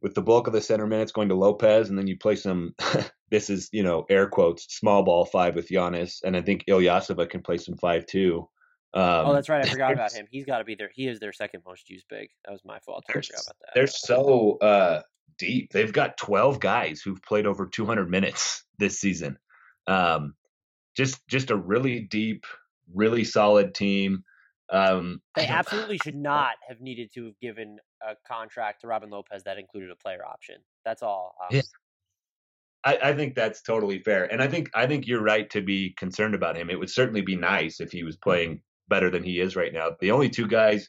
with 0.00 0.14
the 0.14 0.22
bulk 0.22 0.46
of 0.46 0.52
the 0.52 0.60
center 0.60 0.86
minutes 0.86 1.12
going 1.12 1.30
to 1.30 1.34
Lopez, 1.34 1.88
and 1.88 1.98
then 1.98 2.06
you 2.06 2.16
play 2.16 2.36
some. 2.36 2.74
this 3.30 3.50
is 3.50 3.68
you 3.72 3.82
know 3.82 4.06
air 4.08 4.26
quotes 4.28 4.74
small 4.74 5.02
ball 5.02 5.24
five 5.24 5.54
with 5.54 5.68
Giannis, 5.68 6.22
and 6.24 6.36
I 6.36 6.42
think 6.42 6.64
Ilyasova 6.66 7.28
can 7.28 7.42
play 7.42 7.58
some 7.58 7.76
five 7.76 8.06
too. 8.06 8.48
Um, 8.94 9.26
oh, 9.26 9.32
that's 9.34 9.48
right. 9.48 9.64
I 9.64 9.68
forgot 9.70 9.92
about 9.92 10.12
him. 10.12 10.26
He's 10.30 10.44
got 10.44 10.58
to 10.58 10.64
be 10.64 10.74
there. 10.74 10.90
He 10.92 11.08
is 11.08 11.20
their 11.20 11.32
second 11.32 11.62
most 11.66 11.90
used 11.90 12.06
big. 12.08 12.30
That 12.44 12.52
was 12.52 12.62
my 12.64 12.78
fault. 12.80 13.04
I 13.08 13.12
forgot 13.12 13.42
about 13.46 13.56
that. 13.60 13.70
They're 13.74 13.86
so 13.86 14.58
uh, 14.58 15.02
deep. 15.38 15.72
They've 15.72 15.92
got 15.92 16.16
12 16.16 16.60
guys 16.60 17.00
who've 17.00 17.22
played 17.22 17.46
over 17.46 17.66
200 17.66 18.10
minutes 18.10 18.64
this 18.78 18.98
season. 18.98 19.38
Um, 19.86 20.34
just 20.96 21.26
just 21.28 21.50
a 21.50 21.56
really 21.56 22.00
deep, 22.00 22.44
really 22.94 23.24
solid 23.24 23.74
team. 23.74 24.24
Um, 24.70 25.20
they 25.34 25.46
absolutely 25.48 25.98
should 26.02 26.16
not 26.16 26.54
have 26.66 26.80
needed 26.80 27.10
to 27.14 27.26
have 27.26 27.40
given 27.40 27.78
a 28.06 28.14
contract 28.26 28.82
to 28.82 28.86
Robin 28.86 29.10
Lopez 29.10 29.44
that 29.44 29.58
included 29.58 29.90
a 29.90 29.96
player 29.96 30.24
option. 30.26 30.56
That's 30.84 31.02
all. 31.02 31.34
Yeah. 31.50 31.62
I, 32.84 32.98
I, 33.02 33.12
think 33.14 33.34
that's 33.34 33.62
totally 33.62 33.98
fair, 33.98 34.30
and 34.32 34.42
I 34.42 34.48
think 34.48 34.70
I 34.74 34.86
think 34.86 35.06
you're 35.06 35.22
right 35.22 35.48
to 35.50 35.60
be 35.60 35.94
concerned 35.98 36.34
about 36.34 36.56
him. 36.56 36.70
It 36.70 36.78
would 36.78 36.90
certainly 36.90 37.22
be 37.22 37.36
nice 37.36 37.80
if 37.80 37.90
he 37.90 38.04
was 38.04 38.16
playing 38.16 38.60
better 38.88 39.10
than 39.10 39.24
he 39.24 39.40
is 39.40 39.56
right 39.56 39.72
now. 39.72 39.90
The 40.00 40.12
only 40.12 40.28
two 40.28 40.46
guys, 40.46 40.88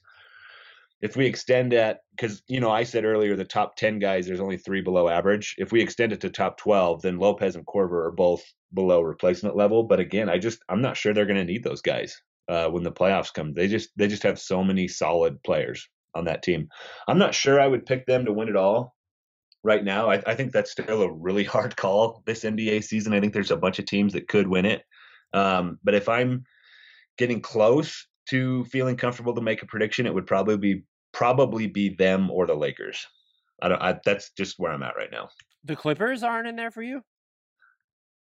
if 1.02 1.15
we 1.15 1.25
extend 1.25 1.71
that, 1.71 2.02
because 2.12 2.43
you 2.47 2.60
know 2.60 2.69
I 2.69 2.84
said 2.84 3.06
earlier 3.06 3.36
the 3.36 3.43
top 3.43 3.75
ten 3.75 3.99
guys, 3.99 4.28
there's 4.28 4.39
only 4.39 4.58
three 4.58 4.82
below 4.82 5.10
average. 5.10 5.56
If 5.58 5.71
we 5.71 5.82
extend 5.82 6.13
it 6.13 6.21
to 6.21 6.30
top 6.30 6.58
twelve, 6.58 7.02
then 7.02 7.17
Lopez 7.17 7.56
and 7.56 7.65
Korver 7.65 8.06
are 8.06 8.12
both 8.12 8.43
below 8.73 9.02
replacement 9.02 9.56
level. 9.56 9.84
But 9.84 9.99
again, 9.99 10.30
I 10.30 10.38
just 10.38 10.60
I'm 10.69 10.82
not 10.82 10.95
sure 10.95 11.13
they're 11.13 11.25
going 11.25 11.38
to 11.38 11.52
need 11.52 11.63
those 11.63 11.82
guys 11.82 12.21
uh, 12.47 12.69
when 12.69 12.84
the 12.84 12.91
playoffs 12.91 13.34
come. 13.34 13.54
They 13.54 13.67
just 13.67 13.89
they 13.95 14.08
just 14.08 14.23
have 14.23 14.39
so 14.39 14.63
many 14.63 14.88
solid 14.88 15.41
players 15.43 15.89
on 16.13 16.25
that 16.25 16.43
team. 16.43 16.69
I'm 17.08 17.19
not 17.19 17.34
sure 17.34 17.60
I 17.60 17.67
would 17.67 17.86
pick 17.86 18.06
them 18.06 18.25
to 18.25 18.34
win 18.34 18.49
it 18.49 18.56
all 18.56 18.95
right 19.63 19.84
now. 19.84 20.10
I, 20.10 20.22
I 20.26 20.36
think 20.36 20.52
that's 20.52 20.72
still 20.72 21.02
a 21.02 21.12
really 21.12 21.43
hard 21.56 21.76
call 21.76 22.24
this 22.26 22.43
NBA 22.43 22.84
season. 22.84 23.13
I 23.13 23.19
think 23.19 23.34
there's 23.34 23.52
a 23.52 23.58
bunch 23.58 23.80
of 23.80 23.86
teams 23.86 24.13
that 24.13 24.28
could 24.28 24.48
win 24.48 24.65
it. 24.65 24.84
Um, 25.34 25.80
but 25.84 25.93
if 25.93 26.10
I'm 26.10 26.43
getting 27.17 27.41
close 27.41 28.08
to 28.30 28.65
feeling 28.65 28.95
comfortable 28.95 29.36
to 29.36 29.41
make 29.41 29.62
a 29.62 29.67
prediction, 29.67 30.06
it 30.06 30.13
would 30.13 30.27
probably 30.27 30.58
be 30.58 30.84
probably 31.12 31.67
be 31.67 31.90
them 31.90 32.29
or 32.29 32.46
the 32.48 32.56
Lakers. 32.56 33.06
I 33.62 33.69
don't. 33.69 33.81
I, 33.81 34.00
that's 34.06 34.31
just 34.31 34.58
where 34.58 34.71
I'm 34.71 34.84
at 34.84 34.96
right 34.96 35.12
now. 35.12 35.29
The 35.65 35.75
Clippers 35.75 36.23
aren't 36.23 36.48
in 36.48 36.56
there 36.56 36.71
for 36.71 36.81
you. 36.81 37.02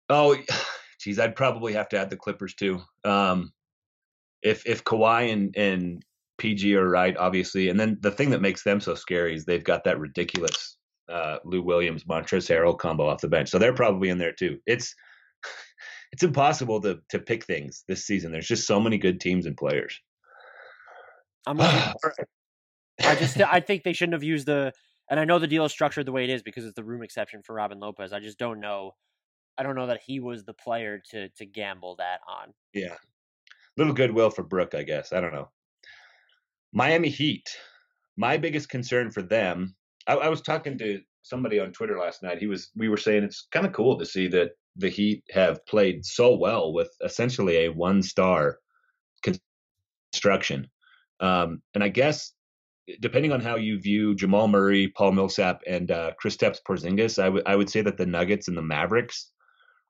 Oh, 0.09 0.37
geez, 1.01 1.19
I'd 1.19 1.37
probably 1.37 1.73
have 1.73 1.89
to 1.91 1.99
add 1.99 2.11
the 2.11 2.17
Clippers 2.17 2.55
too. 2.55 2.81
Um, 3.05 3.53
if 4.43 4.67
if 4.67 4.85
Kawhi 4.85 5.33
and 5.33 5.57
and 5.57 6.05
PG 6.39 6.75
are 6.77 6.89
right, 6.89 7.17
obviously, 7.17 7.69
and 7.69 7.79
then 7.79 7.99
the 8.01 8.11
thing 8.11 8.31
that 8.31 8.43
makes 8.43 8.63
them 8.63 8.81
so 8.81 8.95
scary 8.95 9.35
is 9.35 9.45
they've 9.45 9.65
got 9.65 9.85
that 9.85 9.99
ridiculous 9.99 10.77
uh, 11.13 11.39
Lou 11.45 11.63
Williams 11.63 12.05
Montrezl 12.05 12.49
Harrell 12.49 12.79
combo 12.79 13.07
off 13.07 13.21
the 13.21 13.29
bench, 13.29 13.51
so 13.51 13.59
they're 13.59 13.75
probably 13.75 14.09
in 14.09 14.19
there 14.19 14.33
too. 14.33 14.59
It's 14.67 14.95
it's 16.13 16.23
impossible 16.23 16.81
to 16.81 17.01
to 17.11 17.19
pick 17.19 17.45
things 17.45 17.85
this 17.87 18.05
season. 18.05 18.33
There's 18.33 18.49
just 18.49 18.67
so 18.67 18.81
many 18.81 18.99
good 18.99 19.21
teams 19.21 19.47
and 19.47 19.57
players. 19.57 20.01
I'm 21.47 21.61
I 21.61 23.15
just 23.17 23.41
I 23.41 23.61
think 23.61 23.83
they 23.83 23.93
shouldn't 23.93 24.15
have 24.15 24.23
used 24.23 24.47
the 24.47 24.73
And 25.11 25.19
I 25.21 25.25
know 25.25 25.39
the 25.39 25.47
deal 25.47 25.65
is 25.65 25.73
structured 25.73 26.07
the 26.07 26.13
way 26.13 26.25
it 26.25 26.31
is 26.31 26.43
because 26.43 26.65
it's 26.65 26.77
the 26.77 26.85
room 26.85 27.03
exception 27.03 27.43
for 27.43 27.55
Robin 27.55 27.79
Lopez. 27.79 28.13
I 28.13 28.21
just 28.21 28.39
don't 28.39 28.61
know. 28.61 28.93
I 29.59 29.63
don't 29.63 29.77
know 29.77 29.89
that 29.89 30.01
he 30.05 30.21
was 30.21 30.45
the 30.45 30.55
player 30.55 31.03
to 31.11 31.29
to 31.29 31.47
gamble 31.47 31.97
that 31.97 32.21
on. 32.27 32.55
Yeah, 32.73 32.97
little 33.77 33.93
goodwill 33.93 34.31
for 34.31 34.43
Brook, 34.43 34.75
I 34.75 34.83
guess. 34.83 35.13
I 35.13 35.21
don't 35.21 35.35
know. 35.35 35.51
Miami 36.73 37.11
Heat. 37.11 37.51
My 38.17 38.37
biggest 38.37 38.69
concern 38.69 39.11
for 39.11 39.23
them. 39.23 39.75
I, 40.07 40.15
I 40.15 40.29
was 40.29 40.41
talking 40.41 40.79
to 40.79 41.01
somebody 41.23 41.59
on 41.61 41.73
Twitter 41.73 41.99
last 41.99 42.23
night. 42.23 42.39
He 42.39 42.47
was. 42.47 42.71
We 42.77 42.89
were 42.89 42.97
saying 42.97 43.25
it's 43.25 43.47
kind 43.53 43.67
of 43.67 43.73
cool 43.73 43.99
to 43.99 44.07
see 44.07 44.29
that 44.29 44.51
the 44.77 44.89
Heat 44.89 45.25
have 45.31 45.65
played 45.67 46.05
so 46.05 46.35
well 46.37 46.73
with 46.73 46.91
essentially 47.05 47.65
a 47.65 47.69
one 47.73 48.03
star 48.03 48.59
construction. 49.23 50.69
Um, 51.21 51.63
and 51.75 51.85
I 51.85 51.89
guess 51.89 52.33
depending 53.01 53.33
on 53.33 53.41
how 53.41 53.57
you 53.57 53.79
view 53.79 54.15
Jamal 54.15 54.49
Murray, 54.49 54.89
Paul 54.89 55.13
Millsap, 55.13 55.63
and 55.67 55.91
uh, 55.91 56.13
Kristaps 56.23 56.59
Porzingis, 56.67 57.23
I 57.23 57.29
would 57.29 57.43
I 57.47 57.57
would 57.57 57.71
say 57.71 57.83
that 57.83 57.97
the 57.97 58.07
Nuggets 58.07 58.49
and 58.49 58.57
the 58.57 58.63
Mavericks 58.63 59.31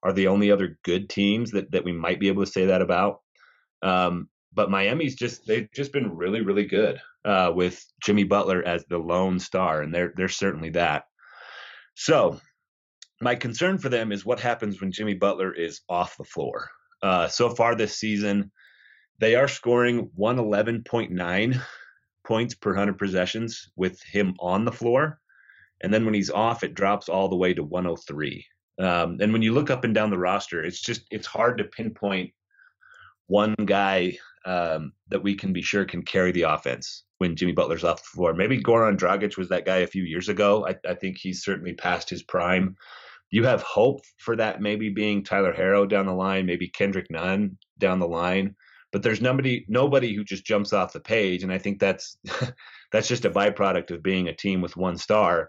are 0.02 0.12
the 0.12 0.28
only 0.28 0.50
other 0.50 0.78
good 0.84 1.08
teams 1.08 1.52
that 1.52 1.70
that 1.72 1.84
we 1.84 1.92
might 1.92 2.20
be 2.20 2.28
able 2.28 2.44
to 2.44 2.50
say 2.50 2.66
that 2.66 2.82
about. 2.82 3.20
Um, 3.82 4.28
but 4.52 4.70
Miami's 4.70 5.14
just 5.14 5.46
they've 5.46 5.68
just 5.72 5.92
been 5.92 6.14
really 6.14 6.42
really 6.42 6.66
good 6.66 7.00
uh, 7.24 7.52
with 7.54 7.84
Jimmy 8.02 8.24
Butler 8.24 8.62
as 8.64 8.84
the 8.86 8.98
lone 8.98 9.38
star, 9.38 9.82
and 9.82 9.94
they're 9.94 10.12
they're 10.16 10.28
certainly 10.28 10.70
that. 10.70 11.04
So 11.94 12.40
my 13.20 13.34
concern 13.34 13.78
for 13.78 13.88
them 13.88 14.12
is 14.12 14.24
what 14.24 14.40
happens 14.40 14.80
when 14.80 14.92
Jimmy 14.92 15.14
Butler 15.14 15.52
is 15.52 15.80
off 15.88 16.16
the 16.16 16.24
floor. 16.24 16.70
Uh, 17.02 17.28
so 17.28 17.50
far 17.50 17.74
this 17.74 17.96
season, 17.96 18.50
they 19.18 19.34
are 19.36 19.48
scoring 19.48 20.10
111.9 20.18 21.60
points 22.24 22.54
per 22.54 22.70
100 22.70 22.98
possessions 22.98 23.70
with 23.76 24.02
him 24.02 24.34
on 24.40 24.64
the 24.64 24.72
floor. 24.72 25.20
And 25.82 25.92
then 25.92 26.04
when 26.04 26.14
he's 26.14 26.30
off, 26.30 26.64
it 26.64 26.74
drops 26.74 27.08
all 27.08 27.28
the 27.28 27.36
way 27.36 27.54
to 27.54 27.62
103. 27.62 28.44
Um, 28.78 29.18
and 29.20 29.32
when 29.32 29.42
you 29.42 29.52
look 29.52 29.70
up 29.70 29.84
and 29.84 29.94
down 29.94 30.10
the 30.10 30.18
roster, 30.18 30.64
it's 30.64 30.80
just 30.80 31.02
it's 31.10 31.26
hard 31.26 31.58
to 31.58 31.64
pinpoint 31.64 32.32
one 33.26 33.54
guy 33.64 34.16
um, 34.44 34.92
that 35.08 35.22
we 35.22 35.34
can 35.34 35.52
be 35.52 35.62
sure 35.62 35.84
can 35.84 36.02
carry 36.02 36.32
the 36.32 36.42
offense 36.42 37.04
when 37.22 37.36
Jimmy 37.36 37.52
Butler's 37.52 37.84
off 37.84 38.02
the 38.02 38.08
floor. 38.08 38.34
Maybe 38.34 38.60
Goran 38.60 38.98
Dragic 38.98 39.38
was 39.38 39.48
that 39.50 39.64
guy 39.64 39.78
a 39.78 39.86
few 39.86 40.02
years 40.02 40.28
ago. 40.28 40.66
I, 40.66 40.74
I 40.88 40.94
think 40.94 41.18
he's 41.18 41.44
certainly 41.44 41.72
past 41.72 42.10
his 42.10 42.24
prime. 42.24 42.74
You 43.30 43.44
have 43.44 43.62
hope 43.62 44.00
for 44.18 44.34
that 44.36 44.60
maybe 44.60 44.90
being 44.90 45.22
Tyler 45.22 45.54
Herro 45.54 45.88
down 45.88 46.06
the 46.06 46.12
line, 46.12 46.46
maybe 46.46 46.68
Kendrick 46.68 47.10
Nunn 47.10 47.56
down 47.78 48.00
the 48.00 48.08
line 48.08 48.56
but 48.92 49.02
there's 49.02 49.22
nobody 49.22 49.64
nobody 49.68 50.14
who 50.14 50.22
just 50.22 50.44
jumps 50.44 50.72
off 50.72 50.92
the 50.92 51.00
page 51.00 51.42
and 51.42 51.52
i 51.52 51.58
think 51.58 51.80
that's 51.80 52.18
that's 52.92 53.08
just 53.08 53.24
a 53.24 53.30
byproduct 53.30 53.90
of 53.90 54.02
being 54.02 54.28
a 54.28 54.34
team 54.34 54.60
with 54.60 54.76
one 54.76 54.96
star 54.96 55.48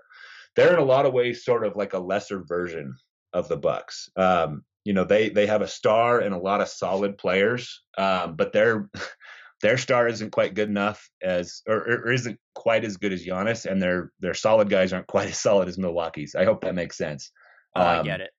they're 0.56 0.74
in 0.74 0.80
a 0.80 0.86
lot 0.86 1.06
of 1.06 1.14
ways 1.14 1.46
sort 1.46 1.66
of 1.66 1.76
like 1.76 1.94
a 1.94 2.00
lesser 2.00 2.44
version 2.44 2.96
of 3.34 3.48
the 3.48 3.58
bucks 3.58 4.10
um, 4.16 4.64
you 4.86 4.94
know 4.94 5.04
they 5.04 5.30
they 5.30 5.46
have 5.46 5.62
a 5.62 5.68
star 5.68 6.20
and 6.20 6.34
a 6.34 6.40
lot 6.40 6.62
of 6.62 6.68
solid 6.68 7.18
players 7.18 7.84
um, 7.98 8.36
but 8.36 8.54
their 8.54 8.90
their 9.64 9.78
star 9.78 10.08
isn't 10.08 10.30
quite 10.32 10.54
good 10.54 10.70
enough 10.70 11.10
as 11.24 11.64
or, 11.68 11.78
or, 11.78 12.12
isn't 12.12 12.38
quite 12.54 12.86
as 12.86 12.98
good 12.98 13.12
as 13.12 13.26
Giannis 13.26 13.66
and 13.66 13.82
their 13.82 14.12
their 14.20 14.36
solid 14.36 14.70
guys 14.70 14.94
aren't 14.94 15.08
quite 15.16 15.30
as 15.30 15.40
solid 15.40 15.68
as 15.68 15.80
Milwaukee's 15.80 16.36
i 16.36 16.46
hope 16.46 16.62
that 16.62 16.76
makes 16.76 16.98
sense 16.98 17.32
oh, 17.76 17.82
um, 17.82 18.00
i 18.00 18.04
get 18.04 18.22
it 18.22 18.30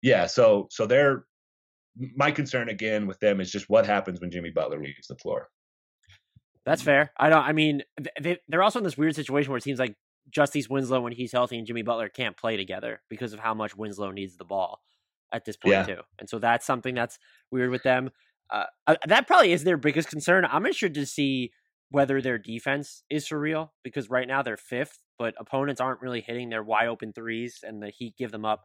yeah 0.00 0.26
so 0.26 0.68
so 0.70 0.86
they're 0.86 1.26
my 2.16 2.30
concern 2.30 2.68
again 2.68 3.06
with 3.06 3.18
them 3.20 3.40
is 3.40 3.50
just 3.50 3.68
what 3.68 3.86
happens 3.86 4.20
when 4.20 4.30
Jimmy 4.30 4.50
Butler 4.50 4.80
leaves 4.80 5.06
the 5.08 5.16
floor. 5.16 5.48
That's 6.64 6.82
fair. 6.82 7.12
I 7.18 7.28
don't. 7.28 7.44
I 7.44 7.52
mean, 7.52 7.82
they, 8.20 8.38
they're 8.48 8.62
also 8.62 8.78
in 8.78 8.84
this 8.84 8.96
weird 8.96 9.16
situation 9.16 9.50
where 9.50 9.58
it 9.58 9.64
seems 9.64 9.80
like 9.80 9.96
Justice 10.30 10.68
Winslow, 10.68 11.00
when 11.00 11.12
he's 11.12 11.32
healthy, 11.32 11.58
and 11.58 11.66
Jimmy 11.66 11.82
Butler 11.82 12.08
can't 12.08 12.36
play 12.36 12.56
together 12.56 13.02
because 13.10 13.32
of 13.32 13.40
how 13.40 13.52
much 13.52 13.76
Winslow 13.76 14.12
needs 14.12 14.36
the 14.36 14.44
ball 14.44 14.80
at 15.32 15.44
this 15.44 15.56
point 15.56 15.72
yeah. 15.72 15.82
too. 15.82 16.00
And 16.18 16.28
so 16.28 16.38
that's 16.38 16.64
something 16.64 16.94
that's 16.94 17.18
weird 17.50 17.70
with 17.70 17.82
them. 17.82 18.10
Uh, 18.50 18.64
uh, 18.86 18.96
that 19.06 19.26
probably 19.26 19.52
is 19.52 19.64
their 19.64 19.76
biggest 19.76 20.08
concern. 20.08 20.44
I'm 20.44 20.66
interested 20.66 20.94
to 20.94 21.06
see 21.06 21.52
whether 21.90 22.20
their 22.20 22.38
defense 22.38 23.02
is 23.10 23.26
for 23.26 23.38
real 23.38 23.72
because 23.82 24.10
right 24.10 24.26
now 24.26 24.42
they're 24.42 24.56
fifth, 24.56 24.98
but 25.18 25.34
opponents 25.38 25.80
aren't 25.80 26.00
really 26.00 26.20
hitting 26.20 26.48
their 26.48 26.62
wide 26.62 26.88
open 26.88 27.12
threes, 27.12 27.60
and 27.62 27.82
the 27.82 27.90
Heat 27.90 28.16
give 28.16 28.32
them 28.32 28.44
up 28.44 28.64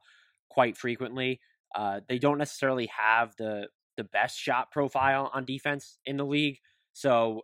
quite 0.50 0.78
frequently. 0.78 1.40
Uh, 1.76 2.00
they 2.08 2.20
don't 2.20 2.38
necessarily 2.38 2.90
have 2.98 3.34
the 3.38 3.68
the 3.98 4.04
best 4.04 4.38
shot 4.38 4.72
profile 4.72 5.32
on 5.34 5.44
defense 5.44 5.98
in 6.06 6.18
the 6.18 6.26
league. 6.26 6.58
So 6.94 7.42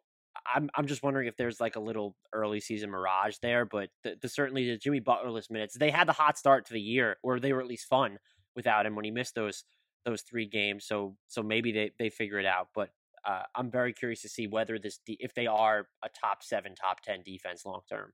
I'm 0.53 0.69
I'm 0.75 0.87
just 0.87 1.03
wondering 1.03 1.27
if 1.27 1.37
there's 1.37 1.59
like 1.59 1.75
a 1.75 1.81
little 1.81 2.15
early 2.31 2.59
season 2.59 2.89
mirage 2.89 3.37
there, 3.41 3.65
but 3.65 3.89
the, 4.03 4.15
the 4.21 4.29
certainly 4.29 4.69
the 4.69 4.77
Jimmy 4.77 5.01
Butlerless 5.01 5.51
minutes 5.51 5.77
they 5.77 5.91
had 5.91 6.07
the 6.07 6.13
hot 6.13 6.37
start 6.37 6.65
to 6.67 6.73
the 6.73 6.81
year, 6.81 7.17
or 7.23 7.39
they 7.39 7.53
were 7.53 7.61
at 7.61 7.67
least 7.67 7.87
fun 7.87 8.17
without 8.55 8.85
him 8.85 8.95
when 8.95 9.05
he 9.05 9.11
missed 9.11 9.35
those 9.35 9.63
those 10.05 10.21
three 10.21 10.45
games. 10.45 10.85
So 10.85 11.15
so 11.27 11.43
maybe 11.43 11.71
they 11.71 11.91
they 11.99 12.09
figure 12.09 12.39
it 12.39 12.45
out. 12.45 12.69
But 12.73 12.89
uh, 13.25 13.43
I'm 13.55 13.71
very 13.71 13.93
curious 13.93 14.21
to 14.23 14.29
see 14.29 14.47
whether 14.47 14.77
this 14.77 14.99
de- 15.05 15.17
if 15.19 15.33
they 15.33 15.47
are 15.47 15.87
a 16.03 16.09
top 16.09 16.43
seven, 16.43 16.75
top 16.75 17.01
ten 17.01 17.21
defense 17.23 17.65
long 17.65 17.81
term. 17.89 18.11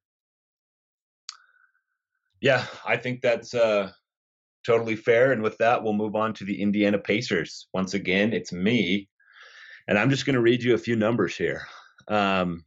Yeah, 2.41 2.65
I 2.85 2.95
think 2.95 3.21
that's 3.21 3.53
uh, 3.53 3.91
totally 4.65 4.95
fair. 4.95 5.31
And 5.31 5.41
with 5.41 5.57
that, 5.57 5.83
we'll 5.83 5.93
move 5.93 6.15
on 6.15 6.33
to 6.35 6.45
the 6.45 6.61
Indiana 6.61 6.97
Pacers. 6.97 7.67
Once 7.73 7.93
again, 7.93 8.33
it's 8.33 8.53
me. 8.53 9.09
And 9.87 9.97
I'm 9.97 10.09
just 10.09 10.25
going 10.25 10.35
to 10.35 10.41
read 10.41 10.63
you 10.63 10.73
a 10.73 10.77
few 10.77 10.95
numbers 10.95 11.35
here. 11.35 11.67
Um, 12.07 12.63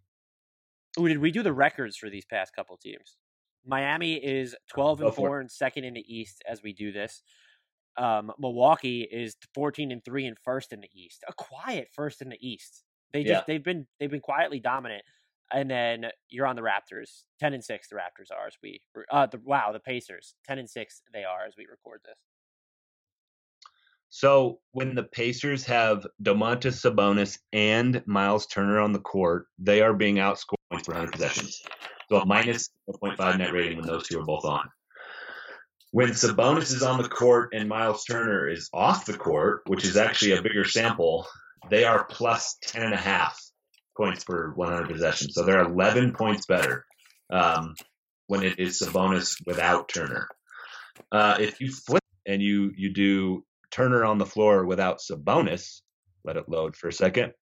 Ooh, 0.99 1.09
did 1.09 1.19
we 1.19 1.31
do 1.31 1.43
the 1.43 1.53
records 1.53 1.97
for 1.97 2.11
these 2.11 2.25
past 2.27 2.55
couple 2.55 2.77
teams? 2.77 3.17
Miami 3.65 4.15
is 4.15 4.57
12 4.75 5.03
and 5.03 5.15
4 5.15 5.41
and 5.41 5.51
second 5.51 5.85
in 5.85 5.95
the 5.95 6.05
East 6.15 6.43
as 6.49 6.63
we 6.63 6.73
do 6.73 6.93
this. 6.93 7.23
Um, 7.97 8.33
Milwaukee 8.39 9.03
is 9.03 9.37
14 9.55 9.93
and 9.93 10.05
3 10.05 10.27
and 10.27 10.37
first 10.45 10.73
in 10.73 10.81
the 10.81 10.89
East. 10.95 11.25
A 11.29 11.33
quiet 11.33 11.89
first 11.93 12.23
in 12.23 12.29
the 12.29 12.39
East. 12.41 12.85
They 13.13 13.23
just 13.25 13.31
yeah. 13.31 13.43
they've 13.47 13.63
been 13.63 13.87
they've 14.01 14.11
been 14.11 14.21
quietly 14.21 14.59
dominant 14.59 15.05
and 15.53 15.71
then 15.71 16.07
you're 16.29 16.47
on 16.47 16.57
the 16.57 16.63
Raptors. 16.63 17.25
Ten 17.39 17.55
and 17.55 17.65
six, 17.65 17.89
the 17.89 17.97
Raptors 17.97 18.35
are 18.35 18.47
as 18.47 18.55
we. 18.63 18.81
Uh, 19.11 19.27
the 19.27 19.41
wow, 19.45 19.71
the 19.73 19.81
Pacers. 19.81 20.35
Ten 20.47 20.59
and 20.59 20.69
six, 20.69 21.03
they 21.13 21.25
are 21.25 21.45
as 21.47 21.55
we 21.57 21.67
record 21.67 22.01
this. 22.05 22.17
So 24.11 24.61
when 24.73 24.95
the 24.95 25.05
Pacers 25.05 25.65
have 25.65 26.07
Domantas 26.23 26.83
Sabonis 26.83 27.39
and 27.53 28.03
Miles 28.07 28.47
Turner 28.47 28.79
on 28.79 28.93
the 28.93 29.01
court, 29.01 29.47
they 29.59 29.81
are 29.81 29.95
being 29.95 30.17
outscored 30.17 30.85
for 30.85 30.93
100 30.93 31.13
possessions. 31.13 31.63
So 32.11 32.19
a 32.19 32.27
minus 32.27 32.69
0.5 32.91 33.39
net 33.39 33.53
rating 33.55 33.79
when 33.79 33.87
those 33.87 34.07
two 34.07 34.21
are 34.21 34.25
both 34.25 34.45
on. 34.45 34.69
When 35.93 36.09
Sabonis 36.09 36.73
is 36.73 36.83
on 36.83 37.03
the 37.03 37.09
court 37.09 37.51
and 37.53 37.69
Miles 37.69 38.05
Turner 38.05 38.49
is 38.49 38.71
off 38.73 39.05
the 39.05 39.17
court, 39.17 39.61
which 39.67 39.85
is 39.85 39.99
actually 39.99 40.33
a 40.33 40.41
bigger 40.41 40.65
sample, 40.65 41.27
they 41.69 41.85
are 41.85 42.07
plus 42.07 42.57
10 42.63 42.83
and 42.83 42.95
a 42.95 42.97
half 42.97 43.39
points 43.95 44.25
per 44.25 44.55
100 44.55 44.89
possessions. 44.89 45.35
So 45.35 45.45
they're 45.45 45.61
11 45.61 46.15
points 46.15 46.47
better 46.47 46.87
um, 47.31 47.75
when 48.27 48.43
it 48.43 48.59
is 48.59 48.81
Sabonis 48.81 49.37
without 49.47 49.91
Turner. 49.91 50.29
Uh, 51.13 51.37
if 51.39 51.61
you 51.61 51.71
flip 51.71 52.03
and 52.25 52.41
you 52.41 52.73
you 52.75 52.91
do 52.95 53.45
Turner 53.71 54.03
on 54.03 54.17
the 54.17 54.25
floor 54.25 54.65
without 54.65 55.01
Sabonis, 55.01 55.83
let 56.25 56.39
it 56.39 56.49
load 56.49 56.75
for 56.75 56.89
a 56.89 56.93
second, 56.93 57.35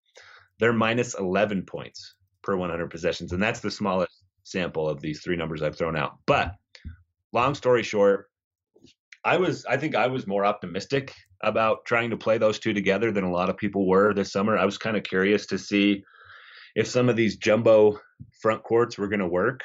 they're 0.58 0.72
minus 0.72 1.14
11 1.14 1.66
points 1.66 2.14
per 2.42 2.56
100 2.56 2.90
possessions, 2.90 3.32
and 3.32 3.40
that's 3.40 3.60
the 3.60 3.70
smallest 3.70 4.24
sample 4.42 4.88
of 4.88 5.00
these 5.00 5.22
three 5.22 5.36
numbers 5.36 5.62
I've 5.62 5.78
thrown 5.78 5.96
out. 5.96 6.18
But 6.26 6.56
long 7.32 7.54
story 7.54 7.84
short, 7.84 8.26
I 9.24 9.36
was 9.36 9.66
I 9.66 9.76
think 9.76 9.94
I 9.94 10.06
was 10.06 10.26
more 10.26 10.44
optimistic 10.44 11.14
about 11.42 11.84
trying 11.84 12.10
to 12.10 12.16
play 12.16 12.38
those 12.38 12.58
two 12.58 12.72
together 12.72 13.12
than 13.12 13.24
a 13.24 13.30
lot 13.30 13.50
of 13.50 13.56
people 13.56 13.86
were 13.86 14.14
this 14.14 14.32
summer. 14.32 14.56
I 14.56 14.64
was 14.64 14.78
kind 14.78 14.96
of 14.96 15.02
curious 15.02 15.46
to 15.46 15.58
see 15.58 16.04
if 16.74 16.86
some 16.86 17.08
of 17.08 17.16
these 17.16 17.36
jumbo 17.36 17.98
front 18.40 18.62
courts 18.62 18.96
were 18.96 19.08
going 19.08 19.20
to 19.20 19.28
work. 19.28 19.64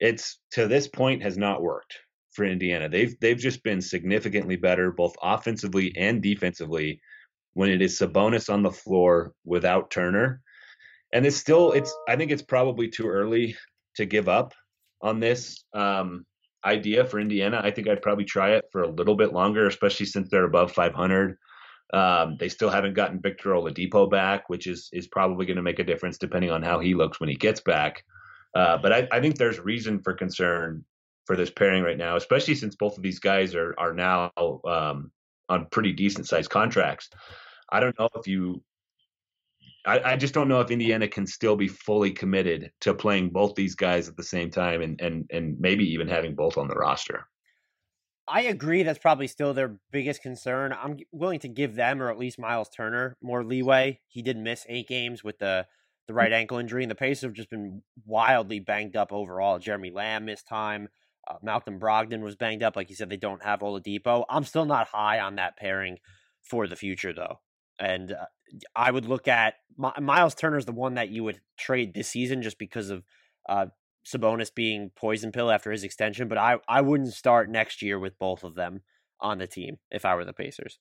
It's 0.00 0.38
to 0.52 0.66
this 0.66 0.88
point 0.88 1.22
has 1.22 1.38
not 1.38 1.62
worked 1.62 1.98
for 2.32 2.44
Indiana. 2.44 2.88
They've 2.88 3.18
they've 3.20 3.38
just 3.38 3.62
been 3.62 3.80
significantly 3.80 4.56
better 4.56 4.90
both 4.90 5.14
offensively 5.22 5.94
and 5.96 6.22
defensively 6.22 7.00
when 7.54 7.70
it 7.70 7.82
is 7.82 7.98
Sabonis 7.98 8.52
on 8.52 8.62
the 8.62 8.70
floor 8.70 9.32
without 9.44 9.90
Turner. 9.90 10.40
And 11.12 11.26
it's 11.26 11.36
still 11.36 11.72
it's 11.72 11.94
I 12.08 12.16
think 12.16 12.30
it's 12.30 12.42
probably 12.42 12.88
too 12.88 13.06
early 13.06 13.56
to 13.96 14.06
give 14.06 14.28
up 14.28 14.54
on 15.00 15.20
this 15.20 15.64
um, 15.74 16.24
idea 16.64 17.04
for 17.04 17.20
Indiana. 17.20 17.60
I 17.62 17.70
think 17.70 17.88
I'd 17.88 18.02
probably 18.02 18.24
try 18.24 18.52
it 18.52 18.64
for 18.72 18.82
a 18.82 18.90
little 18.90 19.16
bit 19.16 19.32
longer, 19.32 19.66
especially 19.66 20.06
since 20.06 20.28
they're 20.28 20.44
above 20.44 20.72
500. 20.72 21.36
Um, 21.92 22.36
they 22.38 22.48
still 22.48 22.70
haven't 22.70 22.94
gotten 22.94 23.20
Victor 23.20 23.50
Oladipo 23.50 24.10
back, 24.10 24.48
which 24.48 24.66
is 24.66 24.88
is 24.92 25.06
probably 25.06 25.44
going 25.44 25.56
to 25.56 25.62
make 25.62 25.78
a 25.78 25.84
difference 25.84 26.16
depending 26.16 26.50
on 26.50 26.62
how 26.62 26.80
he 26.80 26.94
looks 26.94 27.20
when 27.20 27.28
he 27.28 27.36
gets 27.36 27.60
back. 27.60 28.04
Uh, 28.54 28.78
but 28.78 28.92
I, 28.92 29.08
I, 29.12 29.20
think 29.20 29.36
there's 29.36 29.58
reason 29.58 30.02
for 30.02 30.12
concern 30.12 30.84
for 31.26 31.36
this 31.36 31.50
pairing 31.50 31.82
right 31.82 31.96
now, 31.96 32.16
especially 32.16 32.54
since 32.54 32.76
both 32.76 32.96
of 32.96 33.02
these 33.02 33.18
guys 33.18 33.54
are 33.54 33.74
are 33.78 33.92
now 33.92 34.30
um, 34.36 35.10
on 35.48 35.66
pretty 35.70 35.92
decent 35.92 36.26
sized 36.26 36.50
contracts. 36.50 37.10
I 37.70 37.80
don't 37.80 37.98
know 37.98 38.08
if 38.14 38.26
you 38.26 38.62
I, 39.84 40.12
I, 40.12 40.16
just 40.16 40.32
don't 40.32 40.48
know 40.48 40.60
if 40.60 40.70
Indiana 40.70 41.08
can 41.08 41.26
still 41.26 41.56
be 41.56 41.66
fully 41.66 42.12
committed 42.12 42.70
to 42.82 42.94
playing 42.94 43.30
both 43.30 43.56
these 43.56 43.74
guys 43.74 44.08
at 44.08 44.16
the 44.16 44.22
same 44.22 44.50
time 44.50 44.80
and 44.80 45.00
and 45.00 45.28
and 45.30 45.58
maybe 45.58 45.84
even 45.92 46.08
having 46.08 46.34
both 46.34 46.56
on 46.56 46.68
the 46.68 46.74
roster. 46.74 47.26
I 48.28 48.42
agree. 48.42 48.84
That's 48.84 49.00
probably 49.00 49.26
still 49.26 49.52
their 49.52 49.76
biggest 49.90 50.22
concern. 50.22 50.72
I'm 50.72 50.98
willing 51.10 51.40
to 51.40 51.48
give 51.48 51.74
them, 51.74 52.00
or 52.00 52.10
at 52.10 52.18
least 52.18 52.38
Miles 52.38 52.68
Turner, 52.68 53.16
more 53.20 53.44
leeway. 53.44 54.00
He 54.06 54.22
did 54.22 54.36
miss 54.36 54.64
eight 54.68 54.88
games 54.88 55.24
with 55.24 55.38
the 55.38 55.66
the 56.08 56.14
right 56.14 56.32
ankle 56.32 56.58
injury, 56.58 56.82
and 56.84 56.90
the 56.90 56.96
Pacers 56.96 57.22
have 57.22 57.32
just 57.32 57.50
been 57.50 57.82
wildly 58.04 58.60
banged 58.60 58.96
up 58.96 59.12
overall. 59.12 59.58
Jeremy 59.58 59.90
Lamb 59.90 60.24
missed 60.26 60.46
time. 60.48 60.88
Uh, 61.28 61.36
Malcolm 61.42 61.78
Brogdon 61.78 62.22
was 62.22 62.36
banged 62.36 62.62
up. 62.62 62.76
Like 62.76 62.90
you 62.90 62.96
said, 62.96 63.08
they 63.08 63.16
don't 63.16 63.44
have 63.44 63.60
Oladipo. 63.60 64.24
I'm 64.28 64.44
still 64.44 64.64
not 64.64 64.88
high 64.88 65.20
on 65.20 65.36
that 65.36 65.56
pairing 65.56 65.98
for 66.42 66.66
the 66.66 66.76
future, 66.76 67.12
though. 67.12 67.38
And 67.78 68.12
uh, 68.12 68.26
I 68.74 68.90
would 68.90 69.06
look 69.06 69.28
at 69.28 69.54
Miles 69.76 70.34
Turner 70.34 70.58
is 70.58 70.66
the 70.66 70.72
one 70.72 70.94
that 70.94 71.08
you 71.08 71.24
would 71.24 71.40
trade 71.56 71.94
this 71.94 72.08
season 72.08 72.42
just 72.42 72.58
because 72.58 72.90
of 72.90 73.04
uh, 73.48 73.66
Sabonis 74.06 74.54
being 74.54 74.90
poison 74.94 75.32
pill 75.32 75.50
after 75.50 75.70
his 75.70 75.84
extension. 75.84 76.28
But 76.28 76.38
I, 76.38 76.58
I 76.68 76.80
wouldn't 76.80 77.12
start 77.12 77.50
next 77.50 77.82
year 77.82 77.98
with 77.98 78.18
both 78.18 78.44
of 78.44 78.54
them 78.54 78.82
on 79.20 79.38
the 79.38 79.46
team 79.46 79.78
if 79.90 80.04
I 80.04 80.14
were 80.14 80.24
the 80.24 80.32
Pacers. 80.32 80.78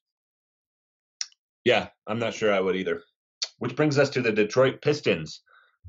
Yeah, 1.64 1.90
I'm 2.08 2.20
not 2.20 2.34
sure 2.34 2.52
I 2.52 2.60
would 2.60 2.76
either. 2.76 3.02
Which 3.60 3.76
brings 3.76 4.00
us 4.00 4.10
to 4.12 4.22
the 4.22 4.32
Detroit 4.32 4.82
Pistons, 4.82 5.42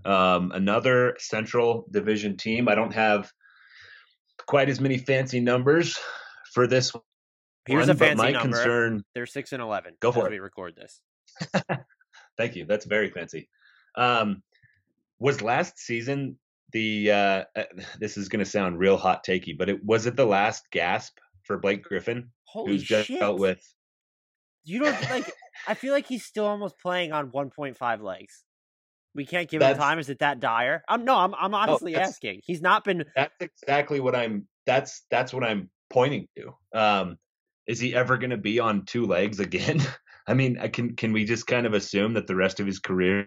um, 0.05 0.53
another 0.53 1.16
Central 1.18 1.87
Division 1.91 2.37
team. 2.37 2.68
I 2.68 2.74
don't 2.74 2.93
have 2.93 3.33
quite 4.47 4.68
as 4.68 4.80
many 4.80 4.99
fancy 4.99 5.41
numbers 5.41 5.99
for 6.53 6.66
this. 6.66 6.93
Here's 7.66 7.87
one, 7.87 7.97
a 7.97 7.99
fancy 7.99 8.22
my 8.22 8.33
number. 8.33 8.57
Concern, 8.57 9.05
They're 9.14 9.26
six 9.26 9.53
and 9.53 9.62
eleven. 9.62 9.95
Go 10.01 10.12
for 10.12 10.26
it. 10.26 10.30
We 10.30 10.39
record 10.41 10.76
this. 10.76 11.01
Thank 12.37 12.57
you. 12.57 12.64
That's 12.64 12.85
very 12.85 13.11
fancy. 13.11 13.49
Um, 13.97 14.43
was 15.18 15.43
last 15.43 15.78
season 15.78 16.39
the 16.72 17.11
uh, 17.11 17.45
uh 17.55 17.64
this 18.01 18.16
is 18.16 18.28
going 18.28 18.45
to 18.45 18.51
sound 18.51 18.78
real 18.78 18.97
hot 18.97 19.24
takey, 19.24 19.57
but 19.57 19.68
it 19.68 19.85
was 19.85 20.07
it 20.07 20.16
the 20.16 20.26
last 20.26 20.64
gasp 20.70 21.18
for 21.45 21.59
Blake 21.59 21.85
Griffin, 21.85 22.30
Holy 22.45 22.72
who's 22.72 22.83
just 22.83 23.09
shit. 23.09 23.20
dealt 23.20 23.39
with. 23.39 23.62
You 24.64 24.80
don't 24.80 25.11
like. 25.11 25.30
I 25.66 25.74
feel 25.74 25.93
like 25.93 26.07
he's 26.07 26.24
still 26.24 26.47
almost 26.47 26.78
playing 26.78 27.12
on 27.12 27.30
1.5 27.30 28.03
legs. 28.03 28.45
We 29.14 29.26
can't 29.26 29.49
give 29.49 29.61
that's, 29.61 29.76
him 29.76 29.83
time. 29.83 29.99
Is 29.99 30.09
it 30.09 30.20
that 30.20 30.41
dire? 30.41 30.83
I'm 30.89 31.05
no. 31.05 31.16
I'm 31.16 31.35
I'm 31.35 31.55
honestly 31.55 31.97
asking. 31.97 32.41
He's 32.45 32.62
not 32.62 32.85
been. 32.85 33.05
That's 33.14 33.35
exactly 33.41 34.01
what 34.01 34.14
I'm. 34.16 34.47
That's 34.66 35.03
that's 35.11 35.35
what 35.35 35.45
I'm 35.45 35.68
pointing 35.91 36.28
to. 36.37 36.78
Um, 36.78 37.18
is 37.66 37.78
he 37.78 37.95
ever 37.95 38.16
going 38.16 38.30
to 38.30 38.39
be 38.39 38.59
on 38.59 38.87
two 38.87 39.07
legs 39.07 39.39
again? 39.41 39.80
I 40.27 40.35
mean, 40.35 40.57
can 40.73 40.97
can 40.97 41.12
we 41.12 41.25
just 41.25 41.47
kind 41.47 41.66
of 41.66 41.75
assume 41.75 42.14
that 42.14 42.27
the 42.27 42.37
rest 42.37 42.61
of 42.61 42.66
his 42.66 42.79
career 42.79 43.27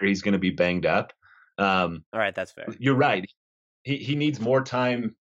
he's 0.00 0.22
going 0.22 0.32
to 0.32 0.38
be 0.38 0.50
banged 0.50 0.86
up? 0.86 1.12
Um, 1.58 2.04
All 2.12 2.20
right, 2.20 2.34
that's 2.34 2.52
fair. 2.52 2.66
You're 2.78 2.94
right. 2.94 3.24
He 3.82 3.96
he 3.96 4.16
needs 4.16 4.40
more 4.40 4.62
time 4.62 5.16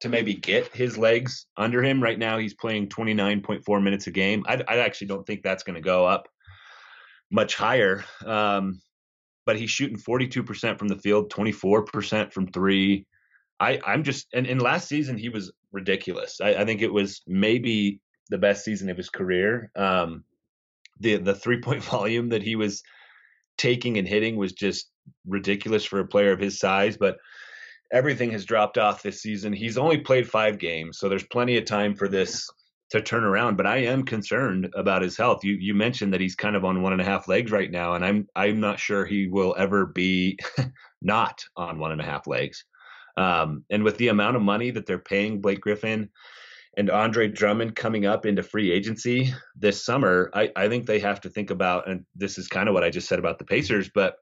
to 0.00 0.08
maybe 0.08 0.34
get 0.34 0.74
his 0.74 0.96
legs 0.96 1.46
under 1.56 1.82
him. 1.82 2.02
Right 2.02 2.18
now, 2.18 2.38
he's 2.38 2.54
playing 2.54 2.88
29.4 2.88 3.82
minutes 3.82 4.06
a 4.06 4.10
game. 4.10 4.44
I, 4.48 4.62
I 4.66 4.78
actually 4.78 5.08
don't 5.08 5.26
think 5.26 5.42
that's 5.42 5.62
going 5.62 5.74
to 5.74 5.80
go 5.80 6.06
up 6.06 6.26
much 7.30 7.54
higher. 7.54 8.04
Um, 8.24 8.80
but 9.46 9.56
he's 9.56 9.70
shooting 9.70 9.98
42% 9.98 10.78
from 10.78 10.88
the 10.88 10.98
field, 10.98 11.30
24% 11.30 12.32
from 12.32 12.46
three. 12.48 13.06
I, 13.58 13.78
I'm 13.84 14.04
just, 14.04 14.28
and, 14.32 14.46
and 14.46 14.60
last 14.60 14.88
season 14.88 15.18
he 15.18 15.28
was 15.28 15.52
ridiculous. 15.72 16.40
I, 16.40 16.54
I 16.54 16.64
think 16.64 16.82
it 16.82 16.92
was 16.92 17.22
maybe 17.26 18.00
the 18.30 18.38
best 18.38 18.64
season 18.64 18.88
of 18.90 18.96
his 18.96 19.10
career. 19.10 19.70
Um, 19.76 20.24
the 21.00 21.16
the 21.16 21.34
three 21.34 21.60
point 21.60 21.82
volume 21.96 22.28
that 22.30 22.42
he 22.42 22.56
was 22.56 22.82
taking 23.58 23.98
and 23.98 24.08
hitting 24.08 24.36
was 24.36 24.52
just 24.52 24.90
ridiculous 25.26 25.84
for 25.84 26.00
a 26.00 26.06
player 26.06 26.32
of 26.32 26.40
his 26.40 26.58
size. 26.58 26.96
But 26.96 27.18
everything 27.92 28.30
has 28.30 28.44
dropped 28.44 28.78
off 28.78 29.02
this 29.02 29.22
season. 29.22 29.52
He's 29.52 29.78
only 29.78 29.98
played 29.98 30.28
five 30.28 30.58
games, 30.58 30.98
so 30.98 31.08
there's 31.08 31.26
plenty 31.26 31.56
of 31.56 31.64
time 31.64 31.94
for 31.94 32.08
this 32.08 32.48
to 32.90 33.00
turn 33.00 33.24
around. 33.24 33.56
But 33.56 33.66
I 33.66 33.78
am 33.78 34.04
concerned 34.04 34.68
about 34.74 35.02
his 35.02 35.16
health. 35.16 35.44
You 35.44 35.54
you 35.54 35.74
mentioned 35.74 36.12
that 36.12 36.20
he's 36.20 36.36
kind 36.36 36.56
of 36.56 36.64
on 36.64 36.82
one 36.82 36.92
and 36.92 37.02
a 37.02 37.04
half 37.04 37.28
legs 37.28 37.50
right 37.50 37.70
now, 37.70 37.94
and 37.94 38.04
I'm 38.04 38.26
I'm 38.36 38.60
not 38.60 38.78
sure 38.78 39.04
he 39.04 39.26
will 39.28 39.54
ever 39.58 39.86
be 39.86 40.38
not 41.02 41.42
on 41.56 41.78
one 41.78 41.92
and 41.92 42.00
a 42.00 42.04
half 42.04 42.26
legs. 42.26 42.64
Um, 43.16 43.64
and 43.70 43.84
with 43.84 43.98
the 43.98 44.08
amount 44.08 44.36
of 44.36 44.42
money 44.42 44.70
that 44.70 44.86
they're 44.86 44.98
paying 44.98 45.40
Blake 45.40 45.60
Griffin 45.60 46.08
and 46.76 46.90
Andre 46.90 47.28
Drummond 47.28 47.74
coming 47.74 48.06
up 48.06 48.24
into 48.24 48.42
free 48.42 48.70
agency 48.70 49.32
this 49.56 49.84
summer, 49.84 50.30
I, 50.34 50.50
I 50.54 50.68
think 50.68 50.86
they 50.86 51.00
have 51.00 51.20
to 51.22 51.30
think 51.30 51.50
about, 51.50 51.88
and 51.88 52.04
this 52.14 52.38
is 52.38 52.46
kind 52.48 52.68
of 52.68 52.74
what 52.74 52.84
I 52.84 52.90
just 52.90 53.08
said 53.08 53.18
about 53.18 53.38
the 53.38 53.44
Pacers, 53.44 53.90
but 53.92 54.16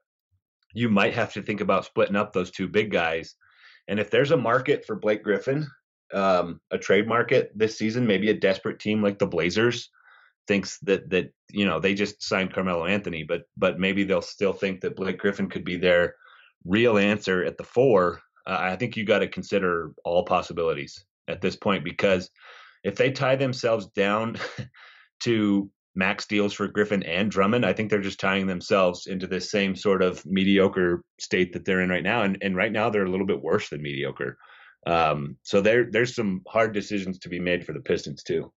you 0.73 0.89
might 0.89 1.13
have 1.13 1.33
to 1.33 1.41
think 1.41 1.61
about 1.61 1.85
splitting 1.85 2.15
up 2.15 2.33
those 2.33 2.51
two 2.51 2.67
big 2.67 2.91
guys. 2.91 3.35
And 3.87 3.99
if 3.99 4.09
there's 4.09 4.31
a 4.31 4.37
market 4.37 4.85
for 4.85 4.95
Blake 4.95 5.23
Griffin, 5.23 5.67
um, 6.13 6.59
a 6.71 6.77
trade 6.77 7.07
market 7.07 7.51
this 7.55 7.77
season, 7.77 8.07
maybe 8.07 8.29
a 8.29 8.39
desperate 8.39 8.79
team 8.79 9.01
like 9.01 9.19
the 9.19 9.27
Blazers 9.27 9.89
thinks 10.47 10.79
that 10.79 11.07
that 11.11 11.31
you 11.51 11.65
know 11.65 11.79
they 11.79 11.93
just 11.93 12.23
signed 12.23 12.53
Carmelo 12.53 12.85
Anthony, 12.85 13.23
but 13.23 13.43
but 13.57 13.79
maybe 13.79 14.03
they'll 14.03 14.21
still 14.21 14.53
think 14.53 14.81
that 14.81 14.95
Blake 14.95 15.19
Griffin 15.19 15.49
could 15.49 15.63
be 15.63 15.77
their 15.77 16.15
real 16.65 16.97
answer 16.97 17.43
at 17.43 17.57
the 17.57 17.63
four. 17.63 18.21
Uh, 18.47 18.57
I 18.59 18.75
think 18.75 18.97
you 18.97 19.05
got 19.05 19.19
to 19.19 19.27
consider 19.27 19.91
all 20.03 20.25
possibilities 20.25 21.05
at 21.29 21.41
this 21.41 21.55
point 21.55 21.83
because 21.83 22.29
if 22.83 22.95
they 22.95 23.11
tie 23.11 23.35
themselves 23.35 23.87
down 23.87 24.37
to 25.21 25.69
max 25.95 26.25
deals 26.25 26.53
for 26.53 26.67
Griffin 26.67 27.03
and 27.03 27.29
Drummond, 27.29 27.65
I 27.65 27.73
think 27.73 27.89
they're 27.89 27.99
just 27.99 28.19
tying 28.19 28.47
themselves 28.47 29.07
into 29.07 29.27
this 29.27 29.51
same 29.51 29.75
sort 29.75 30.01
of 30.01 30.25
mediocre 30.25 31.03
state 31.19 31.53
that 31.53 31.65
they're 31.65 31.81
in 31.81 31.89
right 31.89 32.03
now. 32.03 32.23
And 32.23 32.37
and 32.41 32.55
right 32.55 32.71
now 32.71 32.89
they're 32.89 33.05
a 33.05 33.11
little 33.11 33.27
bit 33.27 33.41
worse 33.41 33.69
than 33.69 33.81
mediocre. 33.81 34.37
Um, 34.87 35.37
so 35.43 35.61
there 35.61 35.89
there's 35.91 36.15
some 36.15 36.41
hard 36.47 36.73
decisions 36.73 37.19
to 37.19 37.29
be 37.29 37.39
made 37.39 37.65
for 37.65 37.73
the 37.73 37.81
Pistons 37.81 38.23
too. 38.23 38.51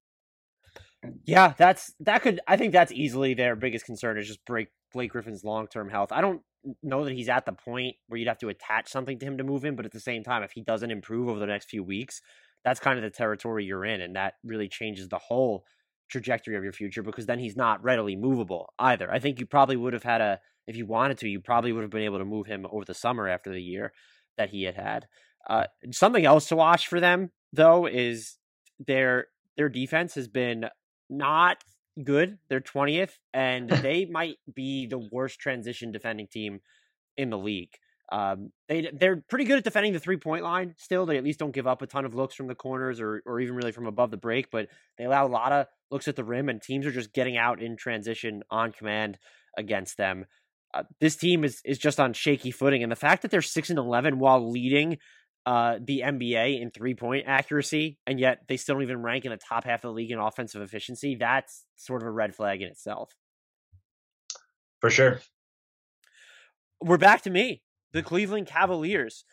Yeah, 1.25 1.55
that's 1.59 1.93
that 2.01 2.23
could 2.23 2.41
I 2.47 2.57
think 2.57 2.73
that's 2.73 2.93
easily 2.93 3.35
their 3.35 3.57
biggest 3.57 3.85
concern 3.85 4.19
is 4.19 4.29
just 4.29 4.45
break 4.45 4.69
Blake 4.93 5.11
Griffin's 5.11 5.45
long 5.45 5.67
term 5.67 5.89
health. 5.89 6.13
I 6.13 6.21
don't 6.21 6.43
know 6.83 7.05
that 7.05 7.13
he's 7.13 7.29
at 7.29 7.45
the 7.45 7.53
point 7.53 7.97
where 8.07 8.19
you'd 8.19 8.29
have 8.29 8.39
to 8.39 8.49
attach 8.49 8.89
something 8.89 9.19
to 9.19 9.27
him 9.27 9.39
to 9.39 9.45
move 9.45 9.65
him, 9.65 9.75
but 9.75 9.85
at 9.85 9.91
the 9.91 10.01
same 10.01 10.23
time, 10.23 10.45
if 10.45 10.53
he 10.53 10.61
doesn't 10.61 10.93
improve 10.93 11.29
over 11.29 11.41
the 11.41 11.47
next 11.47 11.69
few 11.69 11.83
weeks, 11.83 12.23
that's 12.65 12.81
kind 12.81 12.99
of 12.99 13.03
the 13.03 13.11
territory 13.11 13.65
you're 13.65 13.85
in, 13.85 14.01
and 14.01 14.17
that 14.17 14.35
really 14.45 14.69
changes 14.69 15.09
the 15.09 15.19
whole 15.19 15.65
trajectory 16.11 16.57
of 16.57 16.63
your 16.63 16.73
future 16.73 17.03
because 17.03 17.27
then 17.27 17.39
he's 17.39 17.57
not 17.57 17.83
readily 17.83 18.15
movable 18.15 18.73
either. 18.79 19.11
I 19.11 19.19
think 19.19 19.41
you 19.41 19.47
probably 19.47 19.77
would 19.77 19.95
have 19.95 20.03
had 20.03 20.21
a 20.21 20.41
if 20.67 20.77
you 20.77 20.87
wanted 20.87 21.19
to, 21.19 21.29
you 21.29 21.41
probably 21.41 21.73
would 21.73 21.83
have 21.83 21.91
been 21.91 22.03
able 22.03 22.19
to 22.19 22.25
move 22.25 22.47
him 22.47 22.67
over 22.71 22.85
the 22.85 22.95
summer 22.95 23.27
after 23.27 23.51
the 23.51 23.63
year 23.63 23.93
that 24.39 24.51
he 24.51 24.63
had 24.63 24.77
had. 24.77 25.07
Uh, 25.49 25.65
something 25.91 26.25
else 26.25 26.47
to 26.47 26.57
watch 26.57 26.87
for 26.87 27.01
them 27.01 27.31
though 27.53 27.87
is 27.87 28.39
their 28.79 29.27
their 29.57 29.69
defense 29.69 30.15
has 30.15 30.29
been 30.29 30.67
not 31.11 31.59
good. 32.03 32.39
They're 32.49 32.61
twentieth, 32.61 33.19
and 33.33 33.69
they 33.69 34.05
might 34.05 34.37
be 34.55 34.87
the 34.87 35.09
worst 35.11 35.41
transition 35.41 35.93
defending 35.93 36.29
team 36.29 36.61
in 37.17 37.31
the 37.31 37.39
league. 37.39 37.75
Um, 38.13 38.53
they 38.69 38.91
they're 38.93 39.25
pretty 39.27 39.47
good 39.47 39.57
at 39.57 39.65
defending 39.65 39.95
the 39.95 39.99
three 39.99 40.19
point 40.19 40.45
line. 40.45 40.75
Still, 40.77 41.07
they 41.07 41.17
at 41.17 41.25
least 41.25 41.39
don't 41.39 41.55
give 41.55 41.67
up 41.67 41.81
a 41.81 41.87
ton 41.87 42.05
of 42.05 42.15
looks 42.15 42.35
from 42.35 42.47
the 42.47 42.55
corners 42.55 43.01
or 43.01 43.23
or 43.25 43.41
even 43.41 43.57
really 43.57 43.73
from 43.73 43.87
above 43.87 44.11
the 44.11 44.19
break. 44.19 44.51
But 44.51 44.69
they 44.99 45.05
allow 45.05 45.27
a 45.27 45.29
lot 45.29 45.51
of 45.51 45.67
looks 45.91 46.09
at 46.09 46.17
the 46.17 46.23
rim, 46.23 46.51
and 46.51 46.61
teams 46.61 46.85
are 46.85 46.93
just 46.93 47.15
getting 47.15 47.39
out 47.39 47.63
in 47.63 47.75
transition 47.75 48.43
on 48.51 48.71
command 48.71 49.19
against 49.57 49.97
them. 49.97 50.27
Uh, 50.75 50.83
this 51.01 51.17
team 51.17 51.43
is 51.43 51.63
is 51.65 51.79
just 51.79 51.99
on 51.99 52.13
shaky 52.13 52.51
footing, 52.51 52.83
and 52.83 52.93
the 52.93 52.97
fact 52.97 53.23
that 53.23 53.31
they're 53.31 53.41
six 53.41 53.71
and 53.71 53.79
eleven 53.79 54.19
while 54.19 54.47
leading 54.47 54.99
uh, 55.47 55.79
the 55.83 56.03
NBA 56.05 56.61
in 56.61 56.71
three 56.71 56.95
point 56.95 57.25
accuracy, 57.27 57.99
and 58.07 58.21
yet 58.21 58.41
they 58.47 58.59
still 58.59 58.75
don't 58.75 58.83
even 58.83 59.03
rank 59.03 59.25
in 59.25 59.31
the 59.31 59.39
top 59.39 59.65
half 59.65 59.79
of 59.85 59.89
the 59.89 59.93
league 59.93 60.11
in 60.11 60.19
offensive 60.19 60.61
efficiency, 60.61 61.15
that's 61.15 61.65
sort 61.77 62.03
of 62.03 62.09
a 62.09 62.13
red 62.13 62.35
flag 62.35 62.61
in 62.61 62.69
itself. 62.69 63.17
For 64.81 64.91
sure. 64.91 65.21
We're 66.83 66.99
back 66.99 67.23
to 67.23 67.31
me 67.31 67.63
the 67.93 68.03
Cleveland 68.03 68.47
Cavaliers. 68.47 69.25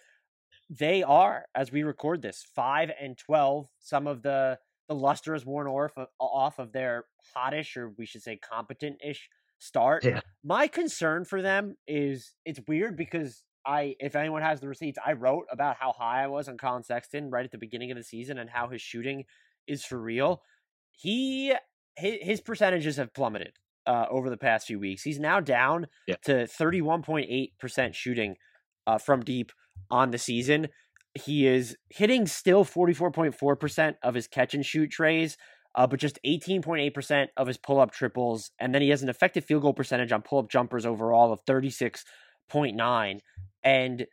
They 0.70 1.02
are, 1.04 1.46
as 1.56 1.72
we 1.72 1.84
record 1.84 2.22
this, 2.22 2.46
five 2.56 2.92
and 3.02 3.18
twelve. 3.18 3.68
Some 3.80 4.08
of 4.08 4.22
the 4.22 4.60
the 4.88 4.96
luster 4.96 5.36
is 5.36 5.46
worn 5.46 5.68
off 5.68 5.98
of, 5.98 6.08
off 6.20 6.60
of 6.60 6.72
their 6.72 7.06
hottish, 7.36 7.78
or 7.78 7.94
we 7.98 8.06
should 8.06 8.24
say 8.24 8.38
competent-ish 8.38 9.30
start. 9.60 10.04
Yeah. 10.04 10.22
My 10.44 10.68
concern 10.68 11.26
for 11.26 11.42
them 11.42 11.76
is 11.88 12.34
it's 12.44 12.60
weird 12.68 12.98
because 12.98 13.44
I, 13.66 13.96
if 14.00 14.16
anyone 14.16 14.42
has 14.42 14.62
the 14.62 14.68
receipts, 14.68 14.98
I 15.06 15.14
wrote 15.14 15.46
about 15.52 15.76
how 15.80 15.92
high 15.92 16.24
I 16.24 16.28
was 16.28 16.50
on 16.50 16.58
Collin 16.58 16.84
Sexton 16.84 17.30
right 17.30 17.46
at 17.46 17.52
the 17.52 17.58
beginning 17.58 17.92
of 17.92 17.98
the 17.98 18.04
season 18.04 18.40
and 18.40 18.50
how 18.50 18.68
his 18.70 18.82
shooting 18.82 19.26
is 19.68 19.86
for 19.86 20.00
real. 20.00 20.42
He 20.92 21.54
his, 21.96 22.18
his 22.22 22.42
percentages 22.42 22.98
have 22.98 23.14
plummeted 23.14 23.54
uh, 23.86 24.06
over 24.10 24.30
the 24.30 24.38
past 24.38 24.68
few 24.68 24.80
weeks. 24.80 25.04
He's 25.04 25.20
now 25.20 25.40
down 25.40 25.88
yeah. 26.08 26.16
to 26.24 26.46
31.8% 26.46 27.94
shooting 27.94 28.36
uh, 28.90 28.98
from 28.98 29.22
deep 29.22 29.52
on 29.90 30.12
the 30.12 30.18
season. 30.18 30.68
He 31.14 31.48
is 31.48 31.76
hitting 31.90 32.28
still 32.28 32.64
44.4% 32.64 33.96
of 34.04 34.14
his 34.16 34.28
catch 34.28 34.54
and 34.54 34.66
shoot 34.66 34.90
treys. 34.92 35.38
uh, 35.76 35.88
but 35.88 36.00
just 36.00 36.20
18.8% 36.26 37.28
of 37.38 37.48
his 37.48 37.58
pull 37.58 37.80
up 37.80 37.92
triples. 37.92 38.52
And 38.60 38.74
then 38.74 38.82
he 38.82 38.90
has 38.90 39.04
an 39.04 39.10
effective 39.10 39.46
field 39.46 39.62
goal 39.62 39.74
percentage 39.74 40.12
on 40.12 40.22
pull 40.22 40.40
up 40.40 40.50
jumpers 40.50 40.86
overall 40.86 41.32
of 41.32 41.46
36.9. 41.46 43.20
And 43.64 44.06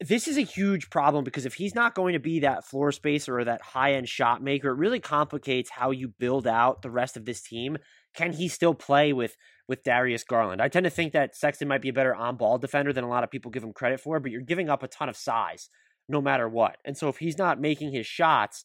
this 0.00 0.28
is 0.28 0.36
a 0.38 0.42
huge 0.42 0.90
problem 0.90 1.24
because 1.24 1.46
if 1.46 1.54
he's 1.54 1.74
not 1.74 1.94
going 1.94 2.14
to 2.14 2.20
be 2.20 2.40
that 2.40 2.64
floor 2.64 2.92
spacer 2.92 3.38
or 3.38 3.44
that 3.44 3.62
high 3.62 3.94
end 3.94 4.08
shot 4.08 4.42
maker, 4.42 4.70
it 4.70 4.78
really 4.78 5.00
complicates 5.00 5.70
how 5.70 5.90
you 5.90 6.08
build 6.18 6.46
out 6.46 6.82
the 6.82 6.90
rest 6.90 7.16
of 7.16 7.24
this 7.24 7.42
team. 7.42 7.76
Can 8.14 8.32
he 8.32 8.48
still 8.48 8.74
play 8.74 9.12
with 9.12 9.36
with 9.68 9.82
Darius 9.82 10.24
Garland? 10.24 10.60
I 10.60 10.68
tend 10.68 10.84
to 10.84 10.90
think 10.90 11.12
that 11.12 11.36
Sexton 11.36 11.68
might 11.68 11.82
be 11.82 11.88
a 11.88 11.92
better 11.92 12.14
on 12.14 12.36
ball 12.36 12.58
defender 12.58 12.92
than 12.92 13.04
a 13.04 13.08
lot 13.08 13.24
of 13.24 13.30
people 13.30 13.50
give 13.50 13.64
him 13.64 13.72
credit 13.72 14.00
for, 14.00 14.20
but 14.20 14.30
you're 14.30 14.40
giving 14.40 14.68
up 14.68 14.82
a 14.82 14.88
ton 14.88 15.08
of 15.08 15.16
size 15.16 15.68
no 16.08 16.20
matter 16.20 16.48
what. 16.48 16.76
And 16.84 16.96
so 16.96 17.08
if 17.08 17.18
he's 17.18 17.38
not 17.38 17.60
making 17.60 17.92
his 17.92 18.06
shots 18.06 18.64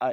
uh, 0.00 0.12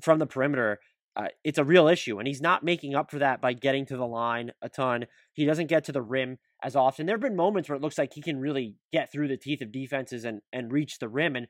from 0.00 0.18
the 0.18 0.26
perimeter, 0.26 0.78
uh, 1.16 1.28
it's 1.44 1.58
a 1.58 1.64
real 1.64 1.86
issue. 1.86 2.18
And 2.18 2.26
he's 2.26 2.40
not 2.40 2.64
making 2.64 2.94
up 2.94 3.10
for 3.10 3.18
that 3.18 3.40
by 3.40 3.52
getting 3.52 3.86
to 3.86 3.96
the 3.96 4.06
line 4.06 4.52
a 4.62 4.68
ton. 4.68 5.06
He 5.32 5.44
doesn't 5.44 5.68
get 5.68 5.84
to 5.84 5.92
the 5.92 6.02
rim 6.02 6.38
as 6.62 6.74
often. 6.74 7.06
There 7.06 7.14
have 7.14 7.20
been 7.20 7.36
moments 7.36 7.68
where 7.68 7.76
it 7.76 7.82
looks 7.82 7.98
like 7.98 8.14
he 8.14 8.22
can 8.22 8.38
really 8.38 8.76
get 8.92 9.12
through 9.12 9.28
the 9.28 9.36
teeth 9.36 9.60
of 9.60 9.70
defenses 9.70 10.24
and, 10.24 10.40
and 10.52 10.72
reach 10.72 10.98
the 10.98 11.08
rim. 11.08 11.36
And 11.36 11.46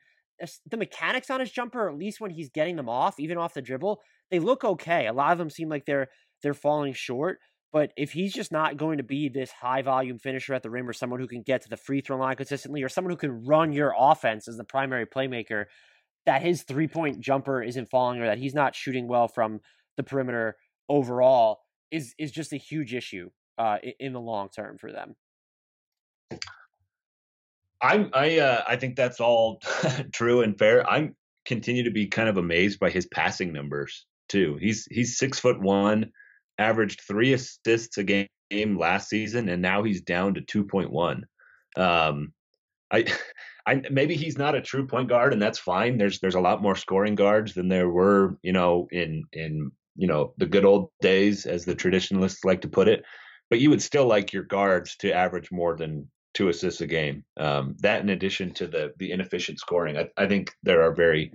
the 0.68 0.76
mechanics 0.76 1.30
on 1.30 1.40
his 1.40 1.50
jumper, 1.50 1.88
at 1.88 1.96
least 1.96 2.20
when 2.20 2.32
he's 2.32 2.50
getting 2.50 2.76
them 2.76 2.88
off, 2.88 3.20
even 3.20 3.38
off 3.38 3.54
the 3.54 3.62
dribble, 3.62 4.00
they 4.30 4.38
look 4.38 4.64
okay. 4.64 5.06
A 5.06 5.12
lot 5.12 5.32
of 5.32 5.38
them 5.38 5.50
seem 5.50 5.68
like 5.68 5.86
they're 5.86 6.08
they're 6.42 6.54
falling 6.54 6.92
short. 6.92 7.38
But 7.74 7.92
if 7.96 8.12
he's 8.12 8.32
just 8.32 8.52
not 8.52 8.76
going 8.76 8.98
to 8.98 9.02
be 9.02 9.28
this 9.28 9.50
high 9.50 9.82
volume 9.82 10.20
finisher 10.20 10.54
at 10.54 10.62
the 10.62 10.70
rim 10.70 10.88
or 10.88 10.92
someone 10.92 11.18
who 11.18 11.26
can 11.26 11.42
get 11.42 11.62
to 11.62 11.68
the 11.68 11.76
free 11.76 12.00
throw 12.00 12.16
line 12.16 12.36
consistently 12.36 12.84
or 12.84 12.88
someone 12.88 13.10
who 13.10 13.16
can 13.16 13.44
run 13.44 13.72
your 13.72 13.92
offense 13.98 14.46
as 14.46 14.56
the 14.56 14.62
primary 14.62 15.06
playmaker, 15.06 15.64
that 16.24 16.40
his 16.40 16.62
three 16.62 16.86
point 16.86 17.18
jumper 17.18 17.60
isn't 17.60 17.90
falling 17.90 18.20
or 18.20 18.26
that 18.26 18.38
he's 18.38 18.54
not 18.54 18.76
shooting 18.76 19.08
well 19.08 19.26
from 19.26 19.60
the 19.96 20.04
perimeter 20.04 20.56
overall 20.88 21.62
is 21.90 22.14
is 22.16 22.30
just 22.30 22.52
a 22.52 22.56
huge 22.56 22.94
issue 22.94 23.28
uh, 23.58 23.78
in 23.98 24.12
the 24.12 24.20
long 24.20 24.50
term 24.50 24.78
for 24.78 24.92
them. 24.92 25.16
I'm 27.82 28.08
I 28.14 28.38
uh, 28.38 28.62
I 28.68 28.76
think 28.76 28.94
that's 28.94 29.18
all 29.18 29.60
true 30.12 30.42
and 30.42 30.56
fair. 30.56 30.88
I'm 30.88 31.16
continue 31.44 31.82
to 31.82 31.90
be 31.90 32.06
kind 32.06 32.28
of 32.28 32.36
amazed 32.36 32.78
by 32.78 32.90
his 32.90 33.06
passing 33.06 33.52
numbers 33.52 34.06
too. 34.28 34.58
He's 34.60 34.86
he's 34.92 35.18
six 35.18 35.40
foot 35.40 35.60
one, 35.60 36.12
averaged 36.58 37.02
three 37.02 37.32
assists 37.32 37.98
a 37.98 38.04
game 38.04 38.28
last 38.78 39.08
season, 39.08 39.48
and 39.48 39.62
now 39.62 39.82
he's 39.82 40.02
down 40.02 40.34
to 40.34 40.40
two 40.40 40.64
point 40.64 40.90
one. 40.90 41.26
Um, 41.76 42.32
I 42.90 43.06
I, 43.66 43.80
maybe 43.90 44.14
he's 44.14 44.36
not 44.36 44.54
a 44.54 44.60
true 44.60 44.86
point 44.86 45.08
guard, 45.08 45.32
and 45.32 45.40
that's 45.40 45.58
fine. 45.58 45.96
There's 45.96 46.20
there's 46.20 46.34
a 46.34 46.40
lot 46.40 46.62
more 46.62 46.76
scoring 46.76 47.14
guards 47.14 47.54
than 47.54 47.68
there 47.68 47.88
were, 47.88 48.38
you 48.42 48.52
know, 48.52 48.88
in 48.90 49.24
in 49.32 49.72
you 49.96 50.06
know 50.06 50.34
the 50.36 50.46
good 50.46 50.64
old 50.64 50.90
days, 51.00 51.46
as 51.46 51.64
the 51.64 51.74
traditionalists 51.74 52.44
like 52.44 52.60
to 52.62 52.68
put 52.68 52.88
it. 52.88 53.04
But 53.50 53.60
you 53.60 53.70
would 53.70 53.82
still 53.82 54.06
like 54.06 54.32
your 54.32 54.42
guards 54.42 54.96
to 54.96 55.14
average 55.14 55.50
more 55.50 55.76
than 55.76 56.10
two 56.34 56.48
assists 56.48 56.80
a 56.80 56.86
game. 56.86 57.24
Um, 57.38 57.76
that, 57.80 58.02
in 58.02 58.10
addition 58.10 58.52
to 58.54 58.66
the 58.66 58.92
the 58.98 59.12
inefficient 59.12 59.58
scoring, 59.58 59.96
I, 59.96 60.08
I 60.16 60.26
think 60.26 60.52
there 60.62 60.82
are 60.82 60.94
very 60.94 61.32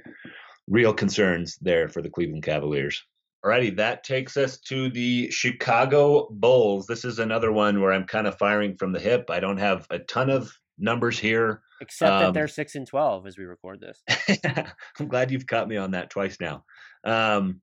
real 0.68 0.94
concerns 0.94 1.58
there 1.62 1.90
for 1.90 2.04
the 2.04 2.10
Cleveland 2.10 2.44
Cavaliers. 2.44 3.04
Alrighty, 3.46 3.78
that 3.78 4.04
takes 4.04 4.36
us 4.36 4.58
to 4.62 4.90
the 4.90 5.32
Chicago 5.32 6.28
Bulls. 6.30 6.88
This 6.88 7.06
is 7.06 7.20
another 7.20 7.54
one 7.54 7.80
where 7.80 7.94
I'm 7.94 8.06
kind 8.06 8.28
of 8.28 8.38
firing 8.38 8.76
from 8.76 8.92
the 8.92 9.00
hip. 9.00 9.30
I 9.30 9.40
don't 9.40 9.58
have 9.58 9.88
a 9.90 10.00
ton 10.00 10.30
of 10.30 10.52
numbers 10.78 11.18
here. 11.18 11.62
Except 11.80 12.12
um, 12.12 12.24
that 12.24 12.34
they're 12.34 12.50
six 12.50 12.76
and 12.76 12.86
twelve 12.86 13.26
as 13.28 13.38
we 13.38 13.46
record 13.46 13.80
this. 13.80 14.04
I'm 15.00 15.08
glad 15.08 15.32
you've 15.32 15.48
caught 15.48 15.70
me 15.70 15.78
on 15.78 15.92
that 15.92 16.10
twice 16.10 16.38
now. 16.42 16.66
Um, 17.06 17.62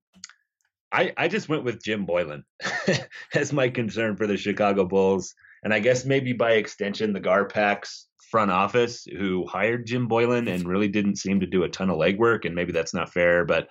I 0.91 1.13
I 1.15 1.27
just 1.27 1.47
went 1.47 1.63
with 1.63 1.83
Jim 1.83 2.07
Boylen 2.07 2.43
as 3.35 3.53
my 3.53 3.69
concern 3.69 4.15
for 4.15 4.25
the 4.25 4.37
Chicago 4.37 4.83
Bulls, 4.83 5.35
and 5.63 5.71
I 5.71 5.79
guess 5.79 6.05
maybe 6.05 6.33
by 6.33 6.53
extension 6.53 7.13
the 7.13 7.21
Garpax 7.21 8.05
front 8.31 8.49
office 8.49 9.05
who 9.05 9.45
hired 9.45 9.85
Jim 9.85 10.09
Boylen 10.09 10.53
and 10.53 10.67
really 10.67 10.87
didn't 10.87 11.17
seem 11.17 11.39
to 11.39 11.45
do 11.45 11.63
a 11.63 11.69
ton 11.69 11.91
of 11.91 11.97
legwork, 11.97 12.45
and 12.45 12.55
maybe 12.55 12.71
that's 12.71 12.95
not 12.95 13.13
fair, 13.13 13.45
but 13.45 13.67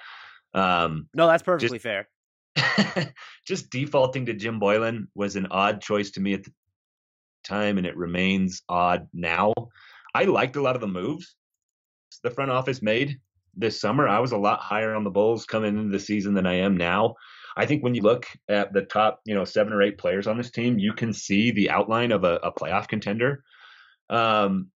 um, 0.57 1.09
no, 1.15 1.27
that's 1.27 1.43
perfectly 1.43 1.79
just, 1.79 1.83
fair. 1.83 2.09
just 3.47 3.71
defaulting 3.71 4.27
to 4.27 4.35
Jim 4.35 4.61
Boylen 4.61 5.07
was 5.15 5.37
an 5.37 5.47
odd 5.51 5.81
choice 5.81 6.11
to 6.13 6.21
me 6.21 6.35
at 6.35 6.45
the 6.45 6.53
time, 7.45 7.79
and 7.79 7.87
it 7.87 7.97
remains 7.97 8.63
odd 8.69 9.09
now. 9.13 9.53
I 10.15 10.25
liked 10.25 10.57
a 10.57 10.63
lot 10.63 10.75
of 10.75 10.81
the 10.81 10.89
moves 10.89 11.37
the 12.23 12.31
front 12.31 12.51
office 12.51 12.83
made 12.83 13.21
this 13.55 13.81
summer. 13.81 14.09
I 14.09 14.19
was 14.19 14.33
a 14.33 14.39
lot 14.39 14.61
higher 14.61 14.95
on 14.95 15.05
the 15.05 15.11
Bulls 15.11 15.45
coming 15.45 15.77
into 15.77 15.91
the 15.91 16.01
season 16.01 16.35
than 16.35 16.47
I 16.47 16.55
am 16.55 16.77
now. 16.77 17.15
I 17.57 17.67
think 17.67 17.83
when 17.83 17.95
you 17.95 18.03
look 18.03 18.27
at 18.49 18.73
the 18.73 18.83
top, 18.83 19.21
you 19.25 19.35
know, 19.35 19.45
seven 19.45 19.73
or 19.73 19.83
eight 19.83 19.97
players 19.99 20.27
on 20.27 20.37
this 20.37 20.51
team, 20.51 20.79
you 20.79 20.93
can 20.93 21.13
see 21.13 21.51
the 21.51 21.71
outline 21.71 22.13
of 22.13 22.25
a, 22.25 22.35
a 22.43 22.53
playoff 22.53 22.89
contender. 22.89 23.43
Um, 24.11 24.71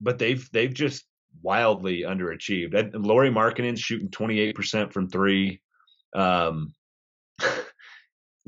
but 0.00 0.18
they've 0.18 0.48
they've 0.52 0.72
just 0.72 1.04
wildly 1.42 2.02
underachieved. 2.02 2.92
Lauri 2.94 3.30
Markkanen's 3.30 3.80
shooting 3.80 4.08
28% 4.08 4.92
from 4.92 5.08
three. 5.08 5.60
Um, 6.14 6.74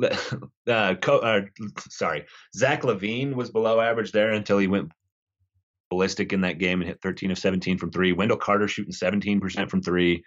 uh, 0.03 0.95
co- 1.01 1.19
uh, 1.19 1.43
sorry, 1.91 2.27
Zach 2.55 2.83
LaVine 2.83 3.35
was 3.35 3.51
below 3.51 3.81
average 3.81 4.13
there 4.13 4.33
until 4.33 4.59
he 4.59 4.67
went 4.67 4.93
ballistic 5.91 6.33
in 6.33 6.43
that 6.43 6.59
game 6.59 6.81
and 6.81 6.89
hit 6.89 7.01
13 7.03 7.31
of 7.31 7.39
17 7.39 7.79
from 7.79 7.91
three. 7.91 8.13
Wendell 8.13 8.37
Carter 8.37 8.69
shooting 8.69 8.93
17% 8.93 9.71
from 9.71 9.83
three. 9.83 10.23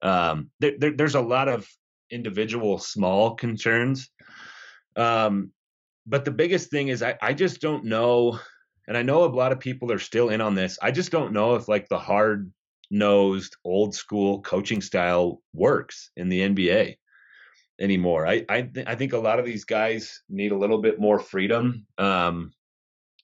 Um, 0.00 0.50
there, 0.60 0.72
there, 0.78 0.92
there's 0.92 1.14
a 1.14 1.20
lot 1.20 1.48
of 1.48 1.66
individual 2.10 2.78
small 2.78 3.34
concerns. 3.34 4.10
Um, 4.96 5.52
but 6.06 6.24
the 6.24 6.30
biggest 6.30 6.70
thing 6.70 6.88
is 6.88 7.02
I, 7.02 7.16
I 7.22 7.32
just 7.32 7.60
don't 7.60 7.84
know, 7.84 8.38
and 8.88 8.96
I 8.96 9.02
know 9.02 9.24
a 9.24 9.26
lot 9.26 9.52
of 9.52 9.60
people 9.60 9.92
are 9.92 9.98
still 9.98 10.28
in 10.28 10.40
on 10.40 10.54
this. 10.54 10.78
I 10.82 10.90
just 10.90 11.12
don't 11.12 11.32
know 11.32 11.54
if 11.54 11.68
like 11.68 11.88
the 11.88 11.98
hard 11.98 12.52
nosed 12.90 13.56
old 13.64 13.94
school 13.94 14.42
coaching 14.42 14.80
style 14.80 15.40
works 15.54 16.10
in 16.16 16.28
the 16.28 16.40
NBA 16.40 16.96
anymore. 17.80 18.26
I 18.26 18.44
I, 18.48 18.62
th- 18.62 18.86
I 18.86 18.94
think 18.94 19.12
a 19.12 19.18
lot 19.18 19.38
of 19.38 19.44
these 19.44 19.64
guys 19.64 20.22
need 20.28 20.52
a 20.52 20.58
little 20.58 20.78
bit 20.78 21.00
more 21.00 21.18
freedom. 21.18 21.86
Um, 21.98 22.52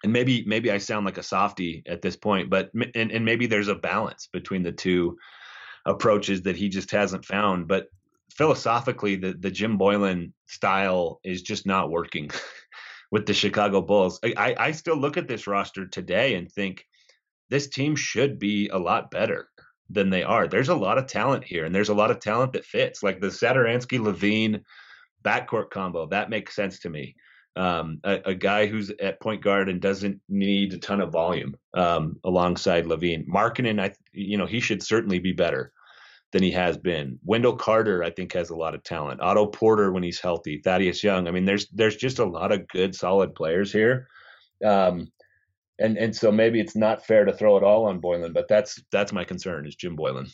and 0.05 0.13
maybe 0.13 0.45
maybe 0.47 0.71
I 0.71 0.79
sound 0.79 1.05
like 1.05 1.19
a 1.19 1.23
softy 1.23 1.83
at 1.87 2.03
this 2.03 2.17
point, 2.17 2.51
but 2.51 2.71
and, 2.95 3.11
and 3.11 3.25
maybe 3.25 3.47
there's 3.47 3.69
a 3.69 3.75
balance 3.75 4.29
between 4.33 4.63
the 4.63 4.73
two 4.73 5.17
approaches 5.87 6.43
that 6.43 6.57
he 6.57 6.69
just 6.69 6.91
hasn't 6.93 7.25
found. 7.25 7.67
But 7.67 7.89
philosophically, 8.33 9.17
the 9.17 9.35
the 9.35 9.51
Jim 9.51 9.77
Boylen 9.77 10.33
style 10.47 11.21
is 11.25 11.43
just 11.43 11.67
not 11.67 11.91
working 11.91 12.31
with 13.11 13.27
the 13.27 13.35
Chicago 13.35 13.81
Bulls. 13.81 14.21
I, 14.25 14.55
I 14.59 14.73
still 14.73 14.97
look 14.97 15.17
at 15.17 15.29
this 15.29 15.47
roster 15.47 15.87
today 15.87 16.35
and 16.35 16.51
think 16.51 16.85
this 17.51 17.69
team 17.69 17.97
should 17.97 18.39
be 18.39 18.69
a 18.69 18.79
lot 18.79 19.11
better 19.11 19.49
than 19.91 20.11
they 20.11 20.23
are. 20.23 20.47
There's 20.47 20.69
a 20.69 20.75
lot 20.75 20.99
of 20.99 21.07
talent 21.07 21.45
here, 21.45 21.65
and 21.65 21.75
there's 21.75 21.89
a 21.89 21.95
lot 21.95 22.11
of 22.11 22.21
talent 22.21 22.53
that 22.53 22.65
fits. 22.65 23.03
Like 23.03 23.21
the 23.21 23.29
Satoransky 23.29 23.99
LaVine 23.99 24.63
backcourt 25.25 25.71
combo, 25.71 26.07
that 26.07 26.31
makes 26.31 26.55
sense 26.55 26.81
to 26.81 26.91
me 26.91 27.17
um, 27.59 28.01
a, 28.05 28.21
a, 28.27 28.35
guy 28.35 28.67
who's 28.67 28.91
at 29.01 29.21
point 29.21 29.43
guard 29.43 29.69
and 29.69 29.81
doesn't 29.81 30.21
need 30.29 30.73
a 30.73 30.79
ton 30.79 31.01
of 31.01 31.11
volume 31.11 31.57
um, 31.75 32.17
alongside 32.25 32.85
LaVine. 32.87 33.27
Markkanen, 33.27 33.81
I 33.81 33.93
you 34.13 34.39
know 34.39 34.47
he 34.47 34.61
should 34.61 34.83
certainly 34.83 35.19
be 35.19 35.33
better 35.33 35.73
than 36.33 36.43
he 36.43 36.51
has 36.51 36.77
been. 36.77 37.19
Wendell 37.25 37.57
Carter, 37.57 38.05
I 38.05 38.11
think, 38.11 38.33
has 38.35 38.51
a 38.51 38.57
lot 38.57 38.75
of 38.75 38.83
talent. 38.83 39.21
Otto 39.21 39.47
Porter 39.47 39.93
when 39.93 40.03
he's 40.03 40.21
healthy. 40.21 40.61
Thaddeus 40.63 41.03
Young. 41.03 41.27
I 41.27 41.31
mean, 41.31 41.45
there's 41.45 41.69
there's 41.69 41.97
just 41.97 42.19
a 42.19 42.25
lot 42.25 42.53
of 42.53 42.67
good, 42.69 42.95
solid 42.95 43.35
players 43.35 43.73
here. 43.73 44.09
Um, 44.65 45.09
and 45.79 45.97
and 45.97 46.15
so 46.15 46.31
maybe 46.33 46.61
it's 46.61 46.77
not 46.77 47.07
fair 47.07 47.25
to 47.25 47.33
throw 47.33 47.57
it 47.57 47.63
all 47.63 47.87
on 47.87 48.01
Boylen, 48.01 48.35
but 48.35 48.49
that's 48.49 48.83
that's 48.93 49.13
my 49.13 49.25
concern 49.25 49.67
is 49.67 49.77
Jim 49.77 49.97
Boylen. 49.97 50.31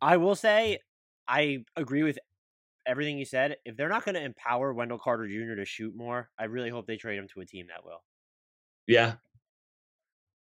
I 0.00 0.16
will 0.16 0.36
say 0.36 0.78
I 1.28 1.64
agree 1.76 2.02
with 2.02 2.18
everything 2.86 3.18
you 3.18 3.24
said, 3.24 3.56
if 3.64 3.76
they're 3.76 3.88
not 3.88 4.04
going 4.04 4.14
to 4.14 4.22
empower 4.22 4.72
Wendell 4.72 4.98
Carter 4.98 5.26
Jr. 5.26 5.54
to 5.56 5.64
shoot 5.64 5.94
more, 5.96 6.30
I 6.38 6.44
really 6.44 6.70
hope 6.70 6.86
they 6.86 6.96
trade 6.96 7.18
him 7.18 7.28
to 7.34 7.40
a 7.40 7.46
team 7.46 7.66
that 7.68 7.84
will. 7.84 8.02
Yeah. 8.86 9.14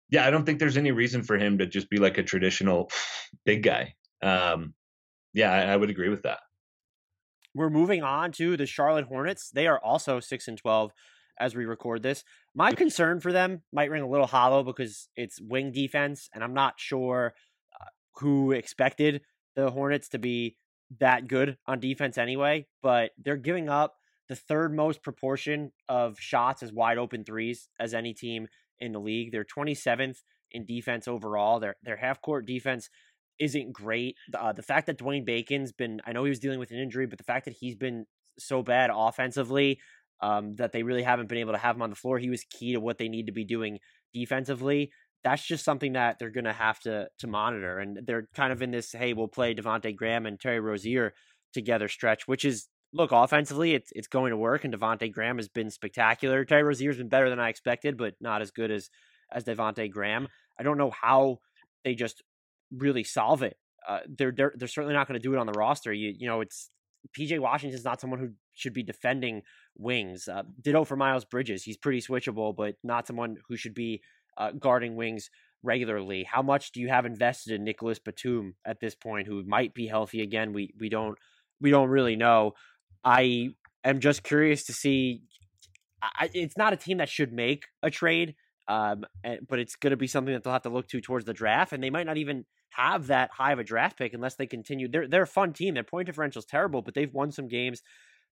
Yeah, 0.09 0.25
I 0.25 0.31
don't 0.31 0.45
think 0.45 0.59
there's 0.59 0.77
any 0.77 0.91
reason 0.91 1.21
for 1.21 1.37
him 1.37 1.57
to 1.59 1.67
just 1.67 1.89
be 1.89 1.97
like 1.97 2.17
a 2.17 2.23
traditional 2.23 2.89
big 3.45 3.63
guy. 3.63 3.93
Um, 4.21 4.73
yeah, 5.33 5.51
I, 5.51 5.73
I 5.73 5.77
would 5.77 5.89
agree 5.89 6.09
with 6.09 6.23
that. 6.23 6.39
We're 7.55 7.69
moving 7.69 8.03
on 8.03 8.31
to 8.33 8.55
the 8.57 8.65
Charlotte 8.65 9.05
Hornets. 9.05 9.49
They 9.49 9.67
are 9.67 9.79
also 9.79 10.19
6 10.19 10.47
and 10.47 10.57
12 10.57 10.91
as 11.39 11.55
we 11.55 11.65
record 11.65 12.03
this. 12.03 12.23
My 12.53 12.73
concern 12.73 13.19
for 13.19 13.31
them 13.31 13.63
might 13.71 13.89
ring 13.89 14.03
a 14.03 14.09
little 14.09 14.27
hollow 14.27 14.63
because 14.63 15.09
it's 15.15 15.41
wing 15.41 15.71
defense, 15.71 16.29
and 16.33 16.43
I'm 16.43 16.53
not 16.53 16.75
sure 16.77 17.33
uh, 17.79 17.85
who 18.19 18.51
expected 18.51 19.21
the 19.55 19.71
Hornets 19.71 20.09
to 20.09 20.19
be 20.19 20.57
that 20.99 21.27
good 21.27 21.57
on 21.67 21.79
defense 21.79 22.17
anyway, 22.17 22.67
but 22.81 23.11
they're 23.17 23.37
giving 23.37 23.69
up 23.69 23.95
the 24.27 24.35
third 24.35 24.73
most 24.73 25.01
proportion 25.01 25.71
of 25.87 26.19
shots 26.19 26.61
as 26.61 26.71
wide 26.71 26.97
open 26.97 27.23
threes 27.23 27.69
as 27.79 27.93
any 27.93 28.13
team 28.13 28.47
in 28.79 28.91
the 28.91 28.99
league. 28.99 29.31
They're 29.31 29.45
27th 29.45 30.17
in 30.51 30.65
defense 30.65 31.07
overall. 31.07 31.59
Their 31.59 31.75
their 31.83 31.97
half 31.97 32.21
court 32.21 32.45
defense 32.45 32.89
isn't 33.39 33.71
great. 33.71 34.17
Uh, 34.37 34.53
the 34.53 34.61
fact 34.61 34.87
that 34.87 34.97
Dwayne 34.97 35.25
Bacon's 35.25 35.71
been, 35.71 36.01
I 36.05 36.11
know 36.11 36.23
he 36.23 36.29
was 36.29 36.39
dealing 36.39 36.59
with 36.59 36.71
an 36.71 36.79
injury, 36.79 37.05
but 37.05 37.17
the 37.17 37.23
fact 37.23 37.45
that 37.45 37.55
he's 37.59 37.75
been 37.75 38.05
so 38.37 38.61
bad 38.61 38.89
offensively 38.93 39.79
um, 40.21 40.55
that 40.55 40.71
they 40.71 40.83
really 40.83 41.03
haven't 41.03 41.29
been 41.29 41.37
able 41.37 41.53
to 41.53 41.57
have 41.59 41.75
him 41.75 41.81
on 41.81 41.89
the 41.89 41.95
floor, 41.95 42.19
he 42.19 42.29
was 42.29 42.43
key 42.49 42.73
to 42.73 42.79
what 42.79 42.97
they 42.97 43.07
need 43.07 43.27
to 43.27 43.31
be 43.31 43.45
doing 43.45 43.79
defensively. 44.13 44.91
That's 45.23 45.45
just 45.45 45.65
something 45.65 45.93
that 45.93 46.17
they're 46.19 46.29
going 46.29 46.45
to 46.45 46.53
have 46.53 46.79
to 46.81 47.07
to 47.19 47.27
monitor, 47.27 47.79
and 47.79 47.99
they're 48.05 48.27
kind 48.33 48.53
of 48.53 48.61
in 48.61 48.71
this, 48.71 48.93
hey, 48.93 49.13
we'll 49.13 49.27
play 49.27 49.53
Devonte 49.53 49.95
Graham 49.95 50.25
and 50.25 50.39
Terry 50.39 50.61
Rozier 50.61 51.13
together 51.53 51.89
stretch, 51.89 52.27
which 52.27 52.45
is 52.45 52.67
look 52.93 53.11
offensively, 53.11 53.73
it's 53.73 53.91
it's 53.93 54.07
going 54.07 54.31
to 54.31 54.37
work, 54.37 54.63
and 54.63 54.73
Devonte 54.73 55.11
Graham 55.11 55.37
has 55.37 55.49
been 55.49 55.69
spectacular. 55.69 56.45
Terry 56.45 56.63
Rozier's 56.63 56.97
been 56.97 57.09
better 57.09 57.29
than 57.29 57.39
I 57.39 57.49
expected, 57.49 57.97
but 57.97 58.15
not 58.21 58.41
as 58.41 58.51
good 58.51 58.71
as 58.71 58.89
as 59.31 59.43
Devonte 59.43 59.91
Graham. 59.91 60.27
I 60.57 60.63
don't 60.63 60.77
know 60.77 60.91
how 60.91 61.39
they 61.83 61.95
just 61.95 62.23
really 62.75 63.03
solve 63.03 63.43
it. 63.43 63.57
Uh, 63.87 63.99
they're 64.07 64.31
they're 64.31 64.53
they're 64.55 64.67
certainly 64.67 64.93
not 64.93 65.07
going 65.07 65.19
to 65.19 65.23
do 65.23 65.33
it 65.33 65.39
on 65.39 65.47
the 65.47 65.53
roster. 65.53 65.93
You 65.93 66.13
you 66.17 66.27
know 66.27 66.41
it's 66.41 66.69
PJ 67.17 67.39
Washington's 67.39 67.85
not 67.85 68.01
someone 68.01 68.19
who 68.19 68.29
should 68.53 68.73
be 68.73 68.83
defending 68.83 69.41
wings. 69.77 70.27
Uh, 70.27 70.43
ditto 70.61 70.83
for 70.83 70.95
Miles 70.95 71.25
Bridges. 71.25 71.63
He's 71.63 71.77
pretty 71.77 72.01
switchable, 72.01 72.55
but 72.55 72.75
not 72.83 73.07
someone 73.07 73.37
who 73.47 73.55
should 73.55 73.73
be 73.73 74.01
uh, 74.37 74.51
guarding 74.51 74.95
wings 74.95 75.29
regularly. 75.63 76.23
How 76.23 76.41
much 76.41 76.71
do 76.71 76.81
you 76.81 76.89
have 76.89 77.05
invested 77.05 77.53
in 77.53 77.63
Nicholas 77.63 77.99
Batum 77.99 78.55
at 78.65 78.79
this 78.79 78.95
point, 78.95 79.27
who 79.27 79.43
might 79.43 79.73
be 79.73 79.87
healthy 79.87 80.21
again? 80.21 80.53
We 80.53 80.73
we 80.79 80.89
don't 80.89 81.17
we 81.61 81.71
don't 81.71 81.89
really 81.89 82.15
know. 82.15 82.53
I 83.03 83.51
am 83.83 83.99
just 83.99 84.23
curious 84.23 84.65
to 84.65 84.73
see. 84.73 85.23
I, 86.01 86.29
it's 86.33 86.57
not 86.57 86.71
a 86.71 86.77
team 86.77 86.99
that 86.99 87.09
should 87.09 87.33
make 87.33 87.65
a 87.83 87.89
trade, 87.89 88.35
um, 88.69 89.03
and, 89.23 89.39
but 89.47 89.59
it's 89.59 89.75
going 89.75 89.91
to 89.91 89.97
be 89.97 90.07
something 90.07 90.33
that 90.33 90.43
they'll 90.43 90.53
have 90.53 90.61
to 90.61 90.69
look 90.69 90.87
to 90.89 91.01
towards 91.01 91.25
the 91.25 91.33
draft, 91.33 91.73
and 91.73 91.83
they 91.83 91.89
might 91.89 92.05
not 92.05 92.17
even 92.17 92.45
have 92.71 93.07
that 93.07 93.31
high 93.31 93.51
of 93.51 93.59
a 93.59 93.63
draft 93.63 93.97
pick 93.97 94.13
unless 94.13 94.35
they 94.35 94.47
continue. 94.47 94.87
They're 94.87 95.07
they're 95.07 95.23
a 95.23 95.27
fun 95.27 95.53
team. 95.53 95.73
Their 95.73 95.83
point 95.83 96.05
differential 96.05 96.39
is 96.39 96.45
terrible, 96.45 96.81
but 96.81 96.93
they've 96.93 97.13
won 97.13 97.31
some 97.31 97.47
games 97.47 97.81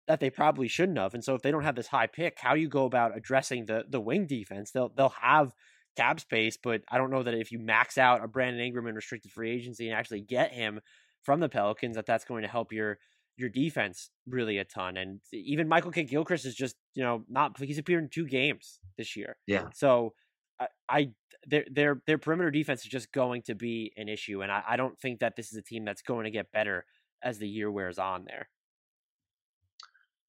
that 0.07 0.19
they 0.19 0.29
probably 0.29 0.67
shouldn't 0.67 0.97
have. 0.97 1.13
And 1.13 1.23
so 1.23 1.35
if 1.35 1.41
they 1.41 1.51
don't 1.51 1.63
have 1.63 1.75
this 1.75 1.87
high 1.87 2.07
pick, 2.07 2.37
how 2.39 2.55
you 2.55 2.69
go 2.69 2.85
about 2.85 3.15
addressing 3.15 3.65
the 3.65 3.83
the 3.89 4.01
wing 4.01 4.27
defense? 4.27 4.71
They'll 4.71 4.89
they'll 4.89 5.09
have 5.21 5.53
cap 5.95 6.19
space, 6.19 6.57
but 6.61 6.81
I 6.89 6.97
don't 6.97 7.09
know 7.09 7.23
that 7.23 7.33
if 7.33 7.51
you 7.51 7.59
max 7.59 7.97
out 7.97 8.23
a 8.23 8.27
Brandon 8.27 8.61
Ingram 8.61 8.87
in 8.87 8.95
restricted 8.95 9.31
free 9.31 9.51
agency 9.51 9.89
and 9.89 9.97
actually 9.97 10.21
get 10.21 10.53
him 10.53 10.79
from 11.23 11.39
the 11.39 11.49
Pelicans, 11.49 11.95
that 11.95 12.05
that's 12.05 12.23
going 12.23 12.43
to 12.43 12.47
help 12.47 12.71
your 12.71 12.99
your 13.35 13.49
defense 13.49 14.09
really 14.27 14.57
a 14.57 14.63
ton. 14.63 14.97
And 14.97 15.19
even 15.31 15.67
Michael 15.67 15.91
Kidd 15.91 16.09
Gilchrist 16.09 16.45
is 16.45 16.55
just 16.55 16.75
you 16.93 17.03
know 17.03 17.23
not 17.29 17.59
he's 17.59 17.77
appeared 17.77 18.03
in 18.03 18.09
two 18.09 18.27
games 18.27 18.79
this 18.97 19.15
year. 19.15 19.37
Yeah. 19.45 19.65
So 19.73 20.13
I, 20.59 20.67
I 20.89 21.09
their 21.45 21.65
their 21.71 22.01
their 22.05 22.17
perimeter 22.17 22.51
defense 22.51 22.81
is 22.81 22.89
just 22.89 23.11
going 23.11 23.41
to 23.43 23.55
be 23.55 23.93
an 23.97 24.09
issue, 24.09 24.41
and 24.41 24.51
I, 24.51 24.63
I 24.67 24.77
don't 24.77 24.99
think 24.99 25.19
that 25.19 25.35
this 25.35 25.51
is 25.51 25.57
a 25.57 25.61
team 25.61 25.85
that's 25.85 26.01
going 26.01 26.25
to 26.25 26.31
get 26.31 26.51
better 26.51 26.85
as 27.23 27.39
the 27.39 27.47
year 27.47 27.71
wears 27.71 27.97
on. 27.97 28.25
There. 28.25 28.49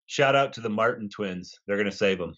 Shout 0.06 0.34
out 0.34 0.54
to 0.54 0.60
the 0.60 0.70
Martin 0.70 1.08
twins. 1.08 1.58
They're 1.66 1.76
going 1.76 1.90
to 1.90 1.96
save 1.96 2.18
them. 2.18 2.34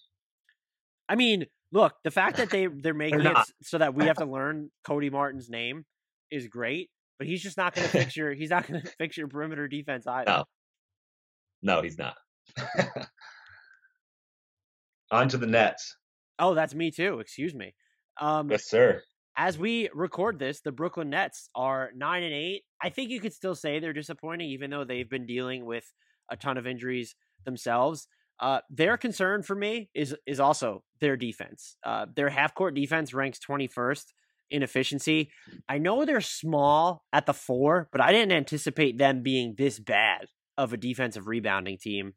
I 1.09 1.15
mean, 1.17 1.47
look, 1.73 1.95
the 2.05 2.11
fact 2.11 2.37
that 2.39 2.51
they 2.51 2.67
they're 2.67 2.95
making 2.95 3.21
they're 3.21 3.33
it 3.33 3.53
so 3.63 3.79
that 3.79 3.95
we 3.95 4.07
have 4.07 4.17
to 4.17 4.25
learn 4.27 4.71
Cody 4.85 5.11
Martin's 5.11 5.51
name 5.51 5.85
is 6.31 6.47
great, 6.49 6.91
but 7.19 7.27
he's 7.27 7.43
just 7.43 7.57
not 7.57 7.75
going 7.75 7.87
to 7.91 7.93
fix 7.93 8.17
your 8.17 8.33
he's 8.33 8.51
not 8.51 8.67
going 8.67 8.81
to 8.81 8.89
fix 8.99 9.17
your 9.17 9.29
perimeter 9.29 9.69
defense 9.69 10.07
either. 10.07 10.31
No. 10.31 10.45
No, 11.63 11.83
he's 11.83 11.99
not. 11.99 12.17
On 15.11 15.29
to 15.29 15.37
the 15.37 15.47
Nets. 15.47 15.97
Oh, 16.39 16.55
that's 16.55 16.75
me 16.75 16.91
too. 16.91 17.21
Excuse 17.21 17.55
me. 17.55 17.75
Um, 18.21 18.51
yes, 18.51 18.67
sir. 18.67 19.03
As 19.37 19.59
we 19.59 19.89
record 19.95 20.39
this, 20.39 20.61
the 20.61 20.73
Brooklyn 20.73 21.11
Nets 21.11 21.49
are 21.55 21.91
nine 21.97 22.23
and 22.23 22.35
eight. 22.35 22.63
I 22.83 22.91
think 22.91 23.11
you 23.11 23.21
could 23.21 23.33
still 23.33 23.55
say 23.55 23.79
they're 23.79 23.93
disappointing, 23.93 24.51
even 24.51 24.71
though 24.71 24.85
they've 24.85 25.09
been 25.09 25.27
dealing 25.27 25.65
with 25.65 25.91
a 26.31 26.37
ton 26.37 26.59
of 26.59 26.67
injuries 26.67 27.15
themselves. 27.45 28.07
Uh, 28.39 28.61
their 28.71 28.97
concern 28.97 29.43
for 29.43 29.55
me 29.55 29.91
is 29.95 30.15
is 30.27 30.41
also 30.41 30.83
their 31.01 31.17
defense. 31.17 31.77
Uh, 31.85 32.07
their 32.15 32.29
half 32.31 32.55
court 32.55 32.75
defense 32.75 33.15
ranks 33.15 33.39
twenty 33.39 33.67
first 33.67 34.13
in 34.51 34.63
efficiency. 34.63 35.31
I 35.69 35.79
know 35.79 36.05
they're 36.05 36.21
small 36.21 37.05
at 37.13 37.27
the 37.27 37.35
four, 37.35 37.89
but 37.93 38.01
I 38.01 38.13
didn't 38.13 38.33
anticipate 38.33 38.99
them 38.99 39.23
being 39.23 39.55
this 39.57 39.79
bad 39.79 40.27
of 40.59 40.73
a 40.73 40.77
defensive 40.77 41.27
rebounding 41.27 41.79
team. 41.79 42.15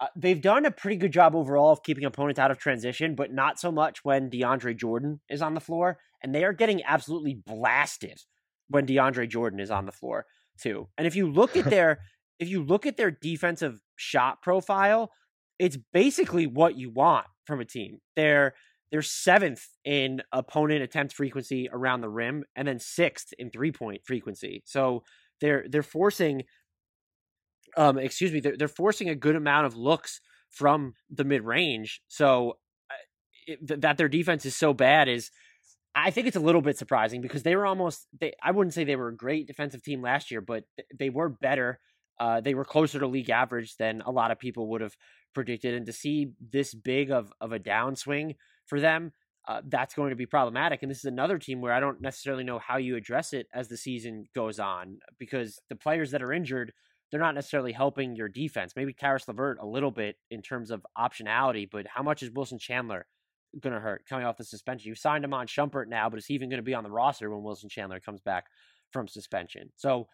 Uh, 0.00 0.06
they've 0.16 0.40
done 0.40 0.64
a 0.64 0.70
pretty 0.70 0.96
good 0.96 1.12
job 1.12 1.34
overall 1.34 1.72
of 1.72 1.82
keeping 1.82 2.04
opponents 2.04 2.40
out 2.40 2.50
of 2.50 2.58
transition, 2.58 3.14
but 3.14 3.32
not 3.32 3.60
so 3.60 3.70
much 3.70 4.02
when 4.02 4.30
DeAndre 4.30 4.76
Jordan 4.76 5.20
is 5.28 5.42
on 5.42 5.54
the 5.54 5.60
floor. 5.60 5.98
And 6.22 6.34
they 6.34 6.44
are 6.44 6.54
getting 6.54 6.82
absolutely 6.84 7.34
blasted 7.34 8.18
when 8.68 8.86
DeAndre 8.86 9.28
Jordan 9.28 9.60
is 9.60 9.70
on 9.70 9.84
the 9.84 9.92
floor 9.92 10.26
too. 10.58 10.88
And 10.96 11.06
if 11.06 11.16
you 11.16 11.30
look 11.30 11.56
at 11.56 11.64
their 11.70 12.00
if 12.38 12.48
you 12.48 12.64
look 12.64 12.86
at 12.86 12.96
their 12.96 13.10
defensive 13.10 13.80
shot 13.96 14.40
profile, 14.40 15.10
it's 15.58 15.76
basically 15.92 16.46
what 16.46 16.78
you 16.78 16.90
want 16.90 17.26
from 17.44 17.60
a 17.60 17.64
team. 17.66 17.98
They're 18.16 18.54
they're 18.90 19.02
seventh 19.02 19.66
in 19.84 20.22
opponent 20.32 20.82
attempt 20.82 21.14
frequency 21.14 21.68
around 21.70 22.00
the 22.00 22.08
rim, 22.08 22.44
and 22.56 22.66
then 22.66 22.78
sixth 22.78 23.32
in 23.38 23.50
three 23.50 23.72
point 23.72 24.02
frequency. 24.04 24.62
So 24.64 25.02
they're 25.40 25.66
they're 25.68 25.82
forcing 25.82 26.44
um, 27.76 27.98
excuse 27.98 28.32
me, 28.32 28.40
they're, 28.40 28.56
they're 28.56 28.68
forcing 28.68 29.08
a 29.08 29.14
good 29.14 29.36
amount 29.36 29.66
of 29.66 29.76
looks 29.76 30.20
from 30.48 30.94
the 31.08 31.24
mid 31.24 31.42
range. 31.42 32.02
So 32.08 32.58
uh, 32.90 32.94
it, 33.46 33.68
th- 33.68 33.80
that 33.80 33.96
their 33.96 34.08
defense 34.08 34.44
is 34.44 34.56
so 34.56 34.72
bad 34.74 35.08
is, 35.08 35.30
I 35.94 36.10
think 36.10 36.26
it's 36.26 36.36
a 36.36 36.40
little 36.40 36.62
bit 36.62 36.78
surprising 36.78 37.20
because 37.20 37.42
they 37.42 37.56
were 37.56 37.66
almost. 37.66 38.06
They, 38.18 38.32
I 38.42 38.52
wouldn't 38.52 38.74
say 38.74 38.84
they 38.84 38.96
were 38.96 39.08
a 39.08 39.16
great 39.16 39.46
defensive 39.46 39.82
team 39.82 40.02
last 40.02 40.30
year, 40.30 40.40
but 40.40 40.64
they 40.96 41.10
were 41.10 41.28
better. 41.28 41.80
Uh, 42.18 42.40
they 42.40 42.54
were 42.54 42.64
closer 42.64 43.00
to 43.00 43.06
league 43.06 43.30
average 43.30 43.76
than 43.76 44.02
a 44.02 44.10
lot 44.10 44.30
of 44.30 44.38
people 44.38 44.68
would 44.68 44.82
have 44.82 44.94
predicted, 45.34 45.74
and 45.74 45.86
to 45.86 45.92
see 45.92 46.32
this 46.40 46.74
big 46.74 47.10
of 47.10 47.32
of 47.40 47.52
a 47.52 47.58
downswing 47.58 48.36
for 48.66 48.78
them, 48.78 49.12
uh, 49.48 49.62
that's 49.66 49.94
going 49.94 50.10
to 50.10 50.16
be 50.16 50.26
problematic. 50.26 50.82
And 50.82 50.90
this 50.90 50.98
is 50.98 51.06
another 51.06 51.38
team 51.38 51.60
where 51.60 51.72
I 51.72 51.80
don't 51.80 52.00
necessarily 52.00 52.44
know 52.44 52.60
how 52.60 52.76
you 52.76 52.94
address 52.94 53.32
it 53.32 53.48
as 53.52 53.68
the 53.68 53.76
season 53.76 54.26
goes 54.34 54.60
on 54.60 54.98
because 55.18 55.60
the 55.68 55.76
players 55.76 56.12
that 56.12 56.22
are 56.22 56.32
injured 56.32 56.72
they're 57.10 57.20
not 57.20 57.34
necessarily 57.34 57.72
helping 57.72 58.14
your 58.14 58.28
defense. 58.28 58.72
Maybe 58.76 58.92
Caris 58.92 59.26
LeVert 59.26 59.58
a 59.60 59.66
little 59.66 59.90
bit 59.90 60.16
in 60.30 60.42
terms 60.42 60.70
of 60.70 60.84
optionality, 60.96 61.68
but 61.70 61.86
how 61.86 62.02
much 62.02 62.22
is 62.22 62.30
Wilson 62.30 62.58
Chandler 62.58 63.06
going 63.60 63.74
to 63.74 63.80
hurt 63.80 64.04
coming 64.08 64.26
off 64.26 64.36
the 64.36 64.44
suspension? 64.44 64.88
You 64.88 64.94
signed 64.94 65.24
him 65.24 65.34
on 65.34 65.46
Shumpert 65.46 65.88
now, 65.88 66.08
but 66.08 66.18
is 66.18 66.26
he 66.26 66.34
even 66.34 66.48
going 66.48 66.58
to 66.58 66.64
be 66.64 66.74
on 66.74 66.84
the 66.84 66.90
roster 66.90 67.30
when 67.30 67.42
Wilson 67.42 67.68
Chandler 67.68 68.00
comes 68.00 68.20
back 68.20 68.46
from 68.92 69.08
suspension? 69.08 69.70
So 69.76 70.06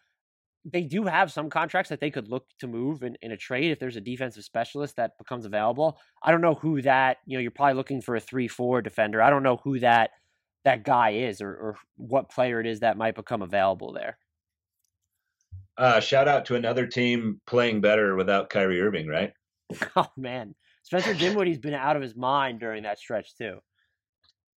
they 0.65 0.81
do 0.81 1.03
have 1.05 1.31
some 1.31 1.49
contracts 1.49 1.89
that 1.89 1.99
they 1.99 2.11
could 2.11 2.27
look 2.27 2.45
to 2.59 2.67
move 2.67 3.03
in, 3.03 3.15
in 3.21 3.31
a 3.31 3.37
trade 3.37 3.71
if 3.71 3.79
there's 3.79 3.95
a 3.95 4.01
defensive 4.01 4.43
specialist 4.43 4.95
that 4.97 5.17
becomes 5.17 5.45
available. 5.45 5.99
I 6.23 6.31
don't 6.31 6.41
know 6.41 6.55
who 6.55 6.81
that, 6.81 7.17
you 7.25 7.37
know, 7.37 7.41
you're 7.41 7.51
probably 7.51 7.75
looking 7.75 8.01
for 8.01 8.15
a 8.15 8.19
3 8.19 8.47
4 8.47 8.81
defender. 8.81 9.21
I 9.21 9.29
don't 9.29 9.43
know 9.43 9.61
who 9.63 9.79
that 9.79 10.11
that 10.65 10.83
guy 10.83 11.11
is 11.11 11.41
or, 11.41 11.49
or 11.49 11.75
what 11.95 12.29
player 12.29 12.59
it 12.59 12.67
is 12.67 12.81
that 12.81 12.97
might 12.97 13.15
become 13.15 13.41
available 13.41 13.93
there. 13.93 14.17
Uh, 15.77 15.99
shout 15.99 16.27
out 16.27 16.45
to 16.45 16.55
another 16.55 16.87
team 16.87 17.39
playing 17.45 17.81
better 17.81 18.15
without 18.15 18.49
Kyrie 18.49 18.81
Irving, 18.81 19.07
right? 19.07 19.31
Oh 19.97 20.07
man, 20.15 20.55
Spencer 20.83 21.13
Dinwiddie's 21.13 21.57
been 21.57 21.73
out 21.73 21.97
of 21.97 22.01
his 22.01 22.15
mind 22.15 22.61
during 22.61 22.83
that 22.83 22.99
stretch 22.99 23.35
too. 23.35 23.59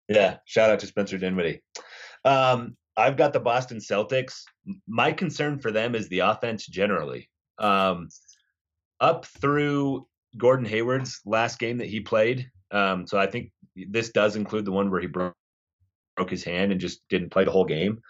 Yeah, 0.09 0.37
shout 0.45 0.71
out 0.71 0.79
to 0.81 0.87
Spencer 0.87 1.18
Dinwiddie. 1.18 1.62
Um, 2.25 2.77
I've 2.97 3.16
got 3.16 3.33
the 3.33 3.41
Boston 3.41 3.79
Celtics. 3.79 4.43
My 4.87 5.11
concern 5.11 5.59
for 5.59 5.73
them 5.73 5.95
is 5.95 6.09
the 6.09 6.21
offense 6.21 6.66
generally. 6.66 7.29
Um, 7.59 8.09
up 9.01 9.25
through 9.25 10.07
Gordon 10.37 10.66
Hayward's 10.66 11.21
last 11.25 11.59
game 11.59 11.79
that 11.79 11.89
he 11.89 12.01
played. 12.01 12.51
Um, 12.71 13.07
so 13.07 13.18
I 13.18 13.27
think 13.27 13.51
this 13.75 14.11
does 14.11 14.37
include 14.37 14.64
the 14.64 14.73
one 14.73 14.91
where 14.91 15.01
he 15.01 15.07
broke, 15.07 15.35
broke 16.16 16.31
his 16.31 16.45
hand 16.45 16.73
and 16.73 16.81
just 16.81 17.01
didn't 17.09 17.31
play 17.31 17.45
the 17.45 17.51
whole 17.51 17.64
game. 17.64 18.01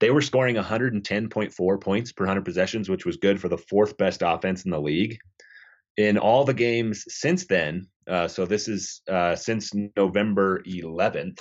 They 0.00 0.10
were 0.10 0.22
scoring 0.22 0.56
110.4 0.56 1.80
points 1.80 2.12
per 2.12 2.24
100 2.24 2.44
possessions, 2.44 2.88
which 2.88 3.06
was 3.06 3.16
good 3.16 3.40
for 3.40 3.48
the 3.48 3.58
fourth 3.58 3.96
best 3.96 4.22
offense 4.24 4.64
in 4.64 4.70
the 4.70 4.80
league. 4.80 5.18
In 5.96 6.18
all 6.18 6.44
the 6.44 6.54
games 6.54 7.04
since 7.08 7.46
then, 7.46 7.88
uh, 8.06 8.28
so 8.28 8.44
this 8.44 8.68
is 8.68 9.00
uh, 9.08 9.34
since 9.34 9.72
November 9.96 10.62
11th, 10.62 11.40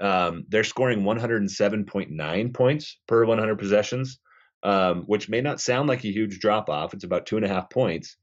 um, 0.00 0.44
they're 0.48 0.62
scoring 0.62 1.02
107.9 1.02 2.54
points 2.54 2.98
per 3.08 3.24
100 3.24 3.58
possessions, 3.58 4.20
um, 4.62 5.02
which 5.06 5.28
may 5.28 5.40
not 5.40 5.60
sound 5.60 5.88
like 5.88 6.04
a 6.04 6.12
huge 6.12 6.38
drop 6.38 6.68
off. 6.68 6.94
It's 6.94 7.04
about 7.04 7.26
two 7.26 7.36
and 7.36 7.44
a 7.44 7.48
half 7.48 7.68
points, 7.68 8.16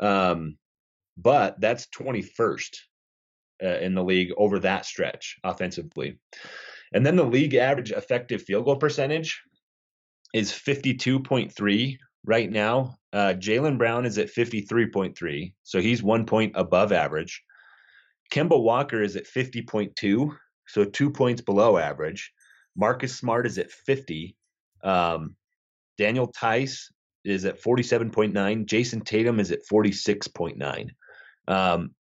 um, 0.00 0.56
but 1.18 1.60
that's 1.60 1.88
21st 1.88 2.78
uh, 3.62 3.78
in 3.78 3.94
the 3.94 4.04
league 4.04 4.32
over 4.38 4.60
that 4.60 4.86
stretch 4.86 5.36
offensively. 5.44 6.18
And 6.92 7.04
then 7.04 7.16
the 7.16 7.24
league 7.24 7.54
average 7.54 7.92
effective 7.92 8.42
field 8.42 8.64
goal 8.64 8.76
percentage 8.76 9.40
is 10.34 10.52
52.3 10.52 11.98
right 12.24 12.50
now. 12.50 12.96
Uh, 13.12 13.34
Jaylen 13.38 13.78
Brown 13.78 14.04
is 14.04 14.18
at 14.18 14.32
53.3, 14.32 15.54
so 15.62 15.80
he's 15.80 16.02
one 16.02 16.26
point 16.26 16.52
above 16.54 16.92
average. 16.92 17.42
Kemba 18.30 18.60
Walker 18.60 19.02
is 19.02 19.16
at 19.16 19.26
50.2, 19.26 20.36
so 20.66 20.84
two 20.84 21.10
points 21.10 21.40
below 21.40 21.78
average. 21.78 22.32
Marcus 22.76 23.16
Smart 23.16 23.46
is 23.46 23.58
at 23.58 23.72
50. 23.72 24.36
Um, 24.84 25.34
Daniel 25.96 26.30
Theis 26.38 26.92
is 27.24 27.44
at 27.44 27.60
47.9. 27.60 28.66
Jayson 28.66 29.04
Tatum 29.04 29.40
is 29.40 29.50
at 29.50 29.60
46.9. 29.70 30.90
Um, 31.48 31.94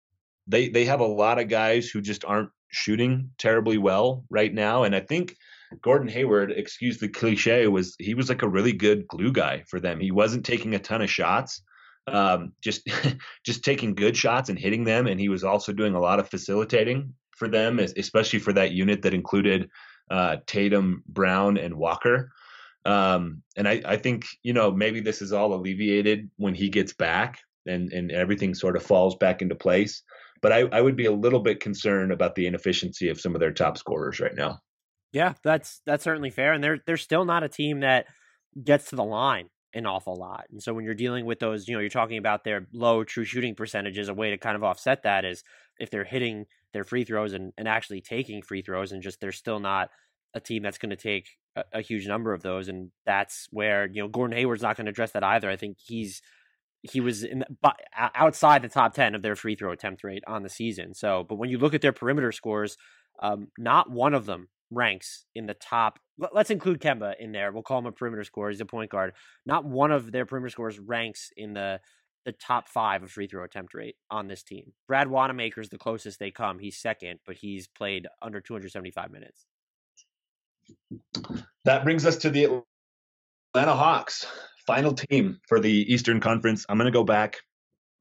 they 0.49 0.69
they 0.69 0.85
have 0.85 1.01
a 1.01 1.07
lot 1.07 1.41
of 1.41 1.49
guys 1.49 1.89
who 1.89 2.01
just 2.01 2.25
aren't 2.25 2.51
shooting 2.69 3.31
terribly 3.39 3.79
well 3.79 4.25
right 4.31 4.53
now, 4.53 4.85
and 4.85 4.95
I 4.95 5.01
think 5.01 5.37
Gordon 5.83 6.09
Hayward, 6.09 6.53
excuse 6.53 6.99
the 6.99 7.09
cliche, 7.09 7.67
was 7.67 7.95
he 7.99 8.15
was 8.15 8.29
like 8.29 8.43
a 8.43 8.49
really 8.49 8.73
good 8.73 9.07
glue 9.09 9.33
guy 9.33 9.65
for 9.69 9.81
them. 9.81 10.01
He 10.01 10.11
wasn't 10.11 10.45
taking 10.45 10.75
a 10.75 10.79
ton 10.79 11.03
of 11.03 11.11
shots, 11.11 11.63
um, 12.07 12.53
just 12.61 12.89
just 13.45 13.65
taking 13.65 13.95
good 13.95 14.17
shots 14.17 14.49
and 14.49 14.59
hitting 14.59 14.85
them, 14.85 15.07
and 15.07 15.19
he 15.19 15.29
was 15.29 15.45
also 15.45 15.73
doing 15.73 15.95
a 15.95 16.01
lot 16.01 16.21
of 16.21 16.29
facilitating 16.29 17.15
for 17.37 17.49
them, 17.49 17.79
especially 17.79 18.39
for 18.39 18.53
that 18.53 18.73
unit 18.73 19.03
that 19.03 19.15
included 19.15 19.69
uh, 20.11 20.37
Tatum, 20.47 21.03
Brown, 21.07 21.59
and 21.59 21.75
Walker. 21.75 22.31
Um, 22.85 23.43
and 23.57 23.67
I, 23.67 23.83
I 23.85 23.97
think 23.97 24.27
you 24.43 24.53
know 24.53 24.71
maybe 24.71 25.01
this 25.01 25.21
is 25.21 25.33
all 25.33 25.55
alleviated 25.55 26.31
when 26.37 26.55
he 26.55 26.69
gets 26.69 26.93
back 26.93 27.41
and 27.67 27.93
and 27.93 28.13
everything 28.13 28.55
sort 28.55 28.77
of 28.77 28.83
falls 28.83 29.17
back 29.17 29.43
into 29.43 29.55
place. 29.55 30.03
But 30.47 30.53
I, 30.53 30.61
I 30.71 30.81
would 30.81 30.95
be 30.95 31.07
a 31.07 31.13
little 31.13 31.41
bit 31.41 31.59
concerned 31.59 32.13
about 32.13 32.37
the 32.37 32.47
inefficiency 32.47 33.09
of 33.09 33.21
some 33.21 33.35
of 33.35 33.41
their 33.41 33.51
top 33.51 33.77
scorers 33.77 34.21
right 34.21 34.37
now. 34.37 34.61
Yeah, 35.13 35.35
that's 35.43 35.81
that's 35.85 36.05
certainly 36.05 36.31
fair, 36.31 36.53
and 36.53 36.63
they're 36.63 36.79
they're 36.87 36.97
still 36.97 37.25
not 37.25 37.43
a 37.43 37.49
team 37.49 37.81
that 37.81 38.07
gets 38.63 38.91
to 38.91 38.97
the 38.97 39.03
line 39.03 39.49
an 39.75 39.87
awful 39.87 40.15
lot. 40.15 40.45
And 40.53 40.63
so 40.63 40.73
when 40.73 40.85
you're 40.85 40.95
dealing 40.95 41.27
with 41.27 41.41
those, 41.41 41.67
you 41.67 41.75
know, 41.75 41.81
you're 41.81 41.91
talking 41.91 42.19
about 42.19 42.45
their 42.45 42.69
low 42.73 43.03
true 43.03 43.25
shooting 43.25 43.57
percentages, 43.57 44.09
a 44.09 44.15
way 44.15 44.31
to 44.31 44.39
kind 44.39 44.55
of 44.55 44.63
offset 44.63 45.03
that 45.03 45.25
is 45.25 45.43
if 45.81 45.91
they're 45.91 46.05
hitting 46.05 46.47
their 46.73 46.85
free 46.85 47.03
throws 47.03 47.33
and, 47.33 47.53
and 47.59 47.67
actually 47.67 48.01
taking 48.01 48.41
free 48.41 48.63
throws 48.63 48.93
and 48.93 49.03
just 49.03 49.21
they're 49.21 49.33
still 49.33 49.59
not 49.59 49.91
a 50.33 50.39
team 50.39 50.63
that's 50.63 50.79
going 50.79 50.91
to 50.91 50.97
take 50.97 51.27
a, 51.57 51.65
a, 51.73 51.81
huge 51.81 52.07
number 52.07 52.33
of 52.33 52.43
those. 52.43 52.69
And 52.69 52.93
that's 53.05 53.49
where, 53.51 53.87
you 53.87 54.01
know, 54.01 54.07
Gordon 54.07 54.37
Hayward's 54.37 54.63
not 54.63 54.77
going 54.77 54.87
to 54.87 54.91
address 54.91 55.11
that 55.11 55.25
either. 55.25 55.51
I 55.51 55.57
think 55.57 55.79
he's 55.85 56.23
he 56.91 57.01
was 57.01 57.23
in 57.23 57.41
the, 57.41 57.73
outside 58.15 58.63
the 58.63 58.69
top 58.69 58.95
10 58.95 59.15
of 59.15 59.23
their 59.23 59.37
free 59.37 59.57
throw 59.57 59.73
attempt 59.73 60.05
rate 60.05 60.25
on 60.27 60.43
the 60.43 60.49
season. 60.49 60.95
So, 60.95 61.25
but 61.29 61.37
when 61.37 61.51
you 61.51 61.59
look 61.59 61.75
at 61.75 61.81
their 61.81 61.93
perimeter 61.93 62.33
scores, 62.33 62.77
um, 63.21 63.49
not 63.59 63.91
one 63.91 64.15
of 64.15 64.27
them 64.27 64.49
ranks 64.71 65.25
in 65.35 65.47
the 65.47 65.55
top. 65.55 65.99
Let's 66.33 66.51
include 66.51 66.81
Kemba 66.81 67.15
in 67.19 67.33
there. 67.33 67.53
We'll 67.53 67.63
call 67.63 67.79
him 67.79 67.87
a 67.87 67.93
perimeter 67.93 68.25
scorer. 68.25 68.51
He's 68.51 68.61
a 68.61 68.67
point 68.67 68.91
guard. 68.91 69.13
Not 69.45 69.65
one 69.65 69.93
of 69.93 70.13
their 70.13 70.27
perimeter 70.27 70.51
scores 70.51 70.79
ranks 70.79 71.31
in 71.37 71.55
the 71.55 71.81
the 72.25 72.33
top 72.33 72.69
five 72.69 73.05
of 73.05 73.11
free 73.13 73.29
throw 73.29 73.45
attempt 73.45 73.73
rate 73.73 73.95
on 74.11 74.27
this 74.27 74.43
team. 74.43 74.73
Brad 74.89 75.09
Wanamaker 75.09 75.61
is 75.61 75.69
the 75.69 75.79
closest 75.79 76.19
they 76.19 76.33
come. 76.33 76.59
He's 76.59 76.77
second, 76.77 77.21
but 77.25 77.37
he's 77.37 77.69
played 77.69 78.09
under 78.21 78.41
275 78.41 79.13
minutes. 79.13 79.47
That 81.65 81.85
brings 81.85 82.05
us 82.05 82.17
to 82.19 82.31
the 82.31 82.63
Atlanta 83.55 83.75
Hawks, 83.75 84.27
final 84.67 84.93
team 84.93 85.39
for 85.49 85.61
the 85.61 85.93
Eastern 85.93 86.21
Conference. 86.21 86.67
I'm 86.69 86.79
going 86.79 86.87
to 86.87 86.97
go 86.97 87.05
back 87.05 87.39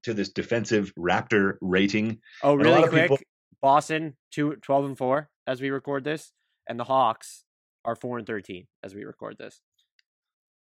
to 0.04 0.14
this 0.14 0.30
defensive 0.30 0.94
Raptor 0.98 1.58
rating. 1.62 2.20
Oh, 2.44 2.56
really 2.56 2.88
quick. 2.88 3.04
People... 3.04 3.20
Boston, 3.62 4.16
two, 4.32 4.56
12 4.62 4.86
and 4.86 4.98
4 4.98 5.30
as 5.48 5.62
we 5.62 5.70
record 5.70 6.04
this 6.04 6.32
and 6.68 6.80
the 6.80 6.84
Hawks 6.84 7.44
are 7.84 7.96
four 7.96 8.18
and 8.18 8.28
thirteen 8.28 8.68
as 8.84 8.96
we 8.96 9.04
record 9.04 9.38
this. 9.38 9.62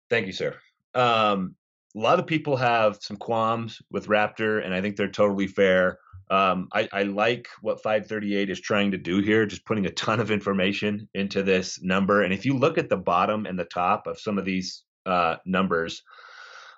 Thank 0.10 0.28
you, 0.28 0.34
sir. 0.34 0.56
Um, 0.94 1.56
a 1.96 2.00
lot 2.00 2.20
of 2.20 2.28
people 2.28 2.56
have 2.58 2.98
some 3.02 3.18
qualms 3.18 3.82
with 3.92 4.08
Raptor, 4.08 4.64
and 4.64 4.74
I 4.74 4.82
think 4.82 4.96
they're 4.96 5.10
totally 5.10 5.48
fair. 5.48 6.00
Um, 6.30 6.68
I, 6.74 6.90
I, 6.92 7.04
like 7.04 7.48
what 7.62 7.82
538 7.82 8.50
is 8.50 8.60
trying 8.60 8.92
to 8.92 8.98
do 8.98 9.20
here, 9.20 9.46
just 9.46 9.66
putting 9.66 9.86
a 9.86 9.92
ton 9.92 10.20
of 10.20 10.30
information 10.30 11.08
into 11.14 11.42
this 11.42 11.82
number. 11.82 12.24
And 12.24 12.34
if 12.34 12.46
you 12.46 12.58
look 12.58 12.78
at 12.78 12.90
the 12.90 12.98
bottom 12.98 13.46
and 13.46 13.58
the 13.58 13.66
top 13.66 14.08
of 14.08 14.20
some 14.20 14.38
of 14.38 14.44
these 14.44 14.84
uh, 15.08 15.38
numbers, 15.46 16.04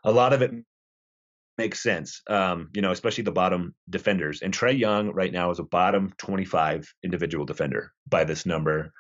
a 0.04 0.12
lot 0.12 0.34
of 0.34 0.42
it 0.42 0.52
makes 1.58 1.84
sense. 1.84 2.22
Um, 2.28 2.70
you 2.74 2.82
know, 2.82 2.92
especially 2.92 3.26
the 3.26 3.32
bottom 3.32 3.76
defenders. 3.90 4.42
And 4.42 4.54
Trae 4.54 4.80
Young 4.80 5.12
right 5.12 5.32
now 5.32 5.52
is 5.52 5.60
a 5.60 5.64
bottom 5.64 6.14
25 6.18 6.92
individual 7.04 7.46
defender 7.46 7.92
by 8.08 8.24
this 8.24 8.46
number. 8.46 8.94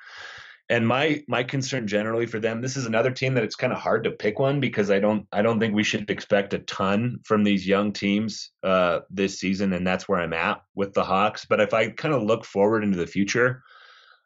And 0.72 0.88
my 0.88 1.24
my 1.28 1.44
concern 1.44 1.88
generally 1.88 2.28
for 2.28 2.40
them, 2.40 2.62
this 2.62 2.78
is 2.78 2.86
another 2.86 3.10
team 3.10 3.34
that 3.34 3.44
it's 3.44 3.56
kind 3.56 3.74
of 3.74 3.80
hard 3.80 4.04
to 4.04 4.12
pick 4.12 4.38
one 4.38 4.60
because 4.60 4.92
I 4.92 5.00
don't 5.00 5.26
I 5.32 5.42
don't 5.42 5.60
think 5.60 5.74
we 5.74 5.84
should 5.84 6.12
expect 6.12 6.54
a 6.54 6.60
ton 6.60 7.22
from 7.24 7.44
these 7.44 7.66
young 7.66 7.92
teams 7.92 8.52
uh, 8.62 9.00
this 9.10 9.40
season, 9.40 9.74
and 9.74 9.88
that's 9.88 10.08
where 10.08 10.20
I'm 10.20 10.34
at 10.34 10.62
with 10.76 10.94
the 10.94 11.04
Hawks. 11.04 11.46
But 11.46 11.60
if 11.60 11.74
I 11.74 11.90
kind 11.90 12.14
of 12.14 12.22
look 12.22 12.46
forward 12.46 12.84
into 12.84 13.00
the 13.00 13.08
future, 13.08 13.64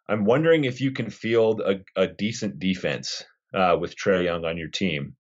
I'm 0.10 0.26
wondering 0.26 0.66
if 0.66 0.82
you 0.82 0.92
can 0.92 1.10
field 1.10 1.62
a, 1.62 1.80
a 1.96 2.08
decent 2.08 2.60
defense 2.60 3.24
uh, 3.54 3.78
with 3.80 3.96
Trae 3.96 4.24
Young 4.24 4.46
on 4.46 4.58
your 4.58 4.70
team. 4.70 5.16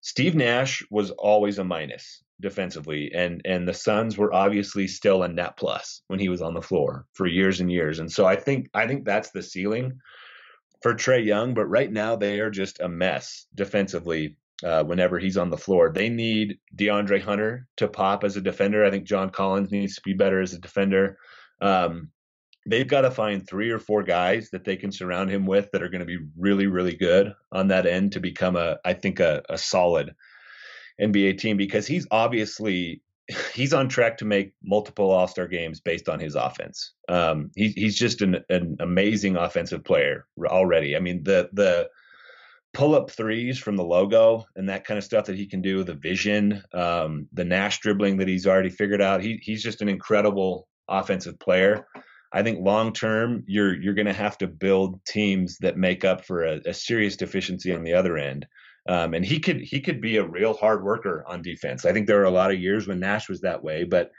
Steve 0.00 0.34
Nash 0.34 0.82
was 0.90 1.10
always 1.12 1.58
a 1.58 1.64
minus 1.64 2.22
defensively, 2.40 3.12
and 3.14 3.40
and 3.44 3.66
the 3.66 3.74
Suns 3.74 4.18
were 4.18 4.32
obviously 4.32 4.86
still 4.86 5.22
a 5.22 5.28
net 5.28 5.56
plus 5.56 6.02
when 6.08 6.18
he 6.18 6.28
was 6.28 6.42
on 6.42 6.54
the 6.54 6.62
floor 6.62 7.06
for 7.14 7.26
years 7.26 7.60
and 7.60 7.70
years. 7.70 7.98
And 7.98 8.10
so 8.10 8.26
I 8.26 8.36
think 8.36 8.68
I 8.74 8.86
think 8.86 9.04
that's 9.04 9.30
the 9.30 9.42
ceiling 9.42 9.98
for 10.82 10.94
Trae 10.94 11.24
Young. 11.24 11.54
But 11.54 11.66
right 11.66 11.90
now 11.90 12.16
they 12.16 12.40
are 12.40 12.50
just 12.50 12.80
a 12.80 12.88
mess 12.88 13.46
defensively. 13.54 14.36
Uh, 14.62 14.84
whenever 14.84 15.18
he's 15.18 15.36
on 15.36 15.50
the 15.50 15.58
floor, 15.58 15.90
they 15.90 16.08
need 16.08 16.58
DeAndre 16.76 17.20
Hunter 17.20 17.66
to 17.76 17.88
pop 17.88 18.24
as 18.24 18.36
a 18.36 18.40
defender. 18.40 18.84
I 18.84 18.90
think 18.90 19.04
John 19.04 19.28
Collins 19.30 19.72
needs 19.72 19.96
to 19.96 20.02
be 20.04 20.14
better 20.14 20.40
as 20.40 20.52
a 20.52 20.60
defender. 20.60 21.18
Um, 21.60 22.10
they've 22.66 22.88
got 22.88 23.02
to 23.02 23.10
find 23.10 23.46
three 23.46 23.70
or 23.70 23.78
four 23.78 24.02
guys 24.02 24.50
that 24.50 24.64
they 24.64 24.76
can 24.76 24.90
surround 24.90 25.30
him 25.30 25.46
with 25.46 25.70
that 25.72 25.82
are 25.82 25.88
going 25.88 26.00
to 26.00 26.06
be 26.06 26.18
really, 26.36 26.66
really 26.66 26.94
good 26.94 27.34
on 27.52 27.68
that 27.68 27.86
end 27.86 28.12
to 28.12 28.20
become 28.20 28.56
a, 28.56 28.78
I 28.84 28.94
think, 28.94 29.20
a, 29.20 29.42
a 29.48 29.58
solid 29.58 30.14
NBA 31.00 31.38
team 31.38 31.56
because 31.56 31.86
he's 31.86 32.06
obviously 32.10 33.02
he's 33.54 33.72
on 33.72 33.88
track 33.88 34.18
to 34.18 34.24
make 34.24 34.52
multiple 34.62 35.10
All 35.10 35.26
Star 35.26 35.48
games 35.48 35.80
based 35.80 36.08
on 36.08 36.20
his 36.20 36.34
offense. 36.34 36.92
Um, 37.08 37.50
he, 37.54 37.68
he's 37.68 37.96
just 37.96 38.22
an, 38.22 38.44
an 38.48 38.76
amazing 38.80 39.36
offensive 39.36 39.84
player 39.84 40.26
already. 40.44 40.96
I 40.96 41.00
mean 41.00 41.22
the 41.24 41.48
the 41.52 41.88
pull 42.72 42.94
up 42.94 43.10
threes 43.10 43.56
from 43.56 43.76
the 43.76 43.84
logo 43.84 44.44
and 44.56 44.68
that 44.68 44.84
kind 44.84 44.98
of 44.98 45.04
stuff 45.04 45.26
that 45.26 45.36
he 45.36 45.46
can 45.46 45.62
do, 45.62 45.84
the 45.84 45.94
vision, 45.94 46.60
um, 46.72 47.28
the 47.32 47.44
Nash 47.44 47.78
dribbling 47.78 48.16
that 48.16 48.26
he's 48.26 48.48
already 48.48 48.70
figured 48.70 49.00
out. 49.00 49.22
He 49.22 49.38
he's 49.42 49.62
just 49.62 49.80
an 49.80 49.88
incredible 49.88 50.68
offensive 50.88 51.38
player. 51.38 51.86
I 52.34 52.42
think 52.42 52.58
long 52.60 52.92
term, 52.92 53.44
you're 53.46 53.80
you're 53.80 53.94
going 53.94 54.06
to 54.06 54.12
have 54.12 54.36
to 54.38 54.48
build 54.48 55.04
teams 55.06 55.56
that 55.58 55.78
make 55.78 56.04
up 56.04 56.24
for 56.24 56.44
a, 56.44 56.60
a 56.66 56.74
serious 56.74 57.16
deficiency 57.16 57.72
on 57.72 57.84
the 57.84 57.94
other 57.94 58.18
end. 58.18 58.46
Um, 58.88 59.14
and 59.14 59.24
he 59.24 59.38
could 59.38 59.60
he 59.60 59.80
could 59.80 60.00
be 60.00 60.16
a 60.16 60.26
real 60.26 60.52
hard 60.52 60.84
worker 60.84 61.24
on 61.28 61.42
defense. 61.42 61.84
I 61.84 61.92
think 61.92 62.06
there 62.06 62.18
were 62.18 62.24
a 62.24 62.30
lot 62.30 62.50
of 62.50 62.60
years 62.60 62.88
when 62.88 62.98
Nash 63.00 63.28
was 63.28 63.40
that 63.42 63.62
way, 63.62 63.84
but 63.84 64.10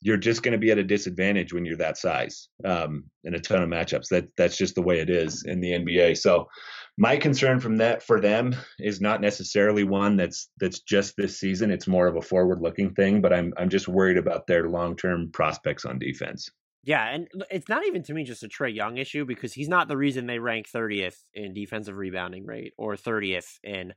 you're 0.00 0.16
just 0.16 0.42
going 0.44 0.52
to 0.52 0.58
be 0.58 0.70
at 0.70 0.78
a 0.78 0.84
disadvantage 0.84 1.52
when 1.52 1.64
you're 1.64 1.76
that 1.76 1.98
size 1.98 2.48
um, 2.64 3.04
in 3.24 3.34
a 3.34 3.40
ton 3.40 3.62
of 3.62 3.68
matchups. 3.68 4.08
That 4.08 4.28
that's 4.36 4.56
just 4.56 4.76
the 4.76 4.82
way 4.82 5.00
it 5.00 5.10
is 5.10 5.42
in 5.44 5.60
the 5.60 5.72
NBA. 5.72 6.16
So 6.16 6.48
my 6.96 7.16
concern 7.16 7.58
from 7.58 7.78
that 7.78 8.02
for 8.02 8.20
them 8.20 8.54
is 8.78 9.00
not 9.00 9.20
necessarily 9.20 9.84
one 9.84 10.16
that's 10.16 10.48
that's 10.60 10.80
just 10.80 11.16
this 11.16 11.38
season. 11.38 11.70
It's 11.72 11.88
more 11.88 12.06
of 12.06 12.16
a 12.16 12.22
forward 12.22 12.60
looking 12.60 12.94
thing. 12.94 13.20
But 13.20 13.32
I'm 13.32 13.52
I'm 13.56 13.68
just 13.68 13.88
worried 13.88 14.16
about 14.16 14.46
their 14.46 14.68
long 14.68 14.96
term 14.96 15.30
prospects 15.32 15.84
on 15.84 15.98
defense. 15.98 16.48
Yeah, 16.84 17.08
and 17.08 17.28
it's 17.50 17.68
not 17.68 17.84
even 17.86 18.02
to 18.04 18.14
me 18.14 18.24
just 18.24 18.42
a 18.42 18.48
Trae 18.48 18.74
Young 18.74 18.98
issue 18.98 19.24
because 19.24 19.52
he's 19.52 19.68
not 19.68 19.88
the 19.88 19.96
reason 19.96 20.26
they 20.26 20.38
rank 20.38 20.68
30th 20.70 21.16
in 21.34 21.52
defensive 21.52 21.96
rebounding 21.96 22.46
rate 22.46 22.72
or 22.78 22.96
30th 22.96 23.58
in 23.62 23.94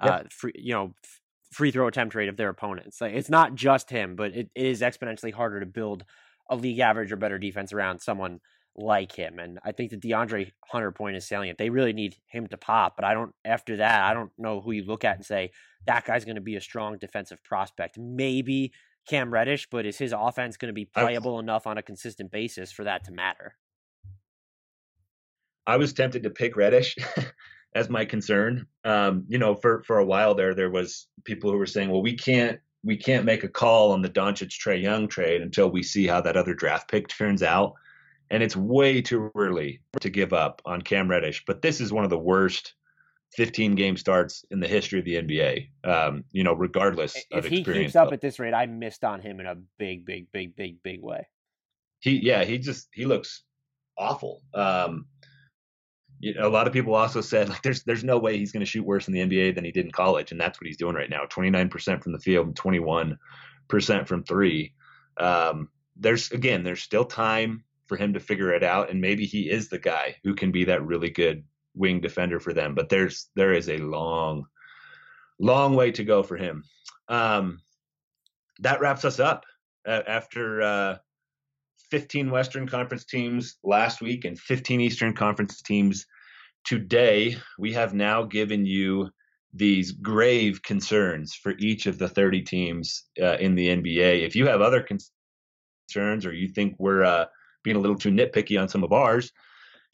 uh 0.00 0.24
free, 0.30 0.52
you 0.56 0.74
know 0.74 0.92
free 1.52 1.70
throw 1.70 1.86
attempt 1.86 2.14
rate 2.14 2.28
of 2.28 2.36
their 2.36 2.48
opponents. 2.48 3.00
Like, 3.00 3.14
it's 3.14 3.30
not 3.30 3.54
just 3.54 3.88
him, 3.90 4.16
but 4.16 4.32
it, 4.32 4.50
it 4.54 4.66
is 4.66 4.80
exponentially 4.80 5.32
harder 5.32 5.60
to 5.60 5.66
build 5.66 6.04
a 6.50 6.56
league 6.56 6.80
average 6.80 7.12
or 7.12 7.16
better 7.16 7.38
defense 7.38 7.72
around 7.72 8.00
someone 8.00 8.40
like 8.76 9.12
him. 9.12 9.38
And 9.38 9.60
I 9.64 9.70
think 9.72 9.90
the 9.90 9.96
DeAndre 9.96 10.50
Hunter 10.66 10.90
point 10.90 11.16
is 11.16 11.28
salient. 11.28 11.58
They 11.58 11.70
really 11.70 11.92
need 11.92 12.16
him 12.26 12.48
to 12.48 12.56
pop, 12.56 12.96
but 12.96 13.04
I 13.04 13.14
don't 13.14 13.32
after 13.44 13.76
that, 13.76 14.02
I 14.02 14.14
don't 14.14 14.32
know 14.36 14.60
who 14.60 14.72
you 14.72 14.84
look 14.84 15.04
at 15.04 15.16
and 15.16 15.24
say 15.24 15.52
that 15.86 16.04
guy's 16.04 16.24
going 16.24 16.34
to 16.36 16.40
be 16.40 16.56
a 16.56 16.60
strong 16.60 16.98
defensive 16.98 17.42
prospect. 17.44 17.98
Maybe 17.98 18.72
Cam 19.08 19.32
Reddish, 19.32 19.68
but 19.70 19.86
is 19.86 19.98
his 19.98 20.12
offense 20.16 20.56
going 20.56 20.68
to 20.68 20.74
be 20.74 20.84
playable 20.84 21.38
enough 21.38 21.66
on 21.66 21.78
a 21.78 21.82
consistent 21.82 22.30
basis 22.30 22.72
for 22.72 22.84
that 22.84 23.04
to 23.04 23.12
matter? 23.12 23.56
I 25.66 25.76
was 25.76 25.92
tempted 25.92 26.22
to 26.24 26.30
pick 26.30 26.56
Reddish 26.56 26.96
as 27.74 27.88
my 27.88 28.04
concern. 28.04 28.66
Um, 28.84 29.24
you 29.28 29.38
know, 29.38 29.54
for 29.54 29.82
for 29.82 29.98
a 29.98 30.04
while 30.04 30.34
there, 30.34 30.54
there 30.54 30.70
was 30.70 31.06
people 31.24 31.50
who 31.50 31.58
were 31.58 31.66
saying, 31.66 31.90
"Well, 31.90 32.02
we 32.02 32.16
can't 32.16 32.60
we 32.82 32.96
can't 32.96 33.24
make 33.24 33.44
a 33.44 33.48
call 33.48 33.92
on 33.92 34.02
the 34.02 34.10
Doncic 34.10 34.50
Trae 34.50 34.80
Young 34.80 35.08
trade 35.08 35.40
until 35.40 35.70
we 35.70 35.82
see 35.82 36.06
how 36.06 36.20
that 36.20 36.36
other 36.36 36.54
draft 36.54 36.90
pick 36.90 37.08
turns 37.08 37.42
out." 37.42 37.74
And 38.30 38.42
it's 38.42 38.56
way 38.56 39.02
too 39.02 39.30
early 39.34 39.80
to 40.00 40.10
give 40.10 40.32
up 40.32 40.62
on 40.64 40.82
Cam 40.82 41.08
Reddish. 41.08 41.44
But 41.46 41.62
this 41.62 41.80
is 41.80 41.92
one 41.92 42.04
of 42.04 42.10
the 42.10 42.18
worst 42.18 42.74
15 43.36 43.74
game 43.74 43.96
starts 43.96 44.44
in 44.50 44.60
the 44.60 44.68
history 44.68 44.98
of 44.98 45.04
the 45.04 45.16
NBA. 45.16 45.68
Um, 45.84 46.24
you 46.32 46.44
know, 46.44 46.54
regardless 46.54 47.16
of 47.32 47.44
if 47.44 47.50
he 47.50 47.64
keeps 47.64 47.96
up 47.96 48.12
at 48.12 48.20
this 48.20 48.38
rate, 48.38 48.54
I 48.54 48.66
missed 48.66 49.04
on 49.04 49.20
him 49.20 49.40
in 49.40 49.46
a 49.46 49.56
big, 49.78 50.04
big, 50.04 50.30
big, 50.32 50.54
big, 50.56 50.82
big 50.82 51.02
way. 51.02 51.26
He, 52.00 52.20
yeah, 52.22 52.44
he 52.44 52.58
just 52.58 52.88
he 52.92 53.06
looks 53.06 53.42
awful. 53.98 54.42
Um, 54.52 55.06
you 56.20 56.34
know, 56.34 56.46
a 56.46 56.50
lot 56.50 56.66
of 56.66 56.72
people 56.72 56.94
also 56.94 57.20
said 57.20 57.48
like 57.48 57.62
there's 57.62 57.82
there's 57.84 58.04
no 58.04 58.18
way 58.18 58.38
he's 58.38 58.52
going 58.52 58.64
to 58.64 58.70
shoot 58.70 58.86
worse 58.86 59.08
in 59.08 59.14
the 59.14 59.20
NBA 59.20 59.54
than 59.54 59.64
he 59.64 59.72
did 59.72 59.86
in 59.86 59.92
college, 59.92 60.30
and 60.30 60.40
that's 60.40 60.60
what 60.60 60.66
he's 60.66 60.76
doing 60.76 60.94
right 60.94 61.10
now. 61.10 61.24
29% 61.24 62.02
from 62.02 62.12
the 62.12 62.18
field, 62.18 62.54
21% 62.54 63.16
from 64.06 64.24
three. 64.24 64.74
Um, 65.18 65.68
there's 65.96 66.30
again, 66.30 66.62
there's 66.62 66.82
still 66.82 67.04
time 67.04 67.64
for 67.86 67.96
him 67.96 68.14
to 68.14 68.20
figure 68.20 68.52
it 68.52 68.62
out, 68.62 68.90
and 68.90 69.00
maybe 69.00 69.26
he 69.26 69.50
is 69.50 69.68
the 69.68 69.78
guy 69.78 70.16
who 70.24 70.34
can 70.34 70.52
be 70.52 70.64
that 70.64 70.84
really 70.84 71.10
good 71.10 71.44
wing 71.74 72.00
defender 72.00 72.40
for 72.40 72.52
them. 72.52 72.74
But 72.74 72.88
there's 72.88 73.28
there 73.34 73.52
is 73.52 73.68
a 73.68 73.78
long, 73.78 74.46
long 75.38 75.74
way 75.74 75.92
to 75.92 76.04
go 76.04 76.22
for 76.22 76.36
him. 76.36 76.64
Um, 77.08 77.60
that 78.60 78.80
wraps 78.80 79.04
us 79.04 79.20
up 79.20 79.44
uh, 79.86 80.02
after 80.06 80.62
uh, 80.62 80.96
15 81.90 82.30
Western 82.30 82.68
Conference 82.68 83.04
teams 83.04 83.56
last 83.62 84.00
week 84.00 84.24
and 84.24 84.38
15 84.38 84.80
Eastern 84.80 85.14
Conference 85.14 85.62
teams 85.62 86.06
today. 86.64 87.36
We 87.58 87.72
have 87.74 87.94
now 87.94 88.22
given 88.22 88.64
you 88.66 89.10
these 89.52 89.92
grave 89.92 90.62
concerns 90.62 91.34
for 91.34 91.54
each 91.58 91.86
of 91.86 91.98
the 91.98 92.08
30 92.08 92.42
teams 92.42 93.04
uh, 93.22 93.36
in 93.36 93.54
the 93.54 93.68
NBA. 93.68 94.26
If 94.26 94.34
you 94.34 94.46
have 94.46 94.60
other 94.60 94.82
concerns 94.82 96.26
or 96.26 96.32
you 96.32 96.48
think 96.48 96.74
we're 96.78 97.04
uh, 97.04 97.26
being 97.62 97.76
a 97.76 97.80
little 97.80 97.96
too 97.96 98.10
nitpicky 98.10 98.60
on 98.60 98.68
some 98.68 98.82
of 98.82 98.92
ours, 98.92 99.30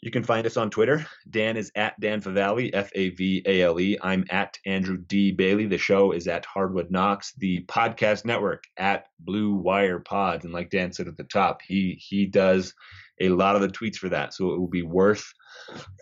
you 0.02 0.10
can 0.10 0.24
find 0.24 0.46
us 0.46 0.56
on 0.56 0.70
Twitter. 0.70 1.06
Dan 1.28 1.56
is 1.56 1.70
at 1.74 1.98
Dan 2.00 2.22
Favale, 2.22 2.70
F 2.72 2.90
A 2.94 3.10
V 3.10 3.42
A 3.44 3.62
L 3.62 3.78
E. 3.78 3.98
I'm 4.00 4.24
at 4.30 4.58
Andrew 4.64 4.96
D. 4.96 5.32
Bailey. 5.32 5.66
The 5.66 5.78
show 5.78 6.12
is 6.12 6.26
at 6.26 6.46
Hardwood 6.46 6.90
Knocks. 6.90 7.32
The 7.34 7.64
podcast 7.66 8.24
network 8.24 8.64
at 8.78 9.06
Blue 9.18 9.54
Wire 9.54 10.00
Pods. 10.00 10.44
And 10.44 10.54
like 10.54 10.70
Dan 10.70 10.92
said 10.92 11.08
at 11.08 11.16
the 11.16 11.24
top, 11.24 11.60
he 11.62 12.00
he 12.00 12.26
does 12.26 12.74
a 13.20 13.28
lot 13.28 13.54
of 13.54 13.60
the 13.60 13.68
tweets 13.68 13.96
for 13.96 14.08
that. 14.08 14.32
So 14.32 14.52
it 14.52 14.58
will 14.58 14.68
be 14.68 14.82
worth 14.82 15.24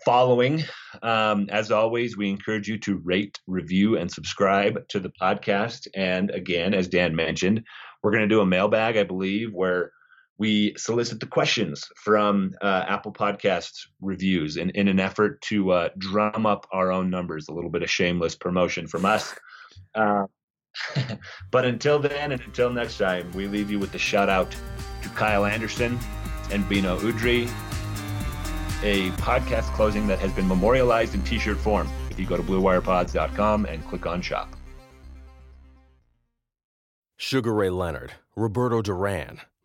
following. 0.05 0.63
Um, 1.03 1.47
as 1.49 1.69
always, 1.69 2.15
we 2.15 2.29
encourage 2.29 2.69
you 2.69 2.77
to 2.79 3.01
rate, 3.03 3.39
review, 3.47 3.97
and 3.97 4.09
subscribe 4.09 4.87
to 4.89 5.01
the 5.01 5.11
podcast. 5.21 5.87
And 5.93 6.31
again, 6.31 6.73
as 6.73 6.87
Dan 6.87 7.15
mentioned, 7.15 7.63
we're 8.01 8.11
going 8.11 8.27
to 8.27 8.33
do 8.33 8.39
a 8.39 8.45
mailbag, 8.45 8.95
I 8.95 9.03
believe, 9.03 9.53
where 9.53 9.91
we 10.39 10.73
solicit 10.77 11.19
the 11.19 11.27
questions 11.27 11.85
from 11.97 12.55
uh, 12.61 12.85
Apple 12.87 13.11
Podcasts 13.11 13.87
reviews 14.01 14.55
in, 14.55 14.69
in 14.71 14.87
an 14.87 14.99
effort 14.99 15.41
to 15.41 15.71
uh, 15.71 15.89
drum 15.97 16.45
up 16.45 16.65
our 16.71 16.91
own 16.91 17.09
numbers. 17.09 17.49
A 17.49 17.53
little 17.53 17.69
bit 17.69 17.83
of 17.83 17.91
shameless 17.91 18.35
promotion 18.35 18.87
from 18.87 19.05
us. 19.05 19.35
Uh, 19.93 20.25
but 21.51 21.65
until 21.65 21.99
then 21.99 22.31
and 22.31 22.41
until 22.41 22.69
next 22.69 22.97
time, 22.97 23.29
we 23.33 23.47
leave 23.47 23.69
you 23.69 23.79
with 23.79 23.91
the 23.91 23.99
shout 23.99 24.29
out 24.29 24.49
to 25.03 25.09
Kyle 25.09 25.45
Anderson 25.45 25.99
and 26.51 26.63
Beno 26.65 26.97
Udrih, 26.99 27.45
a 28.81 29.09
podcast 29.21 29.73
closing 29.73 30.07
that 30.07 30.19
has 30.19 30.31
been 30.31 30.47
memorialized 30.47 31.15
in 31.15 31.21
t 31.23 31.37
shirt 31.37 31.57
form. 31.57 31.89
If 32.09 32.17
you 32.17 32.25
go 32.25 32.37
to 32.37 32.43
bluewirepods.com 32.43 33.65
and 33.65 33.85
click 33.87 34.05
on 34.05 34.21
shop. 34.21 34.55
Sugar 37.17 37.53
Ray 37.53 37.69
Leonard, 37.69 38.13
Roberto 38.37 38.81
Duran. 38.81 39.41